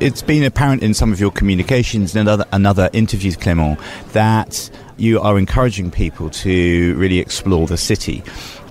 it's 0.00 0.22
been 0.22 0.44
apparent 0.44 0.82
in 0.82 0.94
some 0.94 1.12
of 1.12 1.20
your 1.20 1.30
communications 1.30 2.14
and 2.16 2.28
other, 2.28 2.44
and 2.52 2.66
other 2.66 2.88
interviews 2.92 3.36
Clément 3.36 3.78
that 4.12 4.70
you 4.96 5.20
are 5.20 5.38
encouraging 5.38 5.90
people 5.90 6.30
to 6.30 6.94
really 6.96 7.18
explore 7.18 7.66
the 7.66 7.76
city. 7.76 8.22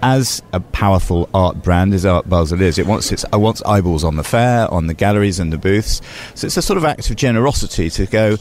As 0.03 0.41
a 0.53 0.60
powerful 0.60 1.29
art 1.34 1.62
brand 1.62 1.93
as 1.93 2.05
Art 2.05 2.27
Basel 2.27 2.62
is, 2.62 2.79
it 2.79 2.88
wants 2.88 3.12
its, 3.12 3.23
it 3.23 3.38
wants 3.38 3.62
eyeballs 3.63 4.03
on 4.03 4.15
the 4.15 4.23
fair, 4.23 4.71
on 4.73 4.88
the 4.88 4.93
galleries 4.93 5.39
and 5.39 5.53
the 5.53 5.57
booths. 5.57 6.01
So 6.34 6.47
it's 6.47 6.57
a 6.57 6.62
sort 6.62 6.77
of 6.77 6.86
act 6.86 7.10
of 7.10 7.15
generosity 7.15 7.89
to 7.91 8.07
go, 8.07 8.38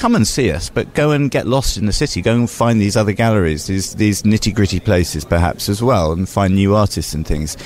come 0.00 0.14
and 0.14 0.26
see 0.26 0.50
us, 0.50 0.70
but 0.70 0.94
go 0.94 1.10
and 1.10 1.30
get 1.30 1.46
lost 1.46 1.76
in 1.76 1.86
the 1.86 1.92
city. 1.92 2.22
Go 2.22 2.34
and 2.34 2.48
find 2.48 2.80
these 2.80 2.96
other 2.96 3.12
galleries, 3.12 3.66
these 3.66 3.94
these 3.94 4.22
nitty 4.22 4.54
gritty 4.54 4.80
places, 4.80 5.24
perhaps 5.24 5.68
as 5.68 5.82
well, 5.82 6.12
and 6.12 6.28
find 6.28 6.54
new 6.54 6.74
artists 6.74 7.12
and 7.14 7.26
things. 7.26 7.56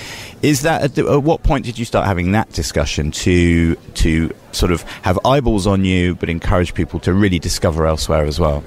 Is 0.42 0.62
that 0.62 0.82
at, 0.82 0.98
at, 0.98 1.22
what 1.22 1.42
point 1.44 1.64
did 1.64 1.78
you 1.78 1.84
start 1.84 2.06
having 2.06 2.32
that 2.32 2.50
discussion 2.52 3.10
to 3.12 3.76
to 3.76 4.34
sort 4.52 4.72
of 4.72 4.82
have 5.02 5.18
eyeballs 5.24 5.66
on 5.66 5.84
you, 5.84 6.16
but 6.16 6.28
encourage 6.28 6.74
people 6.74 6.98
to 7.00 7.12
really 7.12 7.38
discover 7.38 7.86
elsewhere 7.86 8.24
as 8.24 8.40
well? 8.40 8.64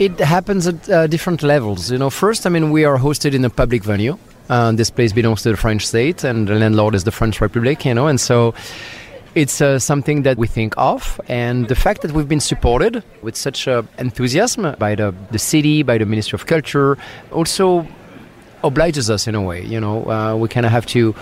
It 0.00 0.18
happens 0.18 0.66
at 0.66 0.88
uh, 0.88 1.06
different 1.08 1.42
levels. 1.42 1.92
You 1.92 1.98
know, 1.98 2.08
first, 2.08 2.46
I 2.46 2.48
mean, 2.48 2.70
we 2.70 2.86
are 2.86 2.96
hosted 2.96 3.34
in 3.34 3.44
a 3.44 3.50
public 3.50 3.84
venue. 3.84 4.16
Uh, 4.48 4.72
this 4.72 4.88
place 4.88 5.12
belongs 5.12 5.42
to 5.42 5.50
the 5.50 5.58
French 5.58 5.86
state, 5.86 6.24
and 6.24 6.48
the 6.48 6.54
landlord 6.54 6.94
is 6.94 7.04
the 7.04 7.10
French 7.10 7.38
Republic. 7.42 7.84
You 7.84 7.92
know, 7.92 8.06
and 8.06 8.18
so 8.18 8.54
it's 9.34 9.60
uh, 9.60 9.78
something 9.78 10.22
that 10.22 10.38
we 10.38 10.46
think 10.46 10.72
of, 10.78 11.20
and 11.28 11.68
the 11.68 11.74
fact 11.74 12.00
that 12.00 12.12
we've 12.12 12.30
been 12.30 12.40
supported 12.40 13.04
with 13.20 13.36
such 13.36 13.68
uh, 13.68 13.82
enthusiasm 13.98 14.74
by 14.78 14.94
the, 14.94 15.14
the 15.32 15.38
city, 15.38 15.82
by 15.82 15.98
the 15.98 16.06
Ministry 16.06 16.34
of 16.34 16.46
Culture, 16.46 16.96
also 17.30 17.86
obliges 18.64 19.10
us 19.10 19.26
in 19.26 19.34
a 19.34 19.42
way. 19.42 19.62
You 19.66 19.80
know, 19.80 20.10
uh, 20.10 20.34
we 20.34 20.48
kind 20.48 20.64
of 20.64 20.72
have 20.72 20.86
to 20.86 21.14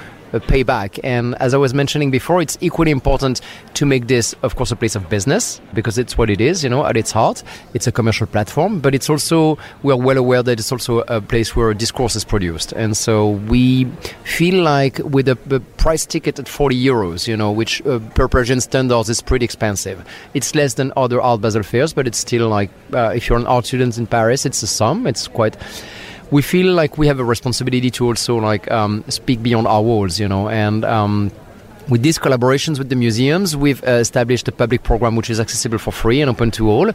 pay 0.46 0.62
back. 0.62 0.98
And 1.04 1.34
as 1.36 1.54
I 1.54 1.56
was 1.56 1.74
mentioning 1.74 2.10
before, 2.10 2.40
it's 2.42 2.58
equally 2.60 2.90
important 2.90 3.40
to 3.74 3.86
make 3.86 4.06
this, 4.06 4.34
of 4.42 4.56
course, 4.56 4.70
a 4.70 4.76
place 4.76 4.94
of 4.94 5.08
business 5.08 5.60
because 5.74 5.98
it's 5.98 6.18
what 6.18 6.30
it 6.30 6.40
is, 6.40 6.62
you 6.64 6.70
know, 6.70 6.84
at 6.84 6.96
its 6.96 7.12
heart. 7.12 7.42
It's 7.74 7.86
a 7.86 7.92
commercial 7.92 8.26
platform, 8.26 8.80
but 8.80 8.94
it's 8.94 9.08
also, 9.08 9.58
we're 9.82 9.96
well 9.96 10.16
aware 10.16 10.42
that 10.42 10.58
it's 10.58 10.72
also 10.72 11.00
a 11.00 11.20
place 11.20 11.54
where 11.56 11.72
discourse 11.74 12.16
is 12.16 12.24
produced. 12.24 12.72
And 12.72 12.96
so 12.96 13.30
we 13.30 13.84
feel 14.24 14.62
like 14.62 14.98
with 14.98 15.28
a, 15.28 15.38
a 15.50 15.60
price 15.60 16.06
ticket 16.06 16.38
at 16.38 16.48
40 16.48 16.76
euros, 16.76 17.26
you 17.26 17.36
know, 17.36 17.50
which 17.50 17.84
uh, 17.86 17.98
per 18.14 18.28
Parisian 18.28 18.60
standards 18.60 19.08
is 19.08 19.22
pretty 19.22 19.44
expensive. 19.44 20.04
It's 20.34 20.54
less 20.54 20.74
than 20.74 20.92
other 20.96 21.20
Art 21.20 21.40
Basel 21.40 21.62
fairs, 21.62 21.92
but 21.92 22.06
it's 22.06 22.18
still 22.18 22.48
like, 22.48 22.70
uh, 22.92 23.12
if 23.14 23.28
you're 23.28 23.38
an 23.38 23.46
art 23.46 23.66
student 23.66 23.98
in 23.98 24.06
Paris, 24.06 24.44
it's 24.46 24.62
a 24.62 24.66
sum. 24.66 25.06
It's 25.06 25.28
quite 25.28 25.56
we 26.30 26.42
feel 26.42 26.72
like 26.74 26.98
we 26.98 27.06
have 27.06 27.18
a 27.18 27.24
responsibility 27.24 27.90
to 27.90 28.06
also 28.06 28.36
like 28.36 28.70
um, 28.70 29.04
speak 29.08 29.42
beyond 29.42 29.66
our 29.66 29.82
walls, 29.82 30.18
you 30.18 30.28
know, 30.28 30.48
and. 30.48 30.84
Um, 30.84 31.30
with 31.88 32.02
these 32.02 32.18
collaborations 32.18 32.76
with 32.76 32.90
the 32.90 32.96
museums, 32.96 33.56
we've 33.56 33.82
uh, 33.82 33.92
established 33.92 34.46
a 34.46 34.52
public 34.52 34.82
program 34.82 35.16
which 35.16 35.30
is 35.30 35.40
accessible 35.40 35.78
for 35.78 35.90
free 35.90 36.20
and 36.20 36.28
open 36.28 36.50
to 36.50 36.68
all. 36.68 36.90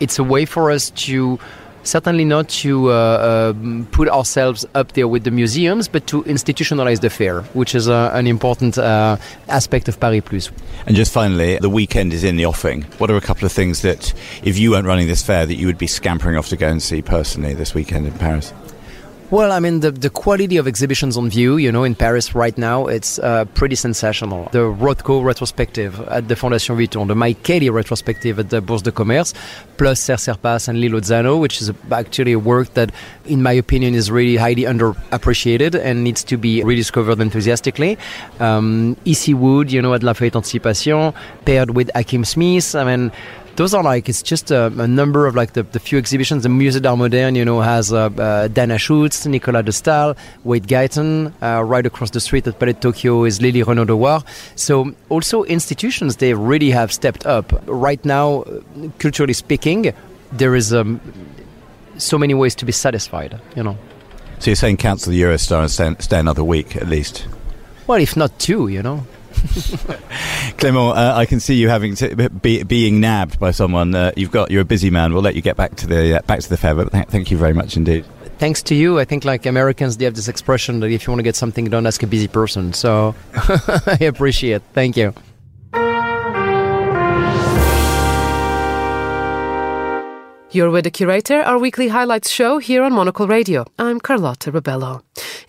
It's 0.00 0.18
a 0.18 0.24
way 0.24 0.46
for 0.46 0.72
us 0.72 0.90
to 0.90 1.38
certainly 1.84 2.24
not 2.24 2.48
to 2.48 2.90
uh, 2.90 2.92
uh, 2.92 3.82
put 3.90 4.08
ourselves 4.08 4.64
up 4.74 4.92
there 4.92 5.08
with 5.08 5.24
the 5.24 5.30
museums, 5.30 5.88
but 5.88 6.06
to 6.08 6.22
institutionalize 6.24 7.00
the 7.00 7.10
fair, 7.10 7.42
which 7.54 7.74
is 7.74 7.88
uh, 7.88 8.10
an 8.14 8.26
important 8.26 8.78
uh, 8.78 9.16
aspect 9.48 9.88
of 9.88 9.98
Paris 9.98 10.22
Plus. 10.24 10.50
And 10.86 10.96
just 10.96 11.12
finally, 11.12 11.58
the 11.58 11.70
weekend 11.70 12.12
is 12.12 12.24
in 12.24 12.36
the 12.36 12.46
offing. 12.46 12.82
What 12.98 13.10
are 13.10 13.16
a 13.16 13.20
couple 13.20 13.46
of 13.46 13.52
things 13.52 13.82
that, 13.82 14.12
if 14.42 14.58
you 14.58 14.72
weren't 14.72 14.86
running 14.86 15.08
this 15.08 15.22
fair, 15.22 15.46
that 15.46 15.54
you 15.54 15.66
would 15.66 15.78
be 15.78 15.86
scampering 15.86 16.36
off 16.36 16.48
to 16.48 16.56
go 16.56 16.68
and 16.68 16.82
see 16.82 17.02
personally 17.02 17.54
this 17.54 17.74
weekend 17.74 18.06
in 18.06 18.12
Paris? 18.14 18.52
Well, 19.32 19.50
I 19.50 19.60
mean, 19.60 19.80
the, 19.80 19.90
the 19.90 20.10
quality 20.10 20.58
of 20.58 20.68
exhibitions 20.68 21.16
on 21.16 21.30
view, 21.30 21.56
you 21.56 21.72
know, 21.72 21.84
in 21.84 21.94
Paris 21.94 22.34
right 22.34 22.56
now, 22.58 22.86
it's 22.86 23.18
uh, 23.18 23.46
pretty 23.54 23.76
sensational. 23.76 24.50
The 24.52 24.58
Rothko 24.58 25.24
retrospective 25.24 25.98
at 26.08 26.28
the 26.28 26.34
Fondation 26.34 26.76
Vuitton, 26.76 27.08
the 27.08 27.14
Mike 27.14 27.42
Kelley 27.42 27.70
retrospective 27.70 28.38
at 28.38 28.50
the 28.50 28.60
Bourse 28.60 28.82
de 28.82 28.92
Commerce, 28.92 29.32
plus 29.78 30.00
Ser 30.00 30.16
Serpas 30.16 30.68
and 30.68 30.82
Lillo 30.82 31.00
Zano, 31.00 31.40
which 31.40 31.62
is 31.62 31.72
actually 31.90 32.32
a 32.32 32.38
work 32.38 32.74
that, 32.74 32.92
in 33.24 33.42
my 33.42 33.52
opinion, 33.52 33.94
is 33.94 34.10
really 34.10 34.36
highly 34.36 34.64
underappreciated 34.64 35.80
and 35.82 36.04
needs 36.04 36.22
to 36.24 36.36
be 36.36 36.62
rediscovered 36.62 37.18
enthusiastically. 37.18 37.96
Um, 38.38 38.98
E.C. 39.06 39.32
Wood, 39.32 39.72
you 39.72 39.80
know, 39.80 39.94
at 39.94 40.02
Lafayette 40.02 40.36
Anticipation, 40.36 41.14
paired 41.46 41.70
with 41.70 41.90
Hakim 41.94 42.26
Smith. 42.26 42.74
I 42.74 42.84
mean, 42.84 43.10
those 43.56 43.74
are 43.74 43.82
like 43.82 44.08
it's 44.08 44.22
just 44.22 44.50
a, 44.50 44.66
a 44.66 44.86
number 44.86 45.26
of 45.26 45.34
like 45.34 45.52
the, 45.52 45.62
the, 45.62 45.80
few 45.80 45.98
exhibitions. 45.98 46.42
The 46.42 46.48
Musée 46.48 46.80
d'Art 46.80 46.98
Moderne, 46.98 47.34
you 47.34 47.44
know, 47.44 47.60
has 47.60 47.92
uh, 47.92 48.06
uh, 48.06 48.48
Dana 48.48 48.78
Schutz, 48.78 49.26
Nicolas 49.26 49.62
de 49.62 49.72
Stael, 49.72 50.16
Wade 50.44 50.66
Guyton. 50.66 51.32
Uh, 51.42 51.62
right 51.62 51.84
across 51.84 52.10
the 52.10 52.20
street 52.20 52.46
at 52.46 52.58
Palais 52.58 52.72
de 52.72 52.80
Tokyo 52.80 53.24
is 53.24 53.42
Lili 53.42 53.62
Reynaud 53.62 53.86
Dewar. 53.86 54.24
So 54.56 54.94
also 55.08 55.44
institutions 55.44 56.16
they 56.16 56.34
really 56.34 56.70
have 56.70 56.92
stepped 56.92 57.26
up. 57.26 57.52
Right 57.66 58.02
now, 58.04 58.44
culturally 58.98 59.34
speaking, 59.34 59.92
there 60.32 60.54
is 60.54 60.72
um, 60.72 61.00
so 61.98 62.18
many 62.18 62.34
ways 62.34 62.54
to 62.56 62.64
be 62.64 62.72
satisfied. 62.72 63.40
You 63.54 63.64
know. 63.64 63.78
So 64.38 64.50
you're 64.50 64.56
saying 64.56 64.78
cancel 64.78 65.12
the 65.12 65.22
Eurostar 65.22 65.60
and 65.60 65.70
stay, 65.70 65.94
stay 66.00 66.18
another 66.18 66.42
week 66.42 66.74
at 66.74 66.88
least? 66.88 67.28
Well, 67.86 68.00
if 68.00 68.16
not 68.16 68.38
two, 68.40 68.66
you 68.68 68.82
know. 68.82 69.06
Clément, 70.58 70.96
uh, 70.96 71.14
I 71.16 71.26
can 71.26 71.40
see 71.40 71.54
you 71.54 71.68
having 71.68 71.94
to 71.96 72.30
be, 72.30 72.62
being 72.62 73.00
nabbed 73.00 73.40
by 73.40 73.50
someone. 73.50 73.94
Uh, 73.94 74.12
you've 74.16 74.30
got 74.30 74.50
you're 74.50 74.62
a 74.62 74.64
busy 74.64 74.90
man. 74.90 75.12
We'll 75.12 75.22
let 75.22 75.34
you 75.34 75.42
get 75.42 75.56
back 75.56 75.74
to 75.76 75.86
the 75.86 76.18
uh, 76.18 76.22
back 76.22 76.40
to 76.40 76.48
the 76.48 76.56
fair, 76.56 76.74
but 76.74 76.92
th- 76.92 77.08
thank 77.08 77.30
you 77.30 77.36
very 77.36 77.52
much 77.52 77.76
indeed. 77.76 78.04
Thanks 78.38 78.62
to 78.64 78.74
you, 78.74 78.98
I 78.98 79.04
think 79.04 79.24
like 79.24 79.46
Americans, 79.46 79.96
they 79.96 80.04
have 80.04 80.14
this 80.14 80.28
expression 80.28 80.80
that 80.80 80.90
if 80.90 81.06
you 81.06 81.12
want 81.12 81.20
to 81.20 81.24
get 81.24 81.36
something 81.36 81.66
done, 81.66 81.86
ask 81.86 82.02
a 82.02 82.06
busy 82.06 82.28
person. 82.28 82.72
So 82.72 83.14
I 83.34 83.98
appreciate. 84.02 84.56
it. 84.56 84.62
Thank 84.72 84.96
you. 84.96 85.14
You're 90.50 90.70
with 90.70 90.84
the 90.84 90.90
Curator, 90.90 91.40
our 91.40 91.58
weekly 91.58 91.88
highlights 91.88 92.28
show 92.28 92.58
here 92.58 92.82
on 92.82 92.92
Monocle 92.92 93.26
Radio. 93.26 93.64
I'm 93.78 93.98
Carlotta 93.98 94.52
Rebello. 94.52 95.02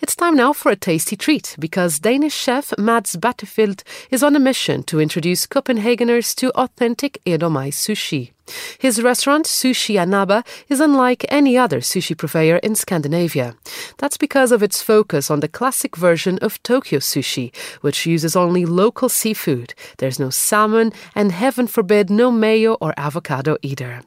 It's 0.04 0.16
time 0.16 0.36
now 0.36 0.52
for 0.52 0.70
a 0.70 0.76
tasty 0.76 1.16
treat 1.16 1.56
because 1.58 1.98
Danish 1.98 2.34
chef 2.34 2.76
Mads 2.76 3.16
Battefeld 3.16 3.82
is 4.10 4.22
on 4.22 4.36
a 4.36 4.38
mission 4.38 4.82
to 4.82 5.00
introduce 5.00 5.46
Copenhageners 5.46 6.34
to 6.34 6.50
authentic 6.50 7.22
Edomae 7.24 7.72
sushi. 7.72 8.32
His 8.78 9.02
restaurant, 9.02 9.46
Sushi 9.46 9.94
Anaba, 9.94 10.46
is 10.68 10.78
unlike 10.78 11.24
any 11.30 11.56
other 11.56 11.80
sushi 11.80 12.14
purveyor 12.14 12.58
in 12.58 12.74
Scandinavia. 12.74 13.56
That's 13.96 14.18
because 14.18 14.52
of 14.52 14.62
its 14.62 14.82
focus 14.82 15.30
on 15.30 15.40
the 15.40 15.48
classic 15.48 15.96
version 15.96 16.38
of 16.40 16.62
Tokyo 16.62 16.98
sushi, 16.98 17.56
which 17.80 18.04
uses 18.04 18.36
only 18.36 18.66
local 18.66 19.08
seafood. 19.08 19.72
There's 19.96 20.18
no 20.18 20.28
salmon, 20.28 20.92
and 21.14 21.32
heaven 21.32 21.66
forbid, 21.66 22.10
no 22.10 22.30
mayo 22.30 22.74
or 22.74 22.92
avocado 22.98 23.56
either. 23.62 24.02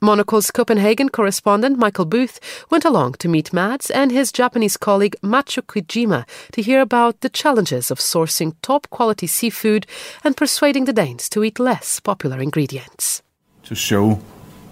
Monocle's 0.00 0.50
Copenhagen 0.50 1.08
correspondent 1.08 1.78
Michael 1.78 2.04
Booth 2.04 2.40
went 2.70 2.84
along 2.84 3.14
to 3.14 3.28
meet 3.28 3.52
Mads 3.52 3.90
and 3.90 4.10
his 4.10 4.32
Japanese 4.32 4.76
colleague 4.76 5.16
Macho 5.22 5.62
Kojima 5.62 6.26
to 6.52 6.62
hear 6.62 6.80
about 6.80 7.20
the 7.20 7.28
challenges 7.28 7.90
of 7.90 7.98
sourcing 7.98 8.54
top 8.62 8.88
quality 8.90 9.26
seafood 9.26 9.86
and 10.24 10.36
persuading 10.36 10.84
the 10.84 10.92
Danes 10.92 11.28
to 11.28 11.44
eat 11.44 11.58
less 11.58 12.00
popular 12.00 12.40
ingredients. 12.40 13.22
To 13.64 13.74
show 13.74 14.20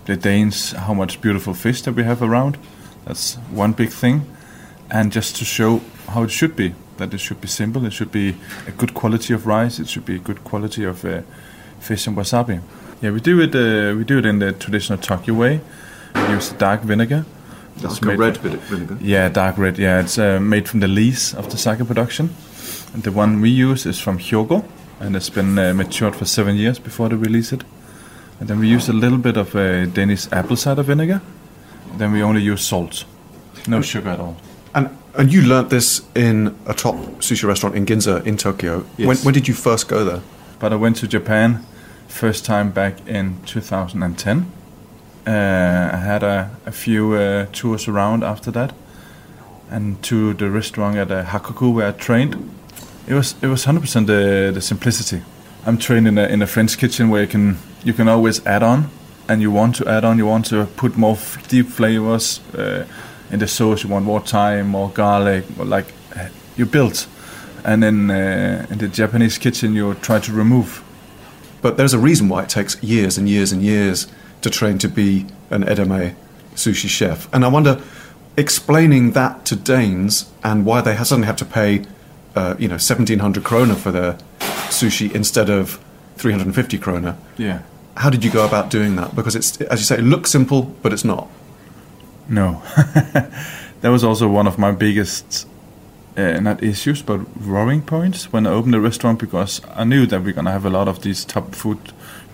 the 0.06 0.16
Danes 0.16 0.72
how 0.72 0.94
much 0.94 1.20
beautiful 1.20 1.54
fish 1.54 1.82
that 1.82 1.94
we 1.94 2.04
have 2.04 2.22
around, 2.22 2.58
that's 3.04 3.36
one 3.50 3.72
big 3.72 3.90
thing, 3.90 4.26
and 4.90 5.12
just 5.12 5.36
to 5.36 5.44
show 5.44 5.80
how 6.08 6.22
it 6.24 6.30
should 6.30 6.56
be. 6.56 6.74
That 6.96 7.14
it 7.14 7.18
should 7.20 7.40
be 7.40 7.48
simple, 7.48 7.86
it 7.86 7.92
should 7.92 8.12
be 8.12 8.36
a 8.66 8.72
good 8.72 8.92
quality 8.92 9.32
of 9.32 9.46
rice, 9.46 9.78
it 9.78 9.88
should 9.88 10.04
be 10.04 10.16
a 10.16 10.18
good 10.18 10.44
quality 10.44 10.84
of 10.84 11.02
uh, 11.04 11.22
fish 11.78 12.06
and 12.06 12.16
wasabi. 12.16 12.60
Yeah, 13.02 13.12
we 13.12 13.20
do 13.20 13.40
it. 13.40 13.54
Uh, 13.54 13.96
we 13.96 14.04
do 14.04 14.18
it 14.18 14.26
in 14.26 14.38
the 14.40 14.52
traditional 14.52 14.98
Tokyo 14.98 15.34
way. 15.34 15.60
We 16.14 16.20
use 16.34 16.50
dark 16.50 16.82
vinegar. 16.82 17.24
That's 17.78 18.02
like 18.02 18.18
red 18.18 18.36
vinegar. 18.36 18.98
Yeah, 19.00 19.28
dark 19.30 19.56
red. 19.56 19.78
Yeah, 19.78 20.00
it's 20.00 20.18
uh, 20.18 20.38
made 20.38 20.68
from 20.68 20.80
the 20.80 20.88
lees 20.88 21.34
of 21.34 21.48
the 21.50 21.56
sake 21.56 21.86
production. 21.86 22.30
And 22.92 23.02
the 23.02 23.12
one 23.12 23.40
we 23.40 23.48
use 23.48 23.86
is 23.86 23.98
from 23.98 24.18
Hyogo, 24.18 24.64
and 24.98 25.16
it's 25.16 25.30
been 25.30 25.58
uh, 25.58 25.72
matured 25.72 26.14
for 26.14 26.26
seven 26.26 26.56
years 26.56 26.78
before 26.78 27.08
they 27.08 27.16
release 27.16 27.52
it. 27.52 27.64
And 28.38 28.48
then 28.48 28.58
we 28.58 28.68
use 28.68 28.88
a 28.88 28.92
little 28.92 29.18
bit 29.18 29.36
of 29.36 29.54
uh, 29.54 29.86
Danish 29.86 30.30
apple 30.32 30.56
cider 30.56 30.82
vinegar. 30.82 31.22
Then 31.96 32.12
we 32.12 32.22
only 32.22 32.42
use 32.42 32.62
salt, 32.62 33.04
no 33.66 33.76
and, 33.76 33.86
sugar 33.86 34.10
at 34.10 34.20
all. 34.20 34.36
And 34.74 34.90
and 35.14 35.32
you 35.32 35.42
learnt 35.42 35.70
this 35.70 36.02
in 36.14 36.54
a 36.66 36.74
top 36.74 36.96
sushi 37.20 37.44
restaurant 37.44 37.76
in 37.76 37.86
Ginza 37.86 38.24
in 38.26 38.36
Tokyo. 38.36 38.84
Yes. 38.96 39.08
When, 39.08 39.16
when 39.18 39.34
did 39.34 39.48
you 39.48 39.54
first 39.54 39.88
go 39.88 40.04
there? 40.04 40.20
But 40.58 40.72
I 40.72 40.76
went 40.76 40.96
to 40.98 41.08
Japan 41.08 41.64
first 42.10 42.44
time 42.44 42.70
back 42.70 43.06
in 43.06 43.36
2010. 43.46 44.52
Uh, 45.26 45.30
I 45.30 45.96
had 45.96 46.22
a, 46.22 46.50
a 46.66 46.72
few 46.72 47.14
uh, 47.14 47.46
tours 47.52 47.88
around 47.88 48.24
after 48.24 48.50
that, 48.50 48.74
and 49.70 50.02
to 50.02 50.34
the 50.34 50.50
restaurant 50.50 50.96
at 50.96 51.10
uh, 51.10 51.24
Hakkoku 51.24 51.72
where 51.72 51.88
I 51.88 51.92
trained. 51.92 52.50
It 53.06 53.14
was 53.14 53.34
it 53.42 53.46
was 53.46 53.64
100% 53.66 54.06
the, 54.06 54.50
the 54.52 54.60
simplicity. 54.60 55.22
I'm 55.66 55.78
trained 55.78 56.08
in 56.08 56.18
a, 56.18 56.26
in 56.26 56.42
a 56.42 56.46
French 56.46 56.78
kitchen 56.78 57.10
where 57.10 57.22
you 57.22 57.28
can 57.28 57.58
you 57.84 57.92
can 57.92 58.08
always 58.08 58.44
add 58.46 58.62
on, 58.62 58.90
and 59.28 59.40
you 59.40 59.50
want 59.50 59.76
to 59.76 59.88
add 59.88 60.04
on. 60.04 60.18
You 60.18 60.26
want 60.26 60.46
to 60.46 60.66
put 60.76 60.96
more 60.96 61.14
f- 61.14 61.48
deep 61.48 61.68
flavors 61.68 62.40
uh, 62.54 62.86
in 63.30 63.38
the 63.38 63.48
sauce. 63.48 63.84
You 63.84 63.90
want 63.90 64.04
more 64.04 64.20
thyme, 64.20 64.68
more 64.68 64.90
garlic, 64.90 65.44
or 65.58 65.64
like 65.64 65.92
uh, 66.16 66.28
you 66.56 66.66
build. 66.66 67.06
And 67.64 67.82
then 67.82 68.10
uh, 68.10 68.66
in 68.70 68.78
the 68.78 68.88
Japanese 68.88 69.38
kitchen, 69.38 69.74
you 69.74 69.94
try 69.94 70.18
to 70.20 70.32
remove 70.32 70.82
but 71.62 71.76
there's 71.76 71.94
a 71.94 71.98
reason 71.98 72.28
why 72.28 72.42
it 72.42 72.48
takes 72.48 72.82
years 72.82 73.18
and 73.18 73.28
years 73.28 73.52
and 73.52 73.62
years 73.62 74.06
to 74.42 74.50
train 74.50 74.78
to 74.78 74.88
be 74.88 75.26
an 75.50 75.64
Edomae 75.64 76.14
sushi 76.54 76.88
chef. 76.88 77.32
And 77.32 77.44
I 77.44 77.48
wonder, 77.48 77.80
explaining 78.36 79.12
that 79.12 79.44
to 79.46 79.56
Danes 79.56 80.30
and 80.42 80.64
why 80.64 80.80
they 80.80 80.96
suddenly 80.96 81.26
have 81.26 81.36
to 81.36 81.44
pay, 81.44 81.84
uh, 82.34 82.54
you 82.58 82.68
know, 82.68 82.74
1700 82.74 83.42
krona 83.44 83.76
for 83.76 83.90
their 83.90 84.14
sushi 84.68 85.12
instead 85.12 85.50
of 85.50 85.78
350 86.16 86.78
krona. 86.78 87.16
Yeah. 87.36 87.62
How 87.96 88.10
did 88.10 88.24
you 88.24 88.30
go 88.30 88.46
about 88.46 88.70
doing 88.70 88.96
that? 88.96 89.14
Because 89.14 89.36
it's, 89.36 89.60
as 89.62 89.80
you 89.80 89.84
say, 89.84 89.98
it 89.98 90.02
looks 90.04 90.30
simple, 90.30 90.62
but 90.82 90.92
it's 90.92 91.04
not. 91.04 91.28
No. 92.28 92.62
that 92.76 93.88
was 93.88 94.04
also 94.04 94.28
one 94.28 94.46
of 94.46 94.58
my 94.58 94.70
biggest 94.70 95.46
uh, 96.16 96.40
not 96.40 96.62
issues 96.62 97.02
but 97.02 97.20
worrying 97.46 97.82
points 97.82 98.32
when 98.32 98.46
I 98.46 98.50
opened 98.50 98.74
the 98.74 98.80
restaurant 98.80 99.18
because 99.18 99.60
I 99.76 99.84
knew 99.84 100.06
that 100.06 100.22
we're 100.22 100.34
gonna 100.34 100.52
have 100.52 100.66
a 100.66 100.70
lot 100.70 100.88
of 100.88 101.00
these 101.00 101.24
top 101.24 101.54
food 101.54 101.78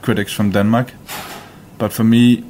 critics 0.02 0.32
from 0.32 0.50
Denmark. 0.50 0.92
But 1.78 1.92
for 1.92 2.04
me, 2.04 2.44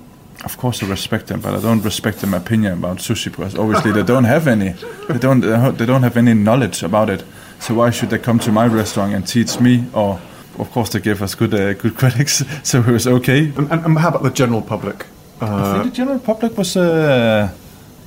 of 0.45 0.57
course, 0.57 0.83
I 0.83 0.89
respect 0.89 1.27
them, 1.27 1.41
but 1.41 1.55
I 1.55 1.61
don't 1.61 1.85
respect 1.85 2.21
their 2.21 2.35
opinion 2.35 2.73
about 2.75 2.99
sushi 2.99 3.31
because 3.31 3.59
obviously 3.59 3.93
they 3.93 4.05
don't 4.05 4.25
have 4.25 4.47
any. 4.47 4.75
They 5.09 5.19
don't. 5.19 5.41
They 5.77 5.87
don't 5.87 6.03
have 6.03 6.17
any 6.17 6.35
knowledge 6.35 6.85
about 6.85 7.11
it. 7.11 7.25
So 7.59 7.75
why 7.75 7.91
should 7.91 8.11
they 8.11 8.19
come 8.19 8.39
to 8.41 8.53
my 8.53 8.67
restaurant 8.67 9.15
and 9.15 9.27
teach 9.27 9.61
me? 9.61 9.85
Or 9.93 10.21
of 10.59 10.71
course 10.71 10.91
they 10.91 11.01
give 11.01 11.23
us 11.23 11.35
good 11.35 11.55
uh, 11.55 11.73
good 11.75 11.97
critics, 12.01 12.45
so 12.63 12.79
it 12.79 12.87
was 12.87 13.07
okay. 13.07 13.53
And, 13.57 13.73
and, 13.73 13.85
and 13.85 13.99
how 13.99 14.09
about 14.09 14.23
the 14.23 14.31
general 14.31 14.63
public? 14.63 15.07
Uh, 15.41 15.47
I 15.47 15.73
think 15.73 15.85
the 15.85 15.97
general 15.97 16.19
public 16.19 16.57
was. 16.57 16.77
Uh, 16.77 17.49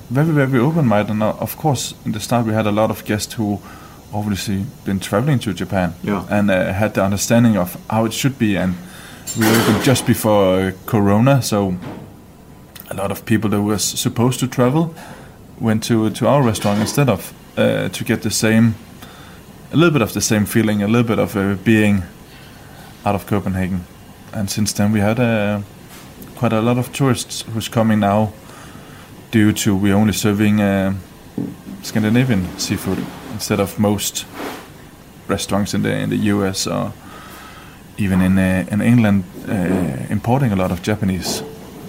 very 0.10 0.32
very 0.46 0.60
open 0.60 0.86
minded. 0.86 1.12
And 1.12 1.24
of 1.24 1.58
course, 1.58 1.94
in 2.06 2.12
the 2.12 2.20
start 2.20 2.46
we 2.46 2.54
had 2.54 2.68
a 2.68 2.72
lot 2.72 2.90
of 2.90 3.06
guests 3.06 3.34
who 3.34 3.60
obviously 4.14 4.66
been 4.86 5.00
traveling 5.00 5.40
to 5.40 5.54
Japan 5.54 5.94
yeah. 6.04 6.26
and 6.30 6.50
uh, 6.50 6.74
had 6.74 6.94
the 6.94 7.04
understanding 7.04 7.58
of 7.58 7.78
how 7.90 8.06
it 8.06 8.14
should 8.14 8.40
be. 8.40 8.58
And 8.58 8.76
we 9.38 9.48
opened 9.48 9.84
just 9.84 10.08
before 10.08 10.60
uh, 10.60 10.72
Corona, 10.86 11.42
so 11.42 11.78
a 12.90 12.96
lot 12.96 13.12
of 13.12 13.24
people 13.26 13.50
that 13.52 13.62
was 13.62 13.84
supposed 13.84 14.40
to 14.40 14.48
travel 14.48 14.94
went 15.60 15.84
to 15.84 16.10
to 16.10 16.28
our 16.28 16.42
restaurant 16.42 16.80
instead 16.80 17.10
of 17.10 17.34
uh, 17.58 17.90
to 17.90 18.04
get 18.04 18.22
the 18.22 18.32
same, 18.32 18.74
a 19.72 19.78
little 19.78 19.92
bit 19.92 20.02
of 20.02 20.14
the 20.14 20.22
same 20.22 20.46
feeling, 20.46 20.82
a 20.82 20.88
little 20.88 21.08
bit 21.08 21.20
of 21.20 21.36
uh, 21.36 21.56
being 21.64 22.04
out 23.06 23.16
of 23.16 23.26
Copenhagen. 23.28 23.86
And 24.34 24.50
since 24.50 24.74
then, 24.74 24.92
we 24.92 25.00
had 25.00 25.20
uh, 25.20 25.62
quite 26.36 26.54
a 26.54 26.62
lot 26.62 26.78
of 26.78 26.92
tourists 26.92 27.42
who's 27.54 27.70
coming 27.70 28.00
now 28.00 28.32
due 29.32 29.54
to 29.54 29.76
we're 29.76 29.96
only 29.96 30.14
serving 30.14 30.62
uh, 30.62 30.94
Scandinavian 31.82 32.48
seafood 32.58 32.98
instead 33.34 33.60
of 33.60 33.80
most 33.80 34.26
restaurants 35.28 35.74
in 35.74 35.84
the 35.84 35.92
in 35.92 36.10
the 36.10 36.18
U.S. 36.34 36.68
or 36.68 36.92
even 37.98 38.22
in 38.22 38.38
uh, 38.38 38.66
in 38.72 38.82
England 38.82 39.24
uh, 39.48 40.12
importing 40.12 40.52
a 40.52 40.56
lot 40.56 40.72
of 40.72 40.82
Japanese. 40.82 41.44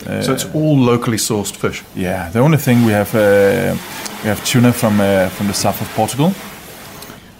Uh, 0.07 0.22
so 0.22 0.32
it's 0.32 0.47
all 0.55 0.76
locally 0.78 1.18
sourced 1.18 1.55
fish. 1.55 1.84
Yeah, 1.95 2.30
the 2.30 2.41
only 2.41 2.59
thing 2.59 2.84
we 2.86 2.93
have 2.93 3.14
uh, 3.14 3.76
we 4.22 4.28
have 4.28 4.45
tuna 4.45 4.72
from 4.72 5.01
uh, 5.01 5.28
from 5.28 5.47
the 5.47 5.55
south 5.55 5.80
of 5.80 5.88
Portugal. 5.97 6.32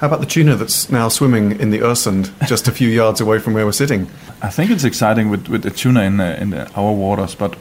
How 0.01 0.07
about 0.07 0.21
the 0.21 0.27
tuna 0.27 0.57
that's 0.57 0.91
now 0.91 1.09
swimming 1.11 1.61
in 1.61 1.71
the 1.71 1.81
Øresund, 1.81 2.31
just 2.49 2.69
a 2.69 2.73
few 2.73 2.89
yards 2.89 3.21
away 3.21 3.39
from 3.39 3.53
where 3.53 3.67
we're 3.67 3.73
sitting? 3.73 4.09
I 4.41 4.49
think 4.49 4.71
it's 4.71 4.85
exciting 4.85 5.29
with, 5.31 5.49
with 5.49 5.63
the 5.63 5.71
tuna 5.71 6.03
in 6.03 6.21
uh, 6.21 6.39
in 6.41 6.51
the, 6.51 6.71
our 6.75 6.93
waters, 6.93 7.35
but 7.35 7.57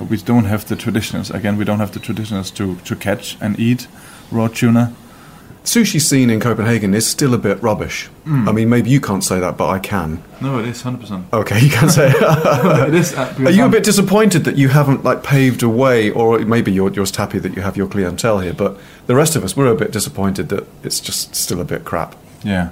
but 0.00 0.08
we 0.08 0.16
don't 0.16 0.46
have 0.46 0.66
the 0.66 0.76
traditions. 0.76 1.30
Again, 1.30 1.58
we 1.58 1.64
don't 1.64 1.78
have 1.78 1.92
the 1.92 2.00
traditions 2.00 2.50
to 2.52 2.76
to 2.76 2.96
catch 2.96 3.36
and 3.40 3.60
eat 3.60 3.86
raw 4.32 4.48
tuna. 4.48 4.92
Sushi 5.62 6.00
scene 6.00 6.30
in 6.30 6.40
Copenhagen 6.40 6.94
is 6.94 7.06
still 7.06 7.34
a 7.34 7.38
bit 7.38 7.62
rubbish. 7.62 8.08
Mm. 8.24 8.48
I 8.48 8.52
mean, 8.52 8.70
maybe 8.70 8.88
you 8.88 8.98
can't 8.98 9.22
say 9.22 9.40
that, 9.40 9.58
but 9.58 9.68
I 9.68 9.78
can. 9.78 10.22
No, 10.40 10.58
it 10.58 10.66
is 10.66 10.80
hundred 10.80 11.00
percent. 11.00 11.26
Okay, 11.32 11.60
you 11.60 11.70
can 11.70 11.90
say 11.90 12.08
it. 12.08 12.16
it 12.88 12.94
is. 12.94 13.12
Uh, 13.12 13.34
Are 13.44 13.50
you 13.50 13.66
a 13.66 13.68
bit 13.68 13.84
disappointed 13.84 14.44
that 14.44 14.56
you 14.56 14.68
haven't 14.68 15.04
like 15.04 15.22
paved 15.22 15.62
a 15.62 15.68
way, 15.68 16.10
or 16.10 16.38
maybe 16.38 16.72
you're 16.72 16.96
just 16.96 17.16
happy 17.16 17.38
that 17.38 17.54
you 17.54 17.62
have 17.62 17.76
your 17.76 17.86
clientele 17.88 18.38
here? 18.40 18.54
But 18.54 18.78
the 19.06 19.14
rest 19.14 19.36
of 19.36 19.44
us, 19.44 19.54
we're 19.54 19.66
a 19.66 19.76
bit 19.76 19.92
disappointed 19.92 20.48
that 20.48 20.66
it's 20.82 20.98
just 20.98 21.34
still 21.34 21.60
a 21.60 21.64
bit 21.64 21.84
crap. 21.84 22.14
Yeah. 22.42 22.70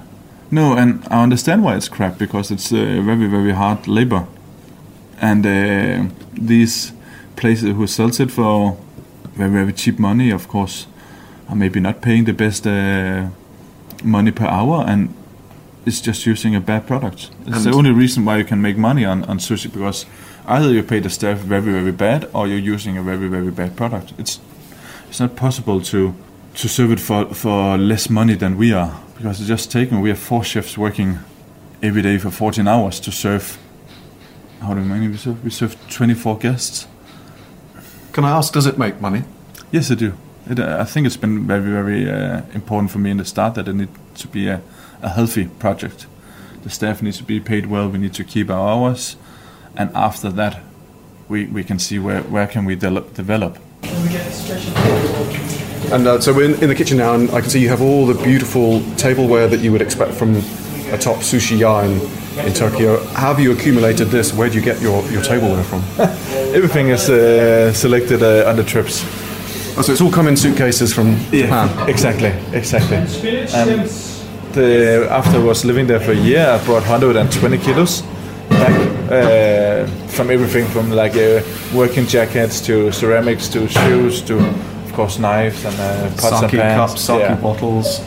No, 0.49 0.75
and 0.75 1.03
I 1.11 1.21
understand 1.21 1.63
why 1.63 1.75
it's 1.75 1.89
crap 1.89 2.17
because 2.17 2.49
it's 2.49 2.71
uh, 2.71 3.03
very, 3.05 3.27
very 3.27 3.51
hard 3.51 3.87
labor. 3.87 4.25
And 5.21 5.45
uh, 5.45 6.11
these 6.33 6.91
places 7.39 7.69
who 7.75 7.87
sells 7.87 8.19
it 8.19 8.29
for 8.31 8.77
very, 9.33 9.51
very 9.51 9.73
cheap 9.73 9.97
money, 9.97 10.29
of 10.31 10.47
course, 10.47 10.85
are 11.47 11.55
maybe 11.55 11.79
not 11.79 12.01
paying 12.01 12.25
the 12.25 12.33
best 12.33 12.67
uh, 12.67 13.29
money 14.03 14.31
per 14.31 14.45
hour 14.45 14.83
and 14.85 15.13
it's 15.85 16.01
just 16.01 16.25
using 16.25 16.55
a 16.55 16.59
bad 16.59 16.85
product. 16.85 17.31
It's 17.47 17.63
the 17.63 17.71
only 17.71 17.91
reason 17.91 18.25
why 18.25 18.37
you 18.37 18.43
can 18.43 18.61
make 18.61 18.77
money 18.77 19.05
on, 19.05 19.23
on 19.23 19.39
sushi 19.39 19.71
because 19.71 20.05
either 20.45 20.71
you 20.71 20.83
pay 20.83 20.99
the 20.99 21.09
staff 21.09 21.37
very, 21.37 21.71
very 21.71 21.91
bad 21.91 22.29
or 22.33 22.47
you're 22.47 22.73
using 22.75 22.97
a 22.97 23.01
very, 23.01 23.27
very 23.27 23.51
bad 23.51 23.75
product. 23.75 24.13
It's 24.17 24.39
it's 25.07 25.19
not 25.19 25.35
possible 25.35 25.81
to 25.81 26.13
to 26.55 26.67
serve 26.67 26.91
it 26.91 26.99
for, 26.99 27.33
for 27.33 27.77
less 27.77 28.09
money 28.09 28.35
than 28.35 28.57
we 28.57 28.73
are 28.73 28.99
because 29.15 29.39
it's 29.39 29.47
just 29.47 29.71
taken. 29.71 30.01
We 30.01 30.09
have 30.09 30.19
four 30.19 30.43
chefs 30.43 30.77
working 30.77 31.19
every 31.81 32.01
day 32.01 32.17
for 32.17 32.29
14 32.29 32.67
hours 32.67 32.99
to 32.99 33.11
serve. 33.11 33.57
How 34.61 34.73
many 34.73 35.07
we 35.07 35.17
serve? 35.17 35.43
We 35.43 35.49
serve 35.49 35.75
24 35.89 36.37
guests. 36.37 36.87
Can 38.13 38.25
I 38.25 38.31
ask, 38.31 38.53
does 38.53 38.65
it 38.65 38.77
make 38.77 38.99
money? 38.99 39.23
Yes, 39.71 39.91
I 39.91 39.95
do. 39.95 40.13
It, 40.49 40.59
uh, 40.59 40.77
I 40.79 40.83
think 40.83 41.05
it's 41.05 41.17
been 41.17 41.45
very, 41.45 41.61
very 41.61 42.09
uh, 42.09 42.41
important 42.53 42.91
for 42.91 42.97
me 42.97 43.11
in 43.11 43.17
the 43.17 43.25
start 43.25 43.53
that 43.55 43.67
it 43.67 43.73
needs 43.73 43.91
to 44.15 44.27
be 44.27 44.47
a, 44.47 44.61
a 45.01 45.09
healthy 45.09 45.47
project. 45.59 46.07
The 46.63 46.69
staff 46.69 47.01
needs 47.01 47.17
to 47.17 47.23
be 47.23 47.39
paid 47.39 47.67
well. 47.67 47.87
We 47.87 47.99
need 47.99 48.13
to 48.15 48.23
keep 48.23 48.49
our 48.49 48.67
hours, 48.67 49.15
and 49.77 49.91
after 49.95 50.29
that, 50.31 50.61
we, 51.29 51.45
we 51.45 51.63
can 51.63 51.77
see 51.77 51.99
where, 51.99 52.23
where 52.23 52.47
can 52.47 52.65
we 52.65 52.75
de- 52.75 53.01
develop. 53.13 53.59
And 55.91 56.07
uh, 56.07 56.19
so 56.19 56.33
we're 56.33 56.53
in, 56.53 56.63
in 56.63 56.69
the 56.69 56.75
kitchen 56.75 56.97
now, 56.97 57.13
and 57.13 57.29
I 57.29 57.41
can 57.41 57.49
see 57.49 57.61
you 57.61 57.69
have 57.69 57.81
all 57.81 58.07
the 58.07 58.21
beautiful 58.23 58.81
tableware 58.95 59.47
that 59.47 59.59
you 59.59 59.71
would 59.71 59.81
expect 59.81 60.13
from 60.13 60.41
a 60.93 60.97
top 60.97 61.17
sushi 61.17 61.57
ya 61.59 61.81
in, 61.81 62.53
Tokyo. 62.53 63.03
How 63.13 63.33
have 63.33 63.39
you 63.39 63.51
accumulated 63.51 64.07
this? 64.09 64.33
Where 64.33 64.49
do 64.49 64.55
you 64.55 64.63
get 64.63 64.81
your, 64.81 65.03
your 65.11 65.21
tableware 65.21 65.63
from? 65.63 65.81
Everything 66.55 66.89
is 66.89 67.09
uh, 67.09 67.73
selected 67.73 68.23
uh, 68.23 68.49
on 68.49 68.55
the 68.55 68.63
trips. 68.63 69.03
Oh, 69.77 69.81
so 69.81 69.91
it's 69.91 70.01
all 70.01 70.11
come 70.11 70.27
in 70.27 70.35
suitcases 70.37 70.93
from 70.93 71.17
Japan. 71.31 71.69
Exactly, 71.89 72.33
exactly. 72.53 72.97
Um, 72.97 73.87
the, 74.53 75.07
after 75.11 75.37
I 75.37 75.43
was 75.43 75.63
living 75.65 75.87
there 75.87 75.99
for 75.99 76.11
a 76.11 76.15
year, 76.15 76.45
I 76.47 76.57
brought 76.65 76.81
120 76.87 77.57
kilos 77.59 78.01
back 78.49 78.73
uh, 79.11 79.85
from 80.07 80.31
everything 80.31 80.65
from 80.65 80.89
like 80.91 81.15
uh, 81.15 81.41
working 81.73 82.05
jackets 82.07 82.59
to 82.61 82.91
ceramics 82.91 83.47
to 83.49 83.67
shoes 83.67 84.21
to, 84.23 84.37
of 84.37 84.93
course, 84.93 85.19
knives 85.19 85.63
and 85.65 85.75
uh, 85.79 86.09
pots 86.17 86.41
and 86.41 86.51
Sake 86.51 86.59
pans. 86.61 86.91
cups, 86.91 87.01
sake 87.01 87.19
Yeah. 87.19 87.35
bottles. 87.35 88.01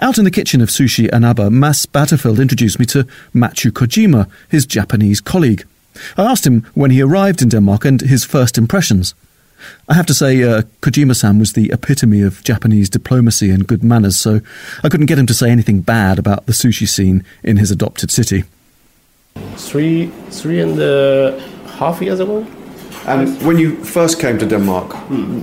Out 0.00 0.16
in 0.16 0.24
the 0.24 0.30
kitchen 0.30 0.60
of 0.60 0.68
Sushi 0.68 1.10
Anaba, 1.10 1.50
Mads 1.50 1.86
Battefeld 1.86 2.40
introduced 2.40 2.78
me 2.78 2.86
to 2.86 3.04
Machu 3.34 3.72
Kojima, 3.72 4.30
his 4.48 4.64
Japanese 4.64 5.20
colleague. 5.20 5.64
I 6.16 6.22
asked 6.22 6.46
him 6.46 6.64
when 6.74 6.92
he 6.92 7.02
arrived 7.02 7.42
in 7.42 7.48
Denmark 7.48 7.84
and 7.84 8.00
his 8.00 8.24
first 8.24 8.56
impressions. 8.56 9.14
I 9.88 9.94
have 9.94 10.06
to 10.06 10.14
say, 10.14 10.40
uh, 10.44 10.62
Kojima 10.82 11.16
san 11.16 11.40
was 11.40 11.54
the 11.54 11.72
epitome 11.72 12.22
of 12.22 12.44
Japanese 12.44 12.88
diplomacy 12.88 13.50
and 13.50 13.66
good 13.66 13.82
manners, 13.82 14.16
so 14.16 14.40
I 14.84 14.88
couldn't 14.88 15.06
get 15.06 15.18
him 15.18 15.26
to 15.26 15.34
say 15.34 15.50
anything 15.50 15.80
bad 15.80 16.18
about 16.20 16.46
the 16.46 16.52
sushi 16.52 16.86
scene 16.86 17.24
in 17.42 17.56
his 17.56 17.72
adopted 17.72 18.12
city. 18.12 18.44
three 19.56 20.12
three 20.30 20.60
and 20.62 20.78
a 20.80 21.40
half 21.78 22.00
years 22.00 22.20
ago. 22.20 22.46
And 23.06 23.28
when 23.42 23.58
you 23.58 23.84
first 23.84 24.20
came 24.20 24.38
to 24.38 24.46
Denmark, 24.46 24.92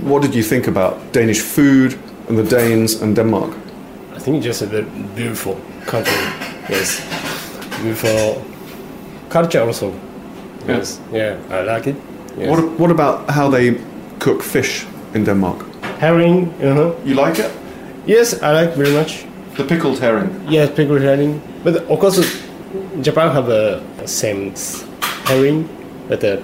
what 0.02 0.22
did 0.22 0.34
you 0.34 0.42
think 0.42 0.66
about 0.66 1.12
Danish 1.12 1.40
food 1.40 1.98
and 2.28 2.38
the 2.38 2.56
Danes 2.56 3.02
and 3.02 3.14
Denmark? 3.16 3.50
I 4.26 4.28
think 4.28 4.42
just 4.42 4.62
a 4.62 4.66
very 4.66 4.84
beautiful 5.14 5.54
country. 5.86 6.12
Yes, 6.68 7.00
beautiful 7.80 8.42
culture 9.28 9.62
also. 9.62 9.94
Yes, 10.66 11.00
yeah, 11.12 11.38
I 11.48 11.62
like 11.62 11.86
it. 11.86 11.94
Yes. 12.36 12.50
What, 12.50 12.76
what 12.76 12.90
about 12.90 13.30
how 13.30 13.48
they 13.48 13.80
cook 14.18 14.42
fish 14.42 14.84
in 15.14 15.22
Denmark? 15.22 15.64
herring? 16.00 16.48
Uh-huh. 16.60 16.92
You 17.04 17.14
like 17.14 17.38
it? 17.38 17.52
Yes, 18.06 18.42
I 18.42 18.50
like 18.50 18.74
very 18.74 18.92
much. 18.92 19.26
The 19.56 19.62
pickled 19.62 20.00
herring. 20.00 20.28
Yes, 20.48 20.74
pickled 20.74 21.02
herring. 21.02 21.40
But 21.62 21.76
of 21.88 22.00
course, 22.00 22.18
Japan 23.02 23.30
have 23.30 23.46
the 23.46 23.80
same 24.06 24.54
herring, 25.26 25.68
but 26.08 26.24
uh, 26.24 26.38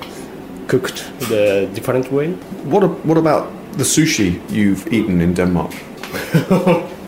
cooked 0.68 1.11
the 1.28 1.68
different 1.74 2.12
way. 2.12 2.33
What, 2.64 2.85
what 3.05 3.18
about 3.18 3.51
the 3.72 3.85
sushi 3.85 4.41
you've 4.51 4.87
eaten 4.93 5.20
in 5.20 5.35
Denmark? 5.35 5.74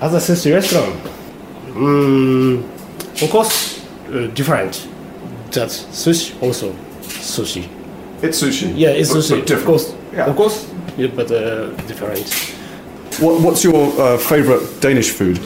As 0.00 0.12
a 0.14 0.18
sushi 0.34 0.52
restaurant, 0.52 0.94
mm, 1.74 2.62
of 3.22 3.30
course, 3.30 3.80
uh, 4.12 4.26
different. 4.34 4.88
That 5.52 5.68
sushi 5.92 6.32
also 6.42 6.74
sushi. 7.02 7.68
It's 8.22 8.42
sushi. 8.42 8.72
Yeah, 8.76 8.90
it's 8.90 9.12
but- 9.12 9.18
sushi. 9.22 9.40
but. 9.40 9.50
Of 9.50 9.64
course, 9.64 9.94
Yeah. 10.16 10.26
of 10.30 10.36
course, 10.36 10.66
yeah, 10.98 11.08
but 11.16 11.30
uh, 11.30 11.68
different. 11.88 12.26
What, 13.20 13.40
what's 13.40 13.62
your 13.64 13.92
uh, 14.00 14.18
favourite 14.18 14.62
Danish 14.80 15.10
food? 15.10 15.38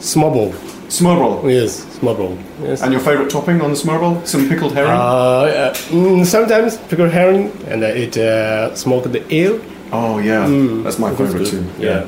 Smørbrød. 0.00 0.52
Smørbrød. 0.88 1.50
Yes, 1.50 1.86
smørbrød. 2.00 2.36
Yes. 2.70 2.82
And 2.82 2.92
your 2.92 3.00
favourite 3.02 3.30
topping 3.30 3.62
on 3.62 3.68
the 3.70 3.76
smørbrød? 3.76 4.16
Some 4.24 4.48
pickled 4.48 4.72
herring? 4.72 5.00
Uh, 5.00 6.18
mm, 6.18 6.24
sometimes 6.24 6.78
pickled 6.88 7.10
herring 7.10 7.50
and 7.70 7.82
uh, 7.84 7.88
it 7.88 8.16
uh, 8.16 8.74
smoked 8.74 9.12
the 9.12 9.22
eel. 9.30 9.58
oh 9.92 10.18
yeah, 10.18 10.46
Mm, 10.46 10.82
that's 10.82 10.98
my 10.98 11.10
favourite 11.10 11.38
good. 11.38 11.46
too. 11.46 11.64
Yeah. 11.80 12.02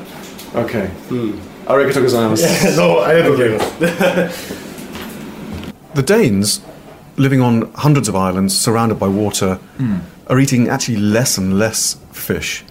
Okay. 0.55 0.89
Mm. 1.09 1.37
Arigato 1.67 2.01
gozaimasu. 2.01 2.75
no, 2.77 2.99
I 2.99 3.21
don't 3.21 3.39
Okay. 3.39 4.31
The 5.93 6.03
Danes, 6.03 6.61
living 7.17 7.41
on 7.41 7.71
hundreds 7.75 8.07
of 8.07 8.15
islands 8.15 8.57
surrounded 8.59 8.99
by 8.99 9.07
water, 9.07 9.59
Mm. 9.79 9.99
are 10.27 10.39
eating 10.39 10.69
actually 10.69 10.97
less 10.97 11.37
and 11.37 11.57
less 11.59 11.97
fish. 12.11 12.63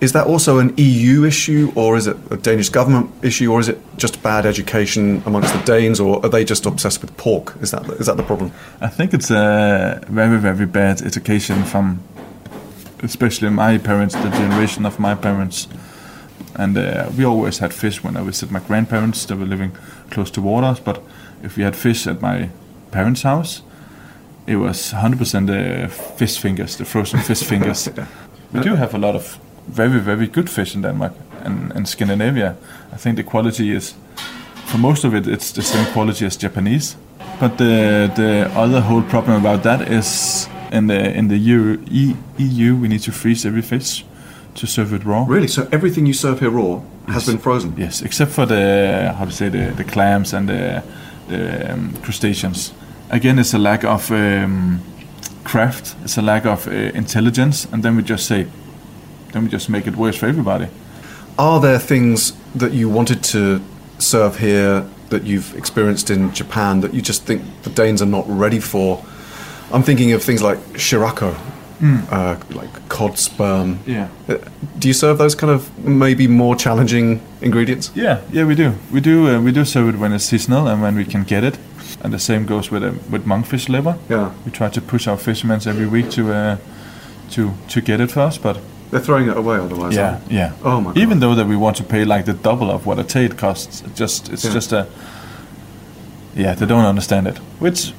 Is 0.00 0.12
that 0.12 0.26
also 0.26 0.58
an 0.58 0.72
EU 0.76 1.24
issue, 1.24 1.70
or 1.76 1.96
is 1.96 2.06
it 2.08 2.16
a 2.30 2.36
Danish 2.36 2.70
government 2.70 3.10
issue, 3.22 3.52
or 3.52 3.60
is 3.60 3.68
it 3.68 3.78
just 3.98 4.20
bad 4.22 4.46
education 4.46 5.22
amongst 5.26 5.52
the 5.52 5.60
Danes, 5.60 6.00
or 6.00 6.20
are 6.24 6.28
they 6.28 6.44
just 6.44 6.66
obsessed 6.66 7.00
with 7.02 7.16
pork? 7.16 7.54
Is 7.60 7.70
that 7.70 7.86
is 8.00 8.06
that 8.06 8.16
the 8.16 8.22
problem? 8.24 8.50
I 8.80 8.88
think 8.88 9.14
it's 9.14 9.30
a 9.30 10.00
very, 10.08 10.38
very 10.38 10.66
bad 10.66 11.02
education 11.02 11.62
from, 11.64 12.00
especially 13.02 13.50
my 13.50 13.78
parents, 13.78 14.14
the 14.14 14.30
generation 14.30 14.86
of 14.86 14.98
my 14.98 15.14
parents. 15.14 15.68
And 16.56 16.76
uh, 16.76 17.10
we 17.16 17.24
always 17.24 17.58
had 17.58 17.72
fish 17.72 18.04
when 18.04 18.16
I 18.16 18.22
visited 18.22 18.52
my 18.52 18.60
grandparents. 18.60 19.24
They 19.24 19.34
were 19.34 19.46
living 19.46 19.72
close 20.10 20.30
to 20.32 20.42
waters, 20.42 20.80
but 20.80 21.00
if 21.42 21.56
we 21.56 21.64
had 21.64 21.76
fish 21.76 22.06
at 22.06 22.20
my 22.20 22.48
parents' 22.90 23.22
house, 23.22 23.62
it 24.46 24.56
was 24.56 24.92
100% 24.92 25.46
the 25.46 25.88
fish 25.88 26.38
fingers, 26.38 26.76
the 26.76 26.84
frozen 26.84 27.20
fish 27.20 27.42
fingers. 27.42 27.88
We 28.52 28.60
do 28.60 28.74
have 28.76 28.92
a 28.94 28.98
lot 28.98 29.14
of 29.14 29.38
very, 29.66 29.98
very 29.98 30.26
good 30.26 30.50
fish 30.50 30.74
in 30.74 30.82
Denmark 30.82 31.12
and, 31.42 31.72
and 31.74 31.88
Scandinavia. 31.88 32.54
I 32.92 32.96
think 32.98 33.16
the 33.16 33.22
quality 33.22 33.74
is, 33.74 33.94
for 34.66 34.76
most 34.78 35.04
of 35.04 35.14
it, 35.14 35.26
it's 35.26 35.52
the 35.52 35.62
same 35.62 35.86
quality 35.92 36.26
as 36.26 36.36
Japanese. 36.36 36.96
But 37.40 37.56
the 37.56 38.10
the 38.14 38.50
other 38.54 38.80
whole 38.80 39.02
problem 39.02 39.46
about 39.46 39.62
that 39.62 39.90
is 39.90 40.48
in 40.70 40.86
the 40.86 41.16
in 41.16 41.28
the 41.28 41.36
EU, 41.36 41.78
E- 41.90 42.16
EU 42.38 42.76
we 42.76 42.88
need 42.88 43.02
to 43.02 43.12
freeze 43.12 43.48
every 43.48 43.62
fish 43.62 44.04
to 44.54 44.66
serve 44.66 44.92
it 44.92 45.04
raw. 45.04 45.24
Really? 45.28 45.48
So 45.48 45.66
everything 45.72 46.06
you 46.06 46.12
serve 46.14 46.40
here 46.40 46.50
raw 46.50 46.80
has 47.06 47.14
Yes. 47.22 47.26
been 47.26 47.38
frozen? 47.38 47.74
Yes, 47.78 48.02
except 48.02 48.30
for 48.32 48.46
the 48.46 49.14
how 49.18 49.24
to 49.24 49.30
say 49.32 49.48
the, 49.48 49.72
the 49.76 49.84
clams 49.84 50.32
and 50.34 50.48
the 50.48 50.82
the 51.28 51.72
um, 51.72 51.92
crustaceans. 52.02 52.72
Again, 53.10 53.38
it's 53.38 53.54
a 53.54 53.58
lack 53.58 53.84
of 53.84 54.10
um, 54.10 54.80
craft. 55.44 55.94
It's 56.04 56.18
a 56.18 56.22
lack 56.22 56.44
of 56.46 56.66
uh, 56.66 56.70
intelligence, 56.94 57.66
and 57.72 57.82
then 57.82 57.96
we 57.96 58.02
just 58.02 58.26
say, 58.26 58.46
then 59.32 59.44
we 59.44 59.48
just 59.48 59.68
make 59.68 59.86
it 59.86 59.96
worse 59.96 60.16
for 60.18 60.26
everybody. 60.28 60.66
Are 61.38 61.60
there 61.60 61.78
things 61.78 62.32
that 62.54 62.72
you 62.72 62.88
wanted 62.90 63.22
to 63.32 63.60
serve 63.98 64.38
here 64.40 64.84
that 65.08 65.22
you've 65.24 65.54
experienced 65.56 66.10
in 66.10 66.32
Japan 66.34 66.80
that 66.80 66.92
you 66.92 67.00
just 67.00 67.24
think 67.24 67.42
the 67.62 67.70
Danes 67.70 68.02
are 68.02 68.10
not 68.10 68.24
ready 68.28 68.60
for? 68.60 69.02
I'm 69.72 69.82
thinking 69.82 70.12
of 70.12 70.22
things 70.22 70.42
like 70.42 70.58
shirako, 70.76 71.34
Mm. 71.82 72.06
uh, 72.12 72.36
like 72.60 72.88
cod 72.88 73.18
sperm. 73.18 73.78
Yeah. 73.86 74.06
Uh, 74.28 74.36
Do 74.78 74.86
you 74.88 74.94
serve 74.94 75.18
those 75.18 75.34
kind 75.34 75.50
of 75.52 75.62
maybe 75.84 76.28
more 76.28 76.54
challenging 76.56 77.20
ingredients? 77.40 77.90
Yeah, 77.94 78.20
yeah, 78.32 78.46
we 78.46 78.54
do. 78.54 78.72
We 78.92 79.00
do. 79.00 79.26
Uh, 79.28 79.40
we 79.44 79.50
do 79.52 79.64
serve 79.64 79.88
it 79.94 79.98
when 80.00 80.12
it's 80.12 80.24
seasonal 80.24 80.68
and 80.68 80.80
when 80.82 80.94
we 80.96 81.04
can 81.04 81.24
get 81.24 81.42
it. 81.44 81.58
And 82.04 82.12
the 82.12 82.18
same 82.18 82.46
goes 82.46 82.70
with 82.70 82.84
uh, 82.84 82.92
with 83.10 83.26
monkfish 83.26 83.68
liver. 83.68 83.96
Yeah. 84.08 84.30
We 84.44 84.50
try 84.52 84.70
to 84.70 84.80
push 84.80 85.08
our 85.08 85.16
fishermen 85.18 85.60
every 85.66 85.86
week 85.86 86.10
to 86.10 86.32
uh, 86.32 86.56
to 87.30 87.50
to 87.68 87.80
get 87.80 88.00
it 88.00 88.10
for 88.12 88.20
us, 88.28 88.38
but 88.38 88.56
They're 88.92 89.00
throwing 89.04 89.28
it 89.30 89.36
away 89.36 89.56
otherwise. 89.58 89.96
yeah, 89.96 90.18
yeah. 90.30 90.52
Oh 90.62 90.80
my 90.80 90.92
god. 90.92 90.98
Even 90.98 91.20
though 91.20 91.34
that 91.34 91.46
we 91.48 91.56
want 91.56 91.76
to 91.78 91.82
pay 91.84 92.04
like 92.04 92.24
the 92.32 92.34
double 92.42 92.70
of 92.70 92.86
what 92.86 92.98
a 92.98 93.04
tate 93.04 93.36
costs, 93.36 93.82
it 93.86 94.00
just 94.00 94.28
it's 94.32 94.44
Yeah. 94.44 94.54
just 94.54 94.72
a 94.72 94.86
yeah. 96.36 96.54
They 96.56 96.66
don't 96.66 96.84
understand 96.88 97.26
it, 97.26 97.38
which 97.60 97.92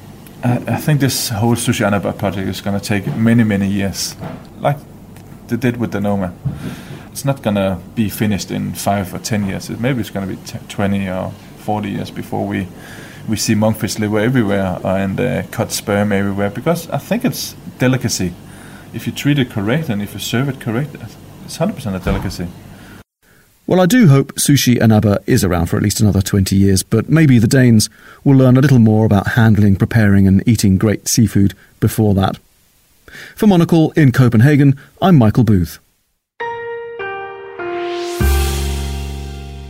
I, 0.44 0.56
I 0.66 0.76
think 0.76 1.00
this 1.00 1.30
whole 1.30 1.54
sushi 1.54 1.86
anaba 1.86 2.16
project 2.16 2.48
is 2.48 2.60
going 2.60 2.78
to 2.78 2.84
take 2.84 3.06
many 3.16 3.44
many 3.44 3.66
years, 3.66 4.14
like 4.60 4.76
they 5.48 5.56
did 5.56 5.78
with 5.78 5.92
the 5.92 6.00
Noma. 6.00 6.34
It's 7.10 7.24
not 7.24 7.42
going 7.42 7.56
to 7.56 7.78
be 7.94 8.10
finished 8.10 8.50
in 8.50 8.74
five 8.74 9.14
or 9.14 9.18
ten 9.18 9.46
years. 9.46 9.70
Maybe 9.70 10.00
it's 10.00 10.10
going 10.10 10.28
to 10.28 10.36
be 10.36 10.42
t- 10.44 10.58
twenty 10.68 11.08
or 11.08 11.30
forty 11.58 11.90
years 11.92 12.10
before 12.10 12.46
we 12.46 12.68
we 13.26 13.36
see 13.36 13.54
monkfish 13.54 13.98
liver 13.98 14.18
everywhere 14.18 14.78
and 14.84 15.18
uh, 15.18 15.42
cut 15.50 15.72
sperm 15.72 16.12
everywhere 16.12 16.50
because 16.50 16.90
I 16.90 16.98
think 16.98 17.24
it's 17.24 17.54
delicacy. 17.78 18.34
If 18.92 19.06
you 19.06 19.12
treat 19.14 19.38
it 19.38 19.50
correct 19.50 19.88
and 19.88 20.02
if 20.02 20.12
you 20.12 20.20
serve 20.20 20.50
it 20.50 20.60
correct, 20.60 20.94
it's 21.46 21.56
hundred 21.56 21.76
percent 21.76 21.96
a 21.96 22.00
delicacy. 22.00 22.48
Well, 23.66 23.80
I 23.80 23.86
do 23.86 24.08
hope 24.08 24.34
sushi 24.34 24.76
anaba 24.76 25.22
is 25.26 25.42
around 25.42 25.66
for 25.66 25.78
at 25.78 25.82
least 25.82 25.98
another 25.98 26.20
20 26.20 26.54
years, 26.54 26.82
but 26.82 27.08
maybe 27.08 27.38
the 27.38 27.46
Danes 27.46 27.88
will 28.22 28.36
learn 28.36 28.58
a 28.58 28.60
little 28.60 28.78
more 28.78 29.06
about 29.06 29.28
handling, 29.28 29.76
preparing, 29.76 30.26
and 30.26 30.46
eating 30.46 30.76
great 30.76 31.08
seafood 31.08 31.54
before 31.80 32.12
that. 32.12 32.38
For 33.34 33.46
Monocle 33.46 33.92
in 33.92 34.12
Copenhagen, 34.12 34.78
I'm 35.00 35.16
Michael 35.16 35.44
Booth. 35.44 35.78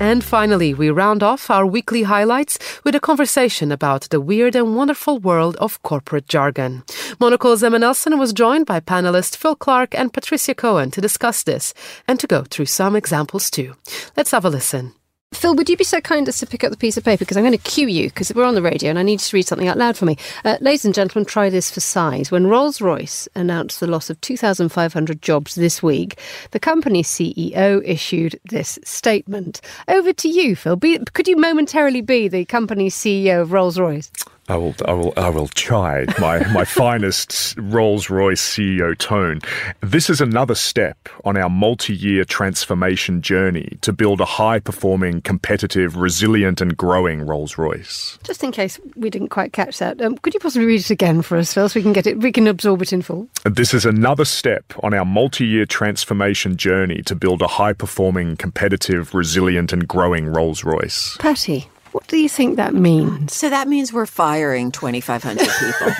And 0.04 0.22
finally, 0.22 0.74
we 0.74 0.90
round 0.90 1.22
off 1.22 1.50
our 1.50 1.64
weekly 1.64 2.02
highlights 2.02 2.58
with 2.84 2.94
a 2.94 3.00
conversation 3.00 3.72
about 3.72 4.02
the 4.10 4.20
weird 4.20 4.54
and 4.54 4.76
wonderful 4.76 5.18
world 5.18 5.56
of 5.56 5.82
corporate 5.82 6.28
jargon. 6.28 6.82
Monocle's 7.18 7.64
Emma 7.64 7.78
Nelson 7.78 8.18
was 8.18 8.34
joined 8.34 8.66
by 8.66 8.80
panelists 8.80 9.34
Phil 9.34 9.56
Clark 9.56 9.94
and 9.94 10.12
Patricia 10.12 10.54
Cohen 10.54 10.90
to 10.90 11.00
discuss 11.00 11.42
this 11.42 11.72
and 12.06 12.20
to 12.20 12.26
go 12.26 12.44
through 12.44 12.66
some 12.66 12.94
examples 12.94 13.50
too. 13.50 13.76
Let's 14.14 14.32
have 14.32 14.44
a 14.44 14.50
listen. 14.50 14.92
Phil, 15.34 15.54
would 15.54 15.68
you 15.68 15.76
be 15.76 15.84
so 15.84 16.00
kind 16.00 16.28
as 16.28 16.38
to 16.38 16.46
pick 16.46 16.64
up 16.64 16.70
the 16.70 16.76
piece 16.76 16.96
of 16.96 17.04
paper? 17.04 17.24
Because 17.24 17.36
I'm 17.36 17.42
going 17.42 17.58
to 17.58 17.70
cue 17.70 17.88
you, 17.88 18.08
because 18.08 18.32
we're 18.34 18.44
on 18.44 18.54
the 18.54 18.62
radio 18.62 18.90
and 18.90 18.98
I 18.98 19.02
need 19.02 19.12
you 19.14 19.18
to 19.18 19.36
read 19.36 19.46
something 19.46 19.68
out 19.68 19.76
loud 19.76 19.96
for 19.96 20.04
me. 20.04 20.16
Uh, 20.44 20.56
ladies 20.60 20.84
and 20.84 20.94
gentlemen, 20.94 21.26
try 21.26 21.50
this 21.50 21.70
for 21.70 21.80
size. 21.80 22.30
When 22.30 22.46
Rolls 22.46 22.80
Royce 22.80 23.28
announced 23.34 23.80
the 23.80 23.86
loss 23.86 24.10
of 24.10 24.20
2,500 24.20 25.20
jobs 25.20 25.54
this 25.54 25.82
week, 25.82 26.18
the 26.52 26.60
company's 26.60 27.08
CEO 27.08 27.82
issued 27.84 28.40
this 28.44 28.78
statement. 28.84 29.60
Over 29.88 30.12
to 30.12 30.28
you, 30.28 30.56
Phil. 30.56 30.76
Be, 30.76 30.98
could 31.12 31.28
you 31.28 31.36
momentarily 31.36 32.00
be 32.00 32.28
the 32.28 32.44
company's 32.44 32.94
CEO 32.94 33.42
of 33.42 33.52
Rolls 33.52 33.78
Royce? 33.78 34.10
I 34.48 34.56
will, 34.56 34.74
I 34.86 34.92
will, 34.92 35.12
I 35.16 35.30
will 35.30 35.48
try 35.48 36.04
my, 36.18 36.46
my 36.52 36.64
finest 36.66 37.56
Rolls 37.58 38.10
Royce 38.10 38.42
CEO 38.42 38.96
tone. 38.98 39.40
This 39.80 40.10
is 40.10 40.20
another 40.20 40.54
step 40.54 41.08
on 41.24 41.38
our 41.38 41.48
multi 41.48 41.94
year 41.94 42.24
transformation 42.24 43.22
journey 43.22 43.78
to 43.80 43.92
build 43.92 44.20
a 44.20 44.26
high 44.26 44.58
performing, 44.58 45.22
competitive, 45.22 45.96
resilient, 45.96 46.60
and 46.60 46.76
growing 46.76 47.22
Rolls 47.22 47.56
Royce. 47.56 48.18
Just 48.22 48.44
in 48.44 48.52
case 48.52 48.78
we 48.96 49.08
didn't 49.08 49.28
quite 49.28 49.54
catch 49.54 49.78
that, 49.78 50.00
um, 50.02 50.18
could 50.18 50.34
you 50.34 50.40
possibly 50.40 50.66
read 50.66 50.80
it 50.80 50.90
again 50.90 51.22
for 51.22 51.38
us, 51.38 51.54
Phil, 51.54 51.68
so 51.68 51.78
we 51.78 51.82
can 51.82 51.94
get 51.94 52.06
it, 52.06 52.18
we 52.20 52.30
can 52.30 52.46
absorb 52.46 52.82
it 52.82 52.92
in 52.92 53.00
full? 53.00 53.28
This 53.44 53.72
is 53.72 53.86
another 53.86 54.26
step 54.26 54.64
on 54.82 54.92
our 54.92 55.06
multi 55.06 55.46
year 55.46 55.64
transformation 55.64 56.56
journey 56.56 57.02
to 57.02 57.14
build 57.14 57.40
a 57.40 57.46
high 57.46 57.72
performing, 57.72 58.36
competitive, 58.36 59.14
resilient, 59.14 59.72
and 59.72 59.88
growing 59.88 60.26
Rolls 60.26 60.64
Royce. 60.64 61.16
Patty, 61.16 61.68
what 61.94 62.08
do 62.08 62.16
you 62.16 62.28
think 62.28 62.56
that 62.56 62.74
means? 62.74 63.32
So 63.32 63.48
that 63.48 63.68
means 63.68 63.92
we're 63.92 64.04
firing 64.04 64.72
2,500 64.72 65.46
people. 65.60 65.92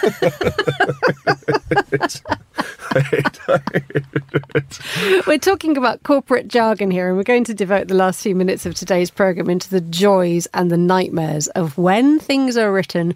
We're 5.26 5.38
talking 5.38 5.76
about 5.76 6.02
corporate 6.02 6.48
jargon 6.48 6.90
here, 6.90 7.08
and 7.08 7.16
we're 7.16 7.22
going 7.22 7.44
to 7.44 7.54
devote 7.54 7.86
the 7.86 7.94
last 7.94 8.22
few 8.22 8.34
minutes 8.34 8.66
of 8.66 8.74
today's 8.74 9.10
programme 9.10 9.48
into 9.48 9.70
the 9.70 9.80
joys 9.80 10.48
and 10.52 10.68
the 10.68 10.76
nightmares 10.76 11.46
of 11.48 11.78
when 11.78 12.18
things 12.18 12.56
are 12.56 12.72
written 12.72 13.14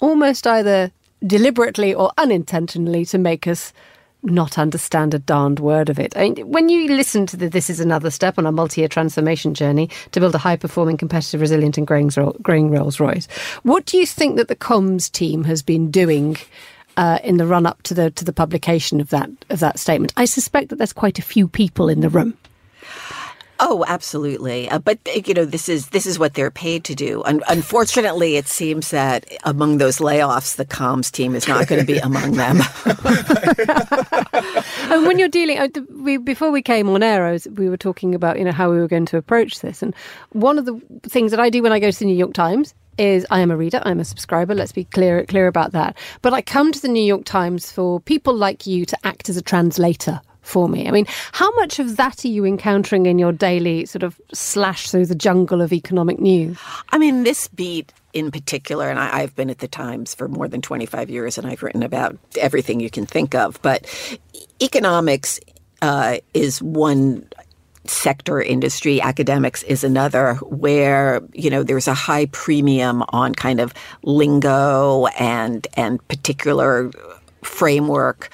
almost 0.00 0.46
either 0.46 0.90
deliberately 1.26 1.94
or 1.94 2.12
unintentionally 2.18 3.06
to 3.06 3.16
make 3.16 3.46
us 3.46 3.72
not 4.22 4.58
understand 4.58 5.14
a 5.14 5.18
darned 5.18 5.60
word 5.60 5.88
of 5.88 5.98
it. 5.98 6.16
I 6.16 6.30
mean, 6.30 6.48
when 6.48 6.68
you 6.68 6.88
listen 6.88 7.26
to 7.26 7.36
the 7.36 7.48
This 7.48 7.70
is 7.70 7.80
Another 7.80 8.10
Step 8.10 8.38
on 8.38 8.46
a 8.46 8.52
multi 8.52 8.80
year 8.80 8.88
transformation 8.88 9.54
journey 9.54 9.88
to 10.12 10.20
build 10.20 10.34
a 10.34 10.38
high 10.38 10.56
performing, 10.56 10.96
competitive, 10.96 11.40
resilient, 11.40 11.78
and 11.78 11.86
growing, 11.86 12.08
growing 12.42 12.70
Rolls 12.70 13.00
Royce, 13.00 13.26
what 13.62 13.86
do 13.86 13.96
you 13.96 14.06
think 14.06 14.36
that 14.36 14.48
the 14.48 14.56
comms 14.56 15.10
team 15.10 15.44
has 15.44 15.62
been 15.62 15.90
doing? 15.90 16.36
Uh, 16.96 17.20
in 17.22 17.36
the 17.36 17.46
run 17.46 17.64
up 17.64 17.80
to 17.84 17.94
the 17.94 18.10
to 18.10 18.24
the 18.24 18.32
publication 18.32 19.00
of 19.00 19.10
that 19.10 19.30
of 19.50 19.60
that 19.60 19.78
statement, 19.78 20.12
I 20.16 20.24
suspect 20.24 20.70
that 20.70 20.78
there's 20.78 20.92
quite 20.92 21.20
a 21.20 21.22
few 21.22 21.46
people 21.46 21.88
in 21.88 22.00
the 22.00 22.08
room. 22.08 22.36
Oh, 23.60 23.84
absolutely. 23.88 24.70
Uh, 24.70 24.78
but 24.78 24.98
you 25.26 25.34
know, 25.34 25.44
this 25.44 25.68
is 25.68 25.88
this 25.88 26.06
is 26.06 26.18
what 26.18 26.34
they're 26.34 26.50
paid 26.50 26.84
to 26.84 26.94
do. 26.94 27.22
Un- 27.24 27.42
unfortunately, 27.48 28.36
it 28.36 28.46
seems 28.46 28.90
that 28.90 29.26
among 29.44 29.78
those 29.78 29.98
layoffs, 29.98 30.56
the 30.56 30.64
comms 30.64 31.10
team 31.10 31.34
is 31.34 31.48
not 31.48 31.66
going 31.66 31.80
to 31.80 31.86
be 31.86 31.98
among 32.08 32.32
them. 32.32 32.60
and 34.92 35.06
when 35.06 35.18
you're 35.18 35.28
dealing, 35.28 35.58
uh, 35.58 35.68
we, 35.90 36.18
before 36.18 36.52
we 36.52 36.62
came 36.62 36.88
on 36.88 37.02
air, 37.02 37.32
was, 37.32 37.48
we 37.48 37.68
were 37.68 37.76
talking 37.76 38.14
about 38.14 38.38
you 38.38 38.44
know 38.44 38.52
how 38.52 38.70
we 38.70 38.78
were 38.78 38.88
going 38.88 39.06
to 39.06 39.16
approach 39.16 39.60
this, 39.60 39.82
and 39.82 39.94
one 40.30 40.58
of 40.58 40.64
the 40.64 40.80
things 41.02 41.32
that 41.32 41.40
I 41.40 41.50
do 41.50 41.62
when 41.62 41.72
I 41.72 41.80
go 41.80 41.90
to 41.90 41.98
the 41.98 42.04
New 42.04 42.16
York 42.16 42.34
Times 42.34 42.74
is 42.96 43.26
I 43.30 43.40
am 43.40 43.50
a 43.50 43.56
reader, 43.56 43.80
I'm 43.84 44.00
a 44.00 44.04
subscriber. 44.04 44.54
Let's 44.54 44.72
be 44.72 44.84
clear 44.84 45.24
clear 45.26 45.48
about 45.48 45.72
that. 45.72 45.96
But 46.22 46.32
I 46.32 46.42
come 46.42 46.70
to 46.70 46.80
the 46.80 46.88
New 46.88 47.02
York 47.02 47.24
Times 47.24 47.72
for 47.72 48.00
people 48.00 48.34
like 48.34 48.66
you 48.66 48.84
to 48.86 48.96
act 49.04 49.28
as 49.28 49.36
a 49.36 49.42
translator 49.42 50.20
for 50.48 50.68
me. 50.68 50.88
I 50.88 50.90
mean, 50.90 51.06
how 51.32 51.50
much 51.56 51.78
of 51.78 51.96
that 51.96 52.24
are 52.24 52.28
you 52.28 52.44
encountering 52.44 53.06
in 53.06 53.18
your 53.18 53.32
daily 53.32 53.84
sort 53.84 54.02
of 54.02 54.20
slash 54.32 54.90
through 54.90 55.06
the 55.06 55.14
jungle 55.14 55.60
of 55.60 55.72
economic 55.72 56.18
news? 56.18 56.58
I 56.88 56.98
mean, 56.98 57.24
this 57.24 57.48
beat 57.48 57.92
in 58.14 58.30
particular, 58.30 58.88
and 58.88 58.98
I, 58.98 59.20
have 59.20 59.36
been 59.36 59.50
at 59.50 59.58
the 59.58 59.68
Times 59.68 60.14
for 60.14 60.26
more 60.26 60.48
than 60.48 60.62
25 60.62 61.10
years 61.10 61.36
and 61.36 61.46
I've 61.46 61.62
written 61.62 61.82
about 61.82 62.18
everything 62.38 62.80
you 62.80 62.88
can 62.88 63.04
think 63.04 63.34
of, 63.34 63.60
but 63.60 63.86
economics 64.60 65.38
uh, 65.82 66.16
is 66.32 66.62
one 66.62 67.28
sector 67.84 68.40
industry 68.40 69.00
academics 69.00 69.62
is 69.62 69.82
another 69.82 70.34
where 70.42 71.22
you 71.32 71.48
know 71.48 71.62
there's 71.62 71.88
a 71.88 71.94
high 71.94 72.26
premium 72.26 73.02
on 73.10 73.34
kind 73.34 73.60
of 73.60 73.72
lingo 74.02 75.06
and 75.18 75.66
and 75.72 76.06
particular 76.08 76.90
framework 77.42 78.28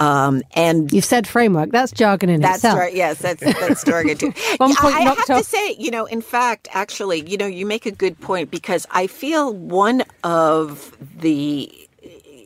um, 0.00 0.42
and 0.52 0.90
you've 0.90 1.04
said 1.04 1.28
framework. 1.28 1.70
That's 1.70 1.92
jargon 1.92 2.30
in 2.30 2.40
that's 2.40 2.56
itself. 2.56 2.78
right. 2.78 2.94
Yes, 2.94 3.18
that's 3.18 3.40
that's 3.40 3.84
jargon 3.84 4.16
too. 4.16 4.32
One 4.56 4.74
point 4.74 4.94
I, 4.94 5.00
I 5.00 5.02
have 5.02 5.26
to 5.26 5.44
say, 5.44 5.76
you 5.78 5.90
know, 5.90 6.06
in 6.06 6.22
fact, 6.22 6.68
actually, 6.72 7.28
you 7.28 7.36
know, 7.36 7.46
you 7.46 7.66
make 7.66 7.84
a 7.84 7.90
good 7.90 8.18
point 8.18 8.50
because 8.50 8.86
I 8.90 9.06
feel 9.06 9.54
one 9.54 10.02
of 10.24 10.96
the 11.20 11.70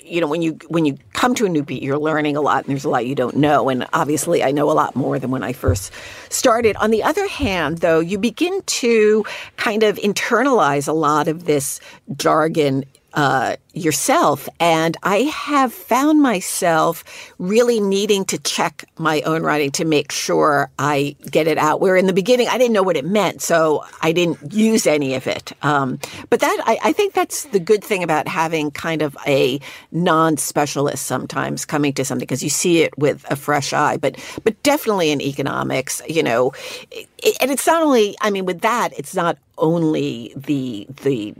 you 0.05 0.21
know 0.21 0.27
when 0.27 0.43
you 0.43 0.59
when 0.69 0.85
you 0.85 0.99
come 1.15 1.35
to 1.35 1.47
a 1.47 1.49
new 1.49 1.63
beat 1.63 1.83
you're 1.83 1.99
learning 1.99 2.37
a 2.37 2.41
lot 2.43 2.65
and 2.65 2.71
there's 2.71 2.85
a 2.85 2.91
lot 2.91 3.07
you 3.07 3.15
don't 3.15 3.37
know 3.37 3.71
and 3.71 3.87
obviously 3.95 4.43
I 4.43 4.51
know 4.51 4.71
a 4.71 4.73
lot 4.73 4.95
more 4.95 5.19
than 5.19 5.31
when 5.31 5.43
I 5.43 5.55
first 5.55 5.91
started 6.29 6.77
on 6.77 6.91
the 6.91 7.03
other 7.03 7.27
hand 7.27 7.79
though 7.79 8.01
you 8.01 8.19
begin 8.19 8.61
to 8.63 9.25
kind 9.57 9.83
of 9.83 9.97
internalize 9.97 10.87
a 10.87 10.93
lot 10.93 11.27
of 11.27 11.47
this 11.47 11.81
jargon 12.17 12.85
uh, 13.15 13.57
yourself. 13.73 14.49
And 14.61 14.97
I 15.03 15.19
have 15.19 15.73
found 15.73 16.21
myself 16.21 17.05
really 17.39 17.81
needing 17.81 18.25
to 18.27 18.39
check 18.39 18.85
my 18.99 19.23
own 19.23 19.43
writing 19.43 19.71
to 19.73 19.85
make 19.85 20.12
sure 20.12 20.71
I 20.79 21.17
get 21.31 21.47
it 21.47 21.59
out. 21.59 21.81
Where 21.81 21.97
in 21.97 22.07
the 22.07 22.12
beginning, 22.12 22.49
I 22.49 22.59
didn't 22.59 22.73
know 22.73 22.83
what 22.83 22.97
it 22.97 23.05
meant, 23.05 23.41
so 23.41 23.85
I 24.03 24.12
didn't 24.12 24.53
use 24.53 24.87
any 24.87 25.15
of 25.15 25.27
it. 25.27 25.53
Um, 25.62 25.99
but 26.31 26.41
that, 26.41 26.61
I, 26.65 26.79
I 26.85 26.93
think 26.93 27.15
that's 27.15 27.45
the 27.45 27.61
good 27.61 27.83
thing 27.83 28.03
about 28.03 28.29
having 28.29 28.71
kind 28.71 29.03
of 29.03 29.17
a 29.27 29.61
non 29.93 30.37
specialist 30.37 31.07
sometimes 31.07 31.65
coming 31.65 31.93
to 31.95 32.05
something 32.05 32.27
because 32.27 32.43
you 32.43 32.51
see 32.51 32.83
it 32.83 32.97
with 32.99 33.25
a 33.31 33.37
fresh 33.37 33.73
eye. 33.73 33.97
But, 33.97 34.19
but 34.43 34.61
definitely 34.62 35.11
in 35.11 35.21
economics, 35.21 36.03
you 36.09 36.23
know, 36.23 36.53
it, 36.91 37.09
and 37.41 37.51
it's 37.51 37.67
not 37.67 37.83
only, 37.83 38.17
I 38.21 38.31
mean, 38.31 38.45
with 38.45 38.61
that, 38.61 38.91
it's 38.97 39.15
not 39.15 39.39
only 39.59 40.33
the, 40.37 40.87
the, 41.03 41.35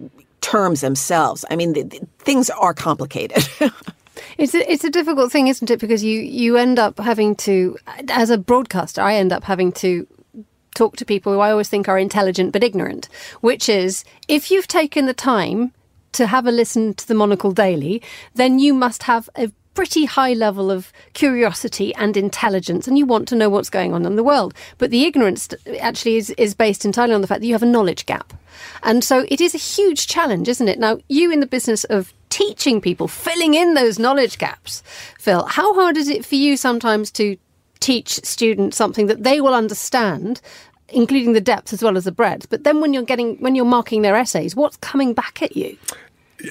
terms 0.45 0.82
themselves. 0.82 1.45
I 1.51 1.57
mean, 1.57 1.72
the, 1.72 1.82
the, 1.82 2.01
things 2.18 2.51
are 2.51 2.74
complicated. 2.74 3.49
It's 4.36 4.55
a, 4.55 4.72
it's 4.72 4.82
a 4.82 4.90
difficult 4.90 5.30
thing, 5.30 5.47
isn't 5.49 5.70
it? 5.70 5.78
Because 5.80 6.03
you, 6.03 6.18
you 6.20 6.57
end 6.57 6.78
up 6.78 6.99
having 6.99 7.36
to, 7.36 7.76
as 8.09 8.30
a 8.30 8.38
broadcaster, 8.38 9.01
I 9.01 9.14
end 9.14 9.32
up 9.32 9.45
having 9.45 9.70
to 9.72 10.07
talk 10.74 10.97
to 10.97 11.05
people 11.05 11.32
who 11.32 11.38
I 11.38 11.53
always 11.53 11.68
think 11.68 11.88
are 11.88 11.99
intelligent 11.99 12.53
but 12.53 12.64
ignorant, 12.64 13.09
which 13.42 13.68
is 13.68 14.05
if 14.26 14.51
you've 14.51 14.66
taken 14.66 15.07
the 15.07 15.14
time 15.14 15.72
to 16.12 16.26
have 16.26 16.47
a 16.47 16.51
listen 16.51 16.95
to 16.95 17.07
the 17.07 17.14
Monocle 17.14 17.53
Daily, 17.53 18.03
then 18.34 18.59
you 18.59 18.74
must 18.74 19.05
have 19.05 19.28
a 19.36 19.53
pretty 19.75 20.05
high 20.05 20.33
level 20.33 20.70
of 20.70 20.93
curiosity 21.12 21.95
and 21.97 22.16
intelligence 22.16 22.87
and 22.87 22.97
you 22.97 23.05
want 23.05 23.29
to 23.29 23.37
know 23.37 23.49
what's 23.49 23.70
going 23.70 23.93
on 23.93 24.07
in 24.07 24.16
the 24.16 24.25
world. 24.25 24.55
But 24.79 24.91
the 24.91 25.05
ignorance 25.05 25.49
actually 25.81 26.16
is, 26.16 26.31
is 26.31 26.55
based 26.55 26.85
entirely 26.85 27.14
on 27.14 27.20
the 27.20 27.27
fact 27.27 27.41
that 27.41 27.47
you 27.47 27.55
have 27.55 27.62
a 27.62 27.66
knowledge 27.66 28.07
gap. 28.07 28.33
And 28.83 29.03
so 29.03 29.27
it 29.29 29.41
is 29.41 29.55
a 29.55 29.59
huge 29.59 30.07
challenge, 30.07 30.49
isn't 30.49 30.68
it? 30.68 30.79
Now, 30.79 30.99
you 31.09 31.33
in 31.33 31.41
the 31.41 31.47
business 31.47 31.85
of 31.85 32.12
teaching 32.31 32.81
people, 32.81 33.09
filling 33.09 33.55
in 33.55 33.75
those 33.75 33.99
knowledge 33.99 34.39
gaps, 34.39 34.83
Phil, 35.18 35.45
how 35.45 35.75
hard 35.75 35.97
is 35.97 36.09
it 36.09 36.25
for 36.25 36.35
you 36.35 36.57
sometimes 36.57 37.11
to 37.12 37.37
teach 37.81 38.25
students 38.25 38.77
something 38.77 39.09
that 39.09 39.22
they 39.25 39.41
will 39.41 39.55
understand 39.55 40.41
including 40.89 41.33
the 41.33 41.41
depth 41.41 41.72
as 41.72 41.83
well 41.83 41.97
as 41.97 42.05
the 42.05 42.12
breadth 42.12 42.49
but 42.49 42.64
then 42.64 42.81
when 42.81 42.95
you're 42.95 43.03
getting 43.03 43.37
when 43.39 43.55
you're 43.55 43.64
marking 43.64 44.03
their 44.03 44.16
essays 44.16 44.55
what's 44.55 44.77
coming 44.79 45.12
back 45.12 45.43
at 45.43 45.57
you 45.57 45.77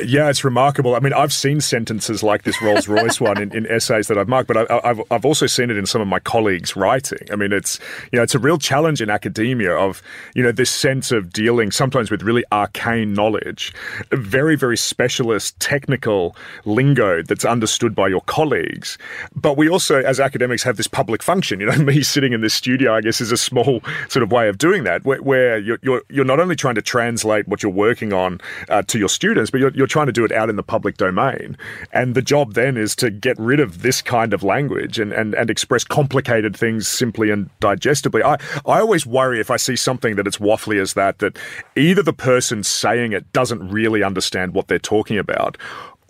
yeah, 0.03 0.29
it's 0.29 0.43
remarkable. 0.43 0.95
I 0.95 0.99
mean, 0.99 1.13
I've 1.13 1.33
seen 1.33 1.61
sentences 1.61 2.23
like 2.23 2.43
this 2.43 2.61
Rolls 2.61 2.87
Royce 2.87 3.21
one 3.21 3.41
in, 3.41 3.55
in, 3.55 3.67
essays 3.67 4.07
that 4.07 4.17
I've 4.17 4.27
marked, 4.27 4.47
but 4.47 4.69
I, 4.69 4.87
have 4.87 5.01
I've 5.11 5.25
also 5.25 5.47
seen 5.47 5.69
it 5.69 5.77
in 5.77 5.85
some 5.85 6.01
of 6.01 6.07
my 6.07 6.19
colleagues' 6.19 6.75
writing. 6.75 7.27
I 7.31 7.35
mean, 7.35 7.51
it's 7.51 7.79
you 8.11 8.17
know 8.17 8.23
it's 8.23 8.35
a 8.35 8.39
real 8.39 8.57
challenge 8.57 9.01
in 9.01 9.09
academia 9.09 9.71
of 9.71 10.01
you 10.35 10.43
know 10.43 10.51
this 10.51 10.71
sense 10.71 11.11
of 11.11 11.31
dealing 11.31 11.71
sometimes 11.71 12.11
with 12.11 12.23
really 12.23 12.43
arcane 12.51 13.13
knowledge, 13.13 13.73
very 14.11 14.55
very 14.55 14.77
specialist 14.77 15.59
technical 15.59 16.35
lingo 16.65 17.21
that's 17.23 17.45
understood 17.45 17.95
by 17.95 18.07
your 18.07 18.21
colleagues. 18.21 18.97
But 19.35 19.57
we 19.57 19.69
also, 19.69 20.01
as 20.01 20.19
academics, 20.19 20.63
have 20.63 20.77
this 20.77 20.87
public 20.87 21.23
function. 21.23 21.59
You 21.59 21.67
know, 21.67 21.77
me 21.83 22.01
sitting 22.01 22.33
in 22.33 22.41
this 22.41 22.53
studio, 22.53 22.93
I 22.93 23.01
guess, 23.01 23.21
is 23.21 23.31
a 23.31 23.37
small 23.37 23.81
sort 24.09 24.23
of 24.23 24.31
way 24.31 24.47
of 24.49 24.57
doing 24.57 24.83
that, 24.83 25.03
where, 25.03 25.21
where 25.21 25.57
you're, 25.57 25.79
you're, 25.81 26.01
you're 26.09 26.25
not 26.25 26.39
only 26.39 26.55
trying 26.55 26.75
to 26.75 26.81
translate 26.81 27.47
what 27.47 27.63
you're 27.63 27.71
working 27.71 28.13
on 28.13 28.39
uh, 28.69 28.81
to 28.83 28.99
your 28.99 29.09
students, 29.09 29.51
but 29.51 29.59
you're, 29.59 29.71
you're 29.71 29.82
you're 29.83 29.87
trying 29.87 30.05
to 30.05 30.13
do 30.13 30.23
it 30.23 30.31
out 30.31 30.49
in 30.49 30.55
the 30.55 30.63
public 30.63 30.95
domain. 30.95 31.57
And 31.91 32.15
the 32.15 32.21
job 32.21 32.53
then 32.53 32.77
is 32.77 32.95
to 32.95 33.09
get 33.09 33.37
rid 33.37 33.59
of 33.59 33.81
this 33.81 34.01
kind 34.01 34.33
of 34.33 34.41
language 34.41 34.97
and, 34.97 35.11
and, 35.11 35.33
and 35.33 35.49
express 35.49 35.83
complicated 35.83 36.55
things 36.55 36.87
simply 36.87 37.31
and 37.31 37.49
digestibly. 37.59 38.23
I, 38.23 38.35
I 38.65 38.79
always 38.79 39.05
worry 39.05 39.41
if 39.41 39.51
I 39.51 39.57
see 39.57 39.75
something 39.75 40.15
that 40.15 40.25
it's 40.25 40.37
waffly 40.37 40.79
as 40.79 40.93
that, 40.93 41.19
that 41.19 41.37
either 41.75 42.01
the 42.01 42.13
person 42.13 42.63
saying 42.63 43.11
it 43.11 43.33
doesn't 43.33 43.67
really 43.69 44.03
understand 44.03 44.53
what 44.53 44.69
they're 44.69 44.79
talking 44.79 45.17
about, 45.17 45.57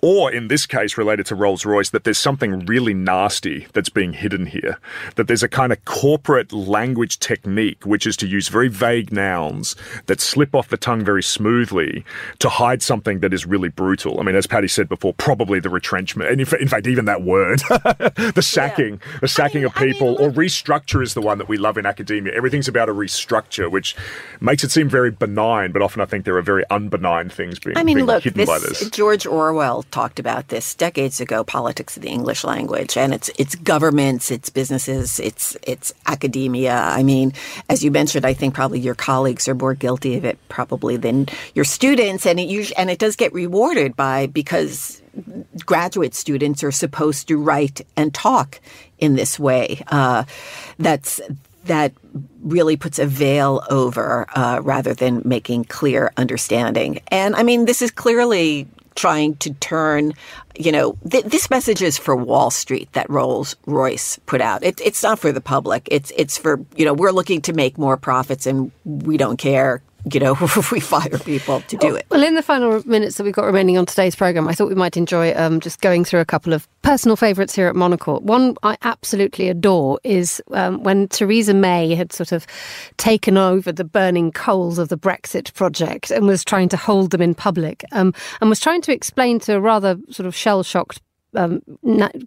or 0.04 0.30
in 0.30 0.50
this 0.50 0.66
case 0.66 0.98
related 0.98 1.26
to 1.26 1.34
Rolls 1.34 1.64
Royce, 1.64 1.92
that 1.92 2.04
there's 2.04 2.18
something 2.18 2.66
really 2.66 2.94
nasty 2.94 3.68
that's 3.72 3.88
being 3.88 4.12
hidden 4.12 4.46
here. 4.46 4.78
That 5.16 5.30
there's 5.30 5.44
a 5.44 5.48
kind 5.48 5.72
of 5.72 5.86
corporate 5.86 6.52
language 6.52 7.20
technique, 7.20 7.86
which 7.86 8.06
is 8.06 8.18
to 8.18 8.28
use 8.28 8.50
very 8.50 8.68
vague 8.68 9.14
nouns 9.14 9.78
that 10.08 10.20
slip 10.20 10.54
off 10.54 10.68
the 10.68 10.76
tongue 10.76 11.06
very 11.06 11.24
smoothly 11.24 12.04
to 12.40 12.50
hide 12.50 12.82
something 12.82 13.22
that 13.22 13.34
is 13.34 13.46
really 13.46 13.70
brutal. 13.70 14.20
I 14.20 14.24
mean, 14.24 14.36
as 14.36 14.46
Patty 14.46 14.68
said 14.68 14.90
before, 14.90 15.14
probably 15.14 15.62
the 15.62 15.70
retrenchment, 15.70 16.30
and 16.30 16.42
in, 16.42 16.48
in 16.60 16.68
fact, 16.68 16.86
even 16.86 17.06
that 17.06 17.22
word, 17.22 17.60
the 17.70 18.44
sacking, 18.46 19.00
yeah. 19.14 19.20
the 19.22 19.30
sacking 19.30 19.60
I 19.60 19.62
mean, 19.62 19.66
of 19.68 19.76
people, 19.76 20.18
I 20.18 20.28
mean, 20.28 20.32
or 20.32 20.34
restructure 20.34 21.02
is 21.02 21.14
the 21.14 21.22
one 21.22 21.38
that 21.38 21.48
we 21.48 21.56
love 21.56 21.78
in 21.78 21.86
academia. 21.86 22.34
Everything's 22.34 22.68
about 22.68 22.90
a 22.90 22.94
restructure, 22.94 23.72
which 23.72 23.96
makes 24.42 24.66
it 24.66 24.72
seem 24.72 24.90
very 24.90 25.12
benign, 25.12 25.72
but 25.72 25.82
often 25.82 26.02
I 26.02 26.06
think 26.06 26.26
there 26.26 26.36
are 26.36 26.42
very 26.42 26.66
unbenign 26.70 27.32
things 27.32 27.58
being, 27.58 27.78
I 27.78 27.84
mean, 27.84 27.96
being 27.96 28.08
look, 28.08 28.24
hidden 28.24 28.40
this, 28.40 28.50
by 28.50 28.60
this. 28.60 28.90
George 28.90 29.26
Orwell 29.26 29.86
talked 29.94 30.20
about 30.20 30.48
this 30.48 30.74
decades 30.74 31.22
ago, 31.22 31.44
politics 31.44 31.96
of 31.96 32.02
the 32.02 32.10
English 32.10 32.44
language, 32.44 32.98
and 32.98 33.14
it's 33.14 33.30
it's 33.38 33.56
governments, 33.56 34.32
it's 34.32 34.50
businesses, 34.50 35.20
it's 35.20 35.56
it's 35.62 35.94
academia. 36.08 36.74
I 36.74 37.04
mean, 37.04 37.34
as 37.70 37.84
you 37.84 37.92
mentioned, 37.92 38.26
I 38.26 38.34
think 38.34 38.56
probably 38.56 38.80
your 38.80 38.96
colleagues 38.96 39.48
are 39.48 39.56
more 39.56 39.76
guilty 39.76 40.18
of 40.18 40.26
it 40.26 40.40
probably 40.50 40.98
than 40.98 41.28
your 41.54 41.66
students, 41.66 42.26
and 42.26 42.40
it 42.40 42.48
usually, 42.48 42.76
and 42.76 42.90
it 42.90 42.98
does 42.98 43.16
get 43.16 43.32
rewarded 43.34 43.96
by 43.96 44.26
because 44.28 45.02
graduate 45.64 46.16
students 46.16 46.64
are 46.64 46.72
supposed 46.72 47.28
to 47.28 47.38
write 47.38 47.86
and 47.96 48.14
talk 48.14 48.60
in 48.98 49.16
this 49.16 49.38
way. 49.38 49.84
Uh, 49.88 50.24
that's 50.80 51.22
that 51.66 51.94
really 52.42 52.76
puts 52.76 53.00
a 53.00 53.06
veil 53.06 53.64
over 53.70 54.28
uh, 54.36 54.60
rather 54.64 54.94
than 54.94 55.22
making 55.24 55.66
clear 55.66 56.12
understanding. 56.18 57.00
And 57.08 57.36
I 57.36 57.44
mean, 57.44 57.66
this 57.66 57.82
is 57.82 57.92
clearly 57.92 58.68
trying 58.96 59.36
to 59.38 59.54
turn, 59.56 60.14
you 60.58 60.72
know, 60.72 60.98
th- 61.10 61.26
this 61.26 61.50
message 61.50 61.82
is 61.82 61.98
for 61.98 62.16
Wall 62.16 62.52
Street 62.52 62.92
that 62.94 63.10
Rolls 63.10 63.56
Royce 63.66 64.20
put 64.26 64.42
out. 64.42 64.64
It, 64.64 64.82
it's 64.82 65.04
not 65.04 65.20
for 65.20 65.32
the 65.32 65.42
public. 65.42 65.88
It's 65.92 66.12
it's 66.16 66.38
for 66.38 66.60
you 66.76 66.86
know 66.86 66.94
we're 66.94 67.12
looking 67.12 67.42
to 67.44 67.54
make 67.54 67.78
more 67.78 67.98
profits 67.98 68.46
and 68.46 68.72
we 68.86 69.18
don't 69.18 69.38
care 69.38 69.82
you 70.12 70.20
know, 70.20 70.34
we 70.72 70.80
fire 70.80 71.18
people 71.20 71.62
to 71.62 71.78
do 71.78 71.96
it. 71.96 72.06
Well, 72.10 72.24
in 72.24 72.36
the 72.36 72.44
final 72.44 72.86
minutes 72.88 73.18
that 73.18 73.24
we've 73.24 73.34
got 73.34 73.46
remaining 73.46 73.78
on 73.78 73.86
today's 73.86 74.16
programme, 74.16 74.48
I 74.48 74.54
thought 74.54 74.70
we 74.70 74.76
might 74.76 74.98
enjoy 74.98 75.36
um, 75.36 75.60
just 75.60 75.82
going 75.82 76.04
through 76.04 76.20
a 76.20 76.26
couple 76.26 76.54
of 76.54 76.68
personal 76.82 77.16
favourites 77.16 77.56
here 77.56 77.68
at 77.68 77.76
Monocle. 77.76 78.20
One 78.20 78.56
I 78.64 78.78
absolutely 78.84 79.50
adore 79.50 80.00
is 80.04 80.42
um, 80.52 80.84
when 80.84 81.08
Theresa 81.08 81.54
May 81.54 81.96
had 81.96 82.12
sort 82.12 82.32
of 82.32 82.46
taken 82.98 83.38
over 83.38 83.72
the 83.72 83.86
burning 83.86 84.32
coals 84.32 84.78
of 84.78 84.90
the 84.90 84.98
Brexit 84.98 85.54
project 85.54 86.12
and 86.12 86.28
was 86.28 86.44
trying 86.44 86.70
to 86.70 86.78
hold 86.78 87.12
them 87.12 87.22
in 87.22 87.34
public 87.34 87.84
um, 87.92 88.14
and 88.42 88.50
was 88.50 88.60
trying 88.60 88.82
to 88.82 88.94
explain 88.94 89.40
to 89.42 89.56
a 89.56 89.62
rather 89.62 89.98
sort 90.10 90.28
of 90.28 90.36
shell 90.36 90.64
shocked 90.64 91.02
um, 91.36 91.62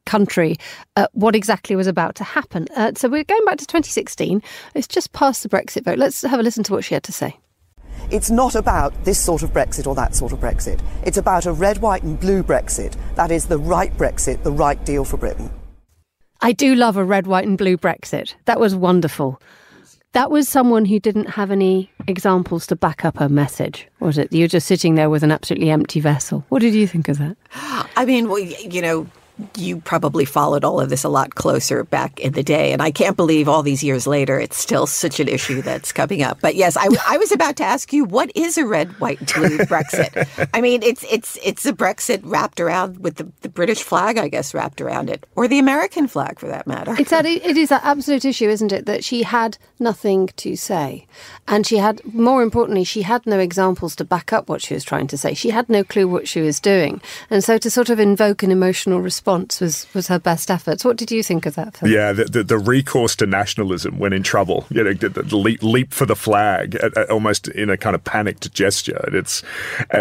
country 0.05 0.57
uh, 0.97 1.07
what 1.12 1.37
exactly 1.37 1.77
was 1.77 1.87
about 1.87 2.14
to 2.16 2.24
happen. 2.24 2.66
Uh, 2.74 2.93
so 2.97 3.09
we're 3.09 3.24
going 3.24 3.45
back 3.45 3.59
to 3.59 3.66
2016. 3.66 4.43
It's 4.74 4.89
just 4.89 5.12
past 5.12 5.43
the 5.43 5.49
Brexit 5.49 5.85
vote. 5.85 5.99
Let's 5.99 6.22
have 6.22 6.41
a 6.41 6.43
listen 6.43 6.64
to 6.64 6.72
what 6.72 6.85
she 6.85 6.95
had 6.95 7.05
to 7.05 7.12
say. 7.12 7.39
It's 8.11 8.30
not 8.30 8.54
about 8.54 9.04
this 9.04 9.18
sort 9.18 9.42
of 9.42 9.52
Brexit 9.52 9.86
or 9.86 9.94
that 9.96 10.14
sort 10.14 10.32
of 10.32 10.38
Brexit. 10.38 10.80
It's 11.04 11.16
about 11.16 11.46
a 11.46 11.52
red, 11.52 11.78
white, 11.78 12.02
and 12.02 12.18
blue 12.18 12.42
Brexit. 12.42 12.94
That 13.16 13.30
is 13.30 13.46
the 13.46 13.59
right 13.59 13.92
Brexit, 13.96 14.42
the 14.42 14.52
right 14.52 14.82
deal 14.84 15.04
for 15.04 15.16
Britain. 15.16 15.50
I 16.40 16.52
do 16.52 16.74
love 16.74 16.96
a 16.96 17.04
red, 17.04 17.26
white, 17.26 17.46
and 17.46 17.59
blue 17.59 17.76
Brexit. 17.76 18.34
That 18.44 18.61
was 18.61 18.74
wonderful. 18.74 19.40
That 20.12 20.30
was 20.30 20.48
someone 20.48 20.84
who 20.84 21.00
didn't 21.00 21.30
have 21.30 21.50
any 21.50 21.90
examples 22.07 22.66
to 22.68 22.76
back 22.76 23.04
up 23.04 23.18
her 23.18 23.28
message, 23.28 23.88
was 24.00 24.16
it? 24.16 24.32
You're 24.32 24.48
just 24.48 24.66
sitting 24.66 24.94
there 24.94 25.11
with 25.11 25.22
an 25.22 25.30
absolutely 25.30 25.70
empty 25.70 26.00
vessel. 26.00 26.44
What 26.48 26.61
did 26.61 26.74
you 26.74 26.86
think 26.86 27.09
of 27.09 27.18
that? 27.18 27.36
I 27.96 28.04
mean, 28.04 28.28
well, 28.28 28.38
you 28.38 28.80
know, 28.80 29.07
you 29.57 29.80
probably 29.80 30.24
followed 30.24 30.64
all 30.64 30.80
of 30.80 30.89
this 30.89 31.05
a 31.05 31.09
lot 31.09 31.34
closer 31.34 31.84
back 31.84 32.18
in 32.20 32.32
the 32.32 32.43
day. 32.43 32.72
And 32.72 32.80
I 32.80 32.91
can't 32.91 33.16
believe 33.16 33.49
all 33.49 33.62
these 33.62 33.82
years 33.82 34.07
later, 34.07 34.41
it's 34.41 34.57
still 34.57 34.87
such 34.87 35.20
an 35.20 35.28
issue 35.28 35.61
that's 35.61 35.93
coming 35.93 36.22
up. 36.22 36.39
But 36.41 36.55
yes, 36.55 36.76
I, 36.76 36.89
I 37.07 37.18
was 37.18 37.32
about 37.32 37.57
to 37.57 37.64
ask 37.64 37.93
you, 37.93 38.05
what 38.05 38.32
is 38.34 38.57
a 38.57 38.64
red, 38.64 38.99
white, 38.99 39.18
blue 39.34 39.59
Brexit? 39.59 40.49
I 40.55 40.61
mean, 40.61 40.82
it's 40.82 41.05
it's 41.11 41.39
it's 41.45 41.66
a 41.66 41.72
Brexit 41.72 42.20
wrapped 42.22 42.61
around 42.61 42.99
with 42.99 43.16
the, 43.16 43.30
the 43.43 43.49
British 43.49 43.82
flag, 43.82 44.16
I 44.16 44.28
guess, 44.28 44.55
wrapped 44.55 44.80
around 44.80 45.11
it, 45.11 45.26
or 45.37 45.49
the 45.49 45.59
American 45.59 46.09
flag 46.09 46.39
for 46.39 46.47
that 46.47 46.66
matter. 46.66 46.95
It's 46.99 47.11
that, 47.11 47.26
it 47.26 47.57
is 47.57 47.68
that 47.68 47.84
absolute 47.84 48.24
issue, 48.24 48.49
isn't 48.49 48.72
it? 48.72 48.87
That 48.87 49.05
she 49.05 49.22
had 49.22 49.59
nothing 49.78 50.28
to 50.37 50.57
say. 50.57 51.07
And 51.47 51.66
she 51.66 51.76
had, 51.76 52.03
more 52.14 52.43
importantly, 52.43 52.84
she 52.84 53.03
had 53.03 53.26
no 53.26 53.39
examples 53.39 53.95
to 53.97 54.05
back 54.05 54.32
up 54.32 54.49
what 54.49 54.62
she 54.62 54.74
was 54.74 54.82
trying 54.82 55.09
to 55.09 55.18
say. 55.18 55.34
She 55.34 55.51
had 55.51 55.68
no 55.68 55.84
clue 55.84 56.09
what 56.09 56.26
she 56.26 56.41
was 56.41 56.59
doing. 56.59 57.03
And 57.28 57.45
so 57.45 57.59
to 57.59 57.70
sort 57.70 57.91
of 57.91 58.01
invoke 58.01 58.43
an 58.43 58.51
emotional 58.51 59.01
response 59.01 59.26
response 59.27 59.61
was, 59.61 59.87
was 59.93 60.07
her 60.07 60.20
best 60.20 60.51
efforts. 60.53 60.85
What 60.85 60.97
did 60.97 61.11
you 61.11 61.22
think 61.22 61.47
of 61.47 61.57
that? 61.57 61.77
Phil? 61.77 61.89
Yeah, 61.89 62.12
the, 62.12 62.24
the, 62.27 62.43
the, 62.45 62.59
recourse 62.59 63.16
to 63.16 63.27
nationalism 63.27 63.99
when 63.99 64.12
in 64.12 64.22
trouble. 64.22 64.66
You 64.70 64.85
know, 64.85 64.93
the, 64.95 65.37
leap, 65.37 65.62
leap, 65.64 65.93
for 65.93 66.07
the 66.07 66.14
flag, 66.14 66.77
at, 66.77 66.97
at 66.97 67.11
almost 67.11 67.49
in 67.49 67.68
a 67.68 67.77
kind 67.77 67.97
of 67.97 68.05
panicked 68.05 68.53
gesture. 68.53 69.09
It's 69.12 69.43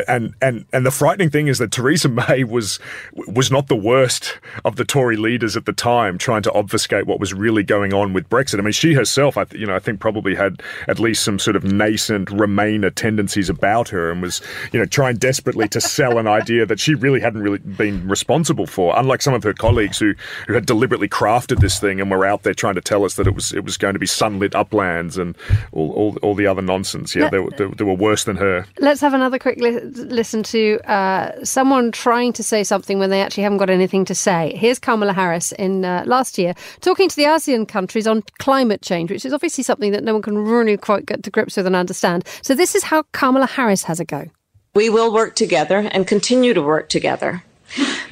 and 0.08 0.34
and 0.42 0.66
and 0.72 0.86
the 0.86 0.92
frightening 0.92 1.30
thing 1.30 1.48
is 1.48 1.58
that 1.58 1.72
Theresa 1.72 2.10
May 2.10 2.44
was 2.44 2.80
was 3.14 3.52
not 3.52 3.68
the 3.68 3.76
worst 3.76 4.40
of 4.64 4.76
the 4.76 4.86
Tory 4.86 5.18
leaders 5.18 5.58
at 5.58 5.66
the 5.66 5.74
time, 5.74 6.18
trying 6.18 6.44
to 6.44 6.52
obfuscate 6.54 7.08
what 7.08 7.20
was 7.20 7.34
really 7.34 7.64
going 7.64 7.94
on 7.94 8.14
with 8.14 8.30
Brexit. 8.30 8.60
I 8.60 8.62
mean, 8.62 8.74
she 8.74 8.94
herself, 8.94 9.38
I 9.38 9.46
you 9.52 9.66
know, 9.66 9.76
I 9.76 9.80
think 9.80 10.00
probably 10.00 10.36
had 10.36 10.62
at 10.88 11.00
least 11.00 11.24
some 11.24 11.40
sort 11.40 11.56
of 11.56 11.64
nascent 11.64 12.30
Remainer 12.30 12.94
tendencies 12.94 13.50
about 13.50 13.90
her, 13.90 14.12
and 14.12 14.22
was 14.22 14.42
you 14.72 14.80
know 14.80 14.86
trying 14.86 15.18
desperately 15.18 15.68
to 15.70 15.82
sell 15.82 16.18
an 16.18 16.28
idea 16.28 16.66
that 16.66 16.80
she 16.80 16.94
really 16.94 17.20
hadn't 17.20 17.42
really 17.42 17.60
been 17.60 18.08
responsible 18.08 18.68
for. 18.68 18.98
Unlike 18.98 19.15
like 19.16 19.22
some 19.22 19.34
of 19.34 19.44
her 19.44 19.54
colleagues 19.54 19.98
who, 19.98 20.14
who 20.46 20.54
had 20.54 20.66
deliberately 20.66 21.08
crafted 21.08 21.62
this 21.62 21.80
thing 21.80 22.02
and 22.02 22.12
were 22.12 22.26
out 22.26 22.44
there 22.44 22.54
trying 22.54 22.76
to 22.76 22.82
tell 22.82 23.06
us 23.06 23.16
that 23.16 23.26
it 23.26 23.34
was 23.34 23.54
it 23.54 23.64
was 23.64 23.78
going 23.78 23.94
to 23.94 24.00
be 24.00 24.06
sunlit 24.06 24.54
uplands 24.54 25.18
and 25.18 25.38
all, 25.72 25.92
all, 25.94 26.18
all 26.22 26.36
the 26.36 26.46
other 26.46 26.62
nonsense. 26.62 27.16
Yeah, 27.16 27.30
they, 27.30 27.40
they, 27.58 27.66
they, 27.66 27.86
were 27.86 27.94
worse 27.94 28.26
than 28.26 28.36
her. 28.36 28.66
Let's 28.80 29.00
have 29.00 29.14
another 29.14 29.40
quick 29.40 29.58
li- 29.62 29.80
listen 29.80 30.44
to 30.44 30.82
uh, 30.92 31.46
someone 31.46 31.94
trying 31.94 32.34
to 32.34 32.44
say 32.44 32.66
something 32.66 33.00
when 33.00 33.10
they 33.10 33.22
actually 33.22 33.44
haven't 33.44 33.60
got 33.60 33.70
anything 33.70 34.04
to 34.04 34.16
say. 34.16 34.54
Here's 34.58 34.80
Kamala 34.80 35.14
Harris 35.14 35.54
in 35.54 35.86
uh, 35.86 36.04
last 36.06 36.38
year 36.38 36.54
talking 36.82 37.08
to 37.08 37.16
the 37.16 37.24
ASEAN 37.24 37.70
countries 37.70 38.08
on 38.08 38.22
climate 38.40 38.82
change, 38.82 39.12
which 39.12 39.26
is 39.26 39.32
obviously 39.32 39.64
something 39.64 39.94
that 39.94 40.04
no 40.04 40.12
one 40.12 40.22
can 40.22 40.38
really 40.38 40.76
quite 40.76 41.06
get 41.06 41.24
to 41.24 41.32
grips 41.32 41.56
with 41.56 41.68
and 41.68 41.76
understand. 41.76 42.26
So 42.42 42.54
this 42.54 42.76
is 42.76 42.84
how 42.84 43.04
Kamala 43.14 43.48
Harris 43.48 43.84
has 43.84 44.02
a 44.02 44.06
go. 44.06 44.26
We 44.74 44.90
will 44.90 45.14
work 45.14 45.36
together 45.36 45.88
and 45.94 46.06
continue 46.06 46.54
to 46.54 46.62
work 46.62 46.90
together 46.90 47.44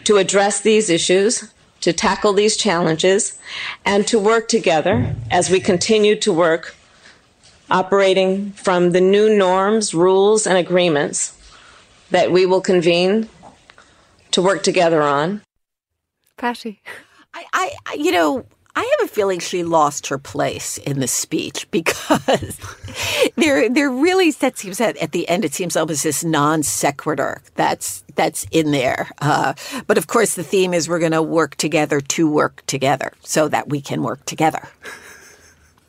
to 0.06 0.18
address 0.18 0.62
these 0.62 0.90
issues, 0.90 1.54
to 1.82 1.94
tackle 1.94 2.34
these 2.34 2.58
challenges, 2.58 3.40
and 3.86 4.08
to 4.08 4.20
work 4.20 4.48
together 4.48 5.16
as 5.32 5.50
we 5.50 5.60
continue 5.60 6.16
to 6.16 6.32
work 6.32 6.76
operating 7.70 8.52
from 8.52 8.92
the 8.92 9.02
new 9.02 9.36
norms, 9.36 9.94
rules, 9.94 10.46
and 10.46 10.58
agreements 10.58 11.38
that 12.12 12.32
we 12.32 12.46
will 12.46 12.62
convene 12.62 13.28
to 14.32 14.42
work 14.42 14.64
together 14.64 15.02
on. 15.02 15.42
Patty. 16.38 16.82
I, 17.34 17.72
I, 17.86 17.94
you 17.96 18.12
know, 18.12 18.46
I 18.76 18.98
have 19.00 19.10
a 19.10 19.14
feeling 19.14 19.40
she 19.40 19.64
lost 19.64 20.08
her 20.08 20.18
place 20.18 20.78
in 20.80 21.00
the 21.00 21.08
speech 21.08 21.68
because 21.72 22.60
there, 23.36 23.70
there 23.70 23.90
really 23.90 24.32
that 24.32 24.58
seems 24.58 24.82
at, 24.82 24.98
at 24.98 25.12
the 25.12 25.28
end 25.30 25.46
it 25.46 25.54
seems 25.54 25.76
almost 25.76 26.04
this 26.04 26.24
non 26.24 26.64
sequitur 26.64 27.42
that's 27.56 28.04
that's 28.16 28.46
in 28.52 28.72
there. 28.72 29.10
Uh, 29.20 29.54
but 29.88 29.98
of 29.98 30.08
course, 30.08 30.36
the 30.36 30.44
theme 30.44 30.74
is 30.74 30.88
we're 30.88 31.00
going 31.00 31.12
to 31.12 31.22
work 31.22 31.56
together 31.56 32.00
to 32.00 32.30
work 32.30 32.64
together 32.68 33.12
so 33.22 33.48
that 33.48 33.70
we 33.70 33.82
can 33.82 34.04
work 34.04 34.24
together. 34.26 34.68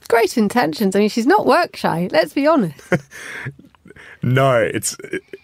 Great 0.09 0.37
intentions. 0.37 0.95
I 0.95 1.01
mean, 1.01 1.09
she's 1.09 1.27
not 1.27 1.47
work 1.47 1.77
shy. 1.77 2.09
Let's 2.13 2.35
be 2.35 2.47
honest. 2.47 2.79
No, 4.25 4.57
it's 4.59 4.97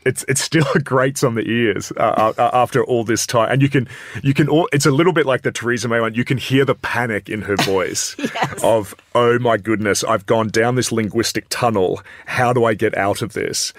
it's 0.07 0.25
it's 0.27 0.41
still 0.41 0.65
grates 0.85 1.23
on 1.23 1.35
the 1.35 1.43
ears 1.43 1.93
uh, 1.99 2.33
uh, 2.39 2.51
after 2.55 2.83
all 2.83 3.05
this 3.05 3.27
time, 3.27 3.53
and 3.53 3.61
you 3.61 3.69
can 3.69 3.87
you 4.23 4.33
can 4.33 4.49
all, 4.49 4.69
it's 4.73 4.87
a 4.87 4.91
little 4.91 5.13
bit 5.13 5.27
like 5.27 5.43
the 5.43 5.53
Theresa 5.53 5.87
May 5.87 6.01
one. 6.01 6.15
You 6.15 6.25
can 6.25 6.39
hear 6.39 6.65
the 6.65 6.75
panic 6.75 7.29
in 7.29 7.43
her 7.43 7.57
voice 7.57 8.17
yes. 8.19 8.65
of 8.65 8.95
oh 9.15 9.39
my 9.39 9.59
goodness, 9.59 10.03
I've 10.03 10.25
gone 10.25 10.49
down 10.49 10.77
this 10.77 10.91
linguistic 10.91 11.45
tunnel. 11.51 12.01
How 12.25 12.55
do 12.55 12.65
I 12.65 12.73
get 12.73 12.97
out 12.97 13.21
of 13.21 13.35
this? 13.35 13.75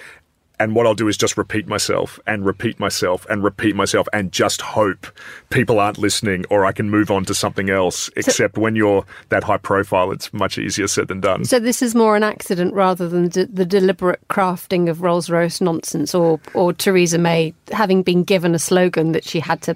And 0.61 0.75
what 0.75 0.85
I'll 0.85 0.93
do 0.93 1.07
is 1.07 1.17
just 1.17 1.37
repeat 1.37 1.67
myself 1.67 2.19
and 2.27 2.45
repeat 2.45 2.79
myself 2.79 3.25
and 3.31 3.43
repeat 3.43 3.75
myself 3.75 4.07
and 4.13 4.31
just 4.31 4.61
hope 4.61 5.07
people 5.49 5.79
aren't 5.79 5.97
listening 5.97 6.45
or 6.51 6.67
I 6.67 6.71
can 6.71 6.87
move 6.87 7.09
on 7.09 7.25
to 7.25 7.33
something 7.33 7.71
else. 7.71 8.11
Except 8.15 8.59
when 8.59 8.75
you're 8.75 9.03
that 9.29 9.43
high 9.43 9.57
profile, 9.57 10.11
it's 10.11 10.31
much 10.31 10.59
easier 10.59 10.85
said 10.85 11.07
than 11.07 11.19
done. 11.19 11.45
So 11.45 11.57
this 11.57 11.81
is 11.81 11.95
more 11.95 12.15
an 12.15 12.21
accident 12.21 12.75
rather 12.75 13.09
than 13.09 13.29
d- 13.29 13.47
the 13.51 13.65
deliberate 13.65 14.21
crafting 14.29 14.87
of 14.87 15.01
Rolls 15.01 15.31
Royce 15.31 15.61
nonsense 15.61 16.13
or, 16.13 16.39
or 16.53 16.73
Theresa 16.73 17.17
May 17.17 17.55
having 17.71 18.03
been 18.03 18.23
given 18.23 18.53
a 18.53 18.59
slogan 18.59 19.13
that 19.13 19.23
she 19.23 19.39
had 19.39 19.63
to 19.63 19.75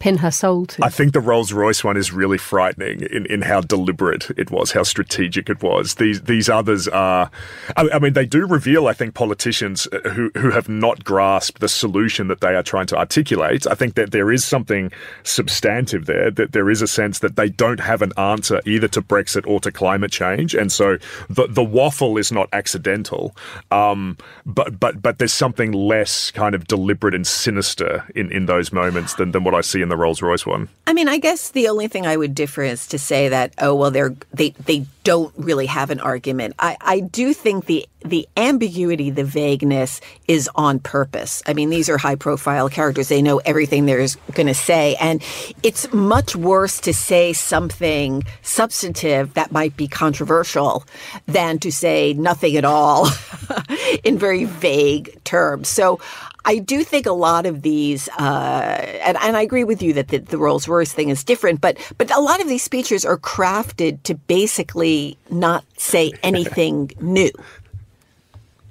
pin 0.00 0.16
her 0.18 0.32
soul 0.32 0.66
to. 0.66 0.84
I 0.84 0.88
think 0.88 1.12
the 1.12 1.20
Rolls 1.20 1.52
Royce 1.52 1.84
one 1.84 1.96
is 1.96 2.12
really 2.12 2.38
frightening 2.38 3.02
in, 3.02 3.24
in 3.26 3.42
how 3.42 3.60
deliberate 3.60 4.30
it 4.36 4.50
was, 4.50 4.72
how 4.72 4.82
strategic 4.82 5.48
it 5.48 5.62
was. 5.62 5.94
These 5.94 6.22
these 6.22 6.48
others 6.48 6.88
are, 6.88 7.30
I, 7.76 7.88
I 7.94 7.98
mean, 8.00 8.14
they 8.14 8.26
do 8.26 8.48
reveal, 8.48 8.88
I 8.88 8.94
think, 8.94 9.14
politicians 9.14 9.86
uh, 9.92 10.08
who 10.10 10.23
who 10.36 10.50
have 10.50 10.68
not 10.68 11.04
grasped 11.04 11.60
the 11.60 11.68
solution 11.68 12.28
that 12.28 12.40
they 12.40 12.54
are 12.54 12.62
trying 12.62 12.86
to 12.86 12.96
articulate. 12.96 13.66
I 13.66 13.74
think 13.74 13.94
that 13.94 14.10
there 14.12 14.32
is 14.32 14.44
something 14.44 14.92
substantive 15.22 16.06
there, 16.06 16.30
that 16.30 16.52
there 16.52 16.70
is 16.70 16.82
a 16.82 16.86
sense 16.86 17.18
that 17.20 17.36
they 17.36 17.48
don't 17.48 17.80
have 17.80 18.02
an 18.02 18.12
answer 18.16 18.60
either 18.66 18.88
to 18.88 19.02
Brexit 19.02 19.46
or 19.46 19.60
to 19.60 19.70
climate 19.72 20.12
change. 20.12 20.54
And 20.54 20.70
so 20.72 20.98
the, 21.28 21.46
the 21.48 21.64
waffle 21.64 22.16
is 22.16 22.32
not 22.32 22.48
accidental, 22.52 23.36
um, 23.70 24.16
but, 24.46 24.78
but, 24.78 25.02
but 25.02 25.18
there's 25.18 25.32
something 25.32 25.72
less 25.72 26.30
kind 26.30 26.54
of 26.54 26.66
deliberate 26.66 27.14
and 27.14 27.26
sinister 27.26 28.04
in, 28.14 28.30
in 28.32 28.46
those 28.46 28.72
moments 28.72 29.14
than, 29.14 29.32
than 29.32 29.44
what 29.44 29.54
I 29.54 29.60
see 29.60 29.82
in 29.82 29.88
the 29.88 29.96
Rolls 29.96 30.22
Royce 30.22 30.46
one. 30.46 30.68
I 30.86 30.92
mean, 30.92 31.08
I 31.08 31.18
guess 31.18 31.50
the 31.50 31.68
only 31.68 31.88
thing 31.88 32.06
I 32.06 32.16
would 32.16 32.34
differ 32.34 32.62
is 32.62 32.86
to 32.88 32.98
say 32.98 33.28
that, 33.28 33.54
oh, 33.58 33.74
well, 33.74 33.90
they're, 33.90 34.14
they, 34.32 34.50
they 34.50 34.86
don't 35.04 35.34
really 35.36 35.66
have 35.66 35.90
an 35.90 36.00
argument. 36.00 36.54
I, 36.58 36.76
I 36.80 37.00
do 37.00 37.34
think 37.34 37.66
the 37.66 37.86
the 38.04 38.28
ambiguity, 38.36 39.08
the 39.10 39.24
vagueness 39.24 40.00
is 40.28 40.48
on 40.54 40.78
purpose. 40.78 41.42
I 41.46 41.54
mean, 41.54 41.70
these 41.70 41.88
are 41.88 41.98
high 41.98 42.14
profile 42.14 42.68
characters. 42.68 43.08
They 43.08 43.22
know 43.22 43.38
everything 43.38 43.86
they're 43.86 44.06
going 44.32 44.46
to 44.46 44.54
say. 44.54 44.96
And 45.00 45.22
it's 45.62 45.92
much 45.92 46.34
worse 46.34 46.80
to 46.80 46.94
say 46.94 47.32
something 47.32 48.24
substantive 48.42 49.34
that 49.34 49.52
might 49.52 49.76
be 49.76 49.88
controversial 49.88 50.84
than 51.26 51.58
to 51.60 51.70
say 51.70 52.14
nothing 52.14 52.56
at 52.56 52.64
all 52.64 53.08
in 54.04 54.18
very 54.18 54.44
vague 54.44 55.22
terms. 55.24 55.68
So 55.68 56.00
I 56.46 56.58
do 56.58 56.84
think 56.84 57.06
a 57.06 57.12
lot 57.12 57.46
of 57.46 57.62
these, 57.62 58.08
uh, 58.18 58.98
and, 59.02 59.16
and 59.20 59.36
I 59.36 59.42
agree 59.42 59.64
with 59.64 59.82
you 59.82 59.94
that 59.94 60.08
the, 60.08 60.18
the 60.18 60.36
Rolls 60.36 60.68
Royce 60.68 60.92
thing 60.92 61.08
is 61.08 61.24
different, 61.24 61.60
but 61.60 61.78
but 61.96 62.14
a 62.14 62.20
lot 62.20 62.40
of 62.40 62.48
these 62.48 62.62
speeches 62.62 63.04
are 63.04 63.16
crafted 63.16 64.02
to 64.02 64.14
basically 64.14 65.16
not 65.30 65.64
say 65.78 66.12
anything 66.22 66.90
new. 67.00 67.30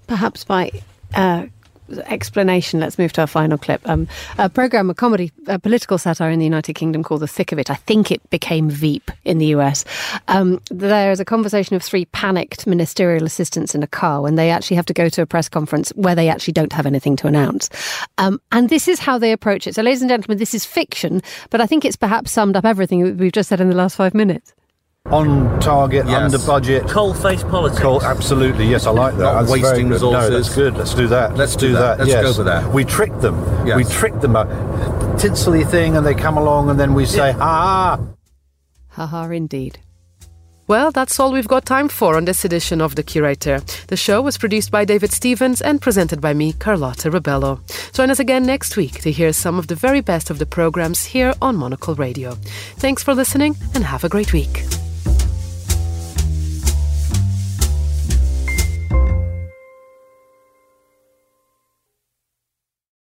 Perhaps 0.08 0.44
by 0.44 0.72
uh, 1.14 1.46
explanation, 2.06 2.80
let's 2.80 2.98
move 2.98 3.14
to 3.14 3.22
our 3.22 3.28
final 3.28 3.58
clip. 3.58 3.88
Um, 3.88 4.08
a 4.38 4.50
program, 4.50 4.90
a 4.90 4.94
comedy, 4.94 5.32
a 5.48 5.60
political 5.60 5.98
satire 5.98 6.32
in 6.32 6.40
the 6.40 6.46
United 6.46 6.74
Kingdom 6.74 7.04
called 7.04 7.22
The 7.22 7.28
Thick 7.28 7.52
of 7.52 7.60
It. 7.60 7.70
I 7.70 7.76
think 7.76 8.12
it 8.12 8.28
became 8.30 8.70
Veep 8.70 9.12
in 9.24 9.38
the 9.38 9.48
US. 9.48 9.86
Um, 10.28 10.62
there 10.70 11.12
is 11.12 11.20
a 11.20 11.26
conversation 11.26 11.76
of 11.76 11.84
three 11.84 12.06
panicked 12.06 12.66
ministerial 12.66 13.26
assistants 13.26 13.76
in 13.76 13.84
a 13.84 13.88
car 13.88 14.22
when 14.22 14.36
they 14.36 14.50
actually 14.50 14.76
have 14.76 14.86
to 14.88 14.94
go 14.94 15.10
to 15.10 15.22
a 15.22 15.26
press 15.26 15.50
conference 15.50 15.90
where 15.96 16.16
they 16.16 16.30
actually 16.30 16.54
don't 16.54 16.74
have 16.74 16.86
anything 16.86 17.16
to 17.18 17.28
announce. 17.28 17.70
Um, 18.18 18.40
and 18.52 18.70
this 18.70 18.88
is 18.88 19.00
how 19.00 19.18
they 19.18 19.32
approach 19.32 19.68
it. 19.68 19.76
So, 19.76 19.82
ladies 19.82 20.02
and 20.02 20.10
gentlemen, 20.10 20.38
this 20.38 20.54
is 20.54 20.66
fiction, 20.66 21.22
but 21.50 21.62
I 21.62 21.66
think 21.66 21.86
it's 21.86 21.96
perhaps 21.96 22.32
summed 22.32 22.56
up 22.56 22.66
everything 22.66 23.18
we've 23.18 23.32
just 23.32 23.50
said 23.50 23.62
in 23.62 23.70
the 23.70 23.76
last 23.76 23.96
five 23.96 24.14
minutes. 24.14 24.54
On 25.12 25.60
target, 25.60 26.08
Yes. 26.08 26.34
under 26.34 26.38
budget. 26.48 26.88
Coal 26.88 27.14
face 27.14 27.44
politics. 27.44 27.82
Coal, 27.82 28.02
absolutely, 28.02 28.66
yes, 28.66 28.88
I 28.88 28.92
like 28.92 29.18
that. 29.18 29.24
Not 29.24 29.34
That's 29.34 29.50
very 29.52 29.62
wasting 29.62 29.90
good. 29.90 30.02
No, 30.02 30.30
that's 30.30 30.56
good. 30.56 30.78
Let's 30.78 30.94
do 30.96 31.08
that. 31.08 31.36
Let's 31.36 31.58
do 31.58 31.74
that. 31.74 32.00
Let's 32.00 32.10
yes. 32.10 32.24
go 32.24 32.34
for 32.34 32.44
that. 32.44 32.72
We 32.72 32.86
tricked 32.86 33.20
them. 33.20 33.36
Yes. 33.68 33.76
We 33.76 33.84
tricked 33.84 34.22
them. 34.22 34.38
A 34.38 34.46
tinselly 35.18 35.66
thing, 35.70 35.98
and 35.98 36.06
they 36.06 36.14
come 36.16 36.38
along, 36.38 36.70
and 36.70 36.80
then 36.80 36.94
we 36.94 37.06
say, 37.06 37.36
"Ah." 37.38 38.00
Haha, 38.92 39.26
indeed. 39.30 39.78
Well, 40.68 40.92
that's 40.92 41.20
all 41.20 41.34
we've 41.34 41.50
got 41.50 41.66
time 41.66 41.90
for 41.90 42.16
on 42.16 42.24
this 42.24 42.46
edition 42.46 42.80
of 42.80 42.96
The 42.96 43.04
Curator. 43.04 43.60
The 43.88 43.98
show 43.98 44.22
was 44.22 44.38
produced 44.38 44.72
by 44.72 44.86
David 44.86 45.12
Stevens 45.12 45.60
and 45.62 45.82
presented 45.82 46.22
by 46.22 46.34
me, 46.34 46.54
Carlotta 46.54 47.12
Rebello. 47.12 47.60
Join 47.92 48.10
us 48.10 48.20
again 48.20 48.46
next 48.46 48.78
week 48.78 49.02
to 49.02 49.12
hear 49.12 49.34
some 49.34 49.60
of 49.60 49.68
the 49.68 49.76
very 49.76 50.00
best 50.00 50.30
of 50.30 50.40
the 50.40 50.46
programs 50.46 51.04
here 51.04 51.34
on 51.42 51.58
Monocle 51.58 51.96
Radio. 51.96 52.38
Thanks 52.78 53.04
for 53.04 53.14
listening 53.14 53.58
and 53.76 53.84
have 53.84 54.06
a 54.06 54.10
great 54.10 54.32
week. 54.32 54.64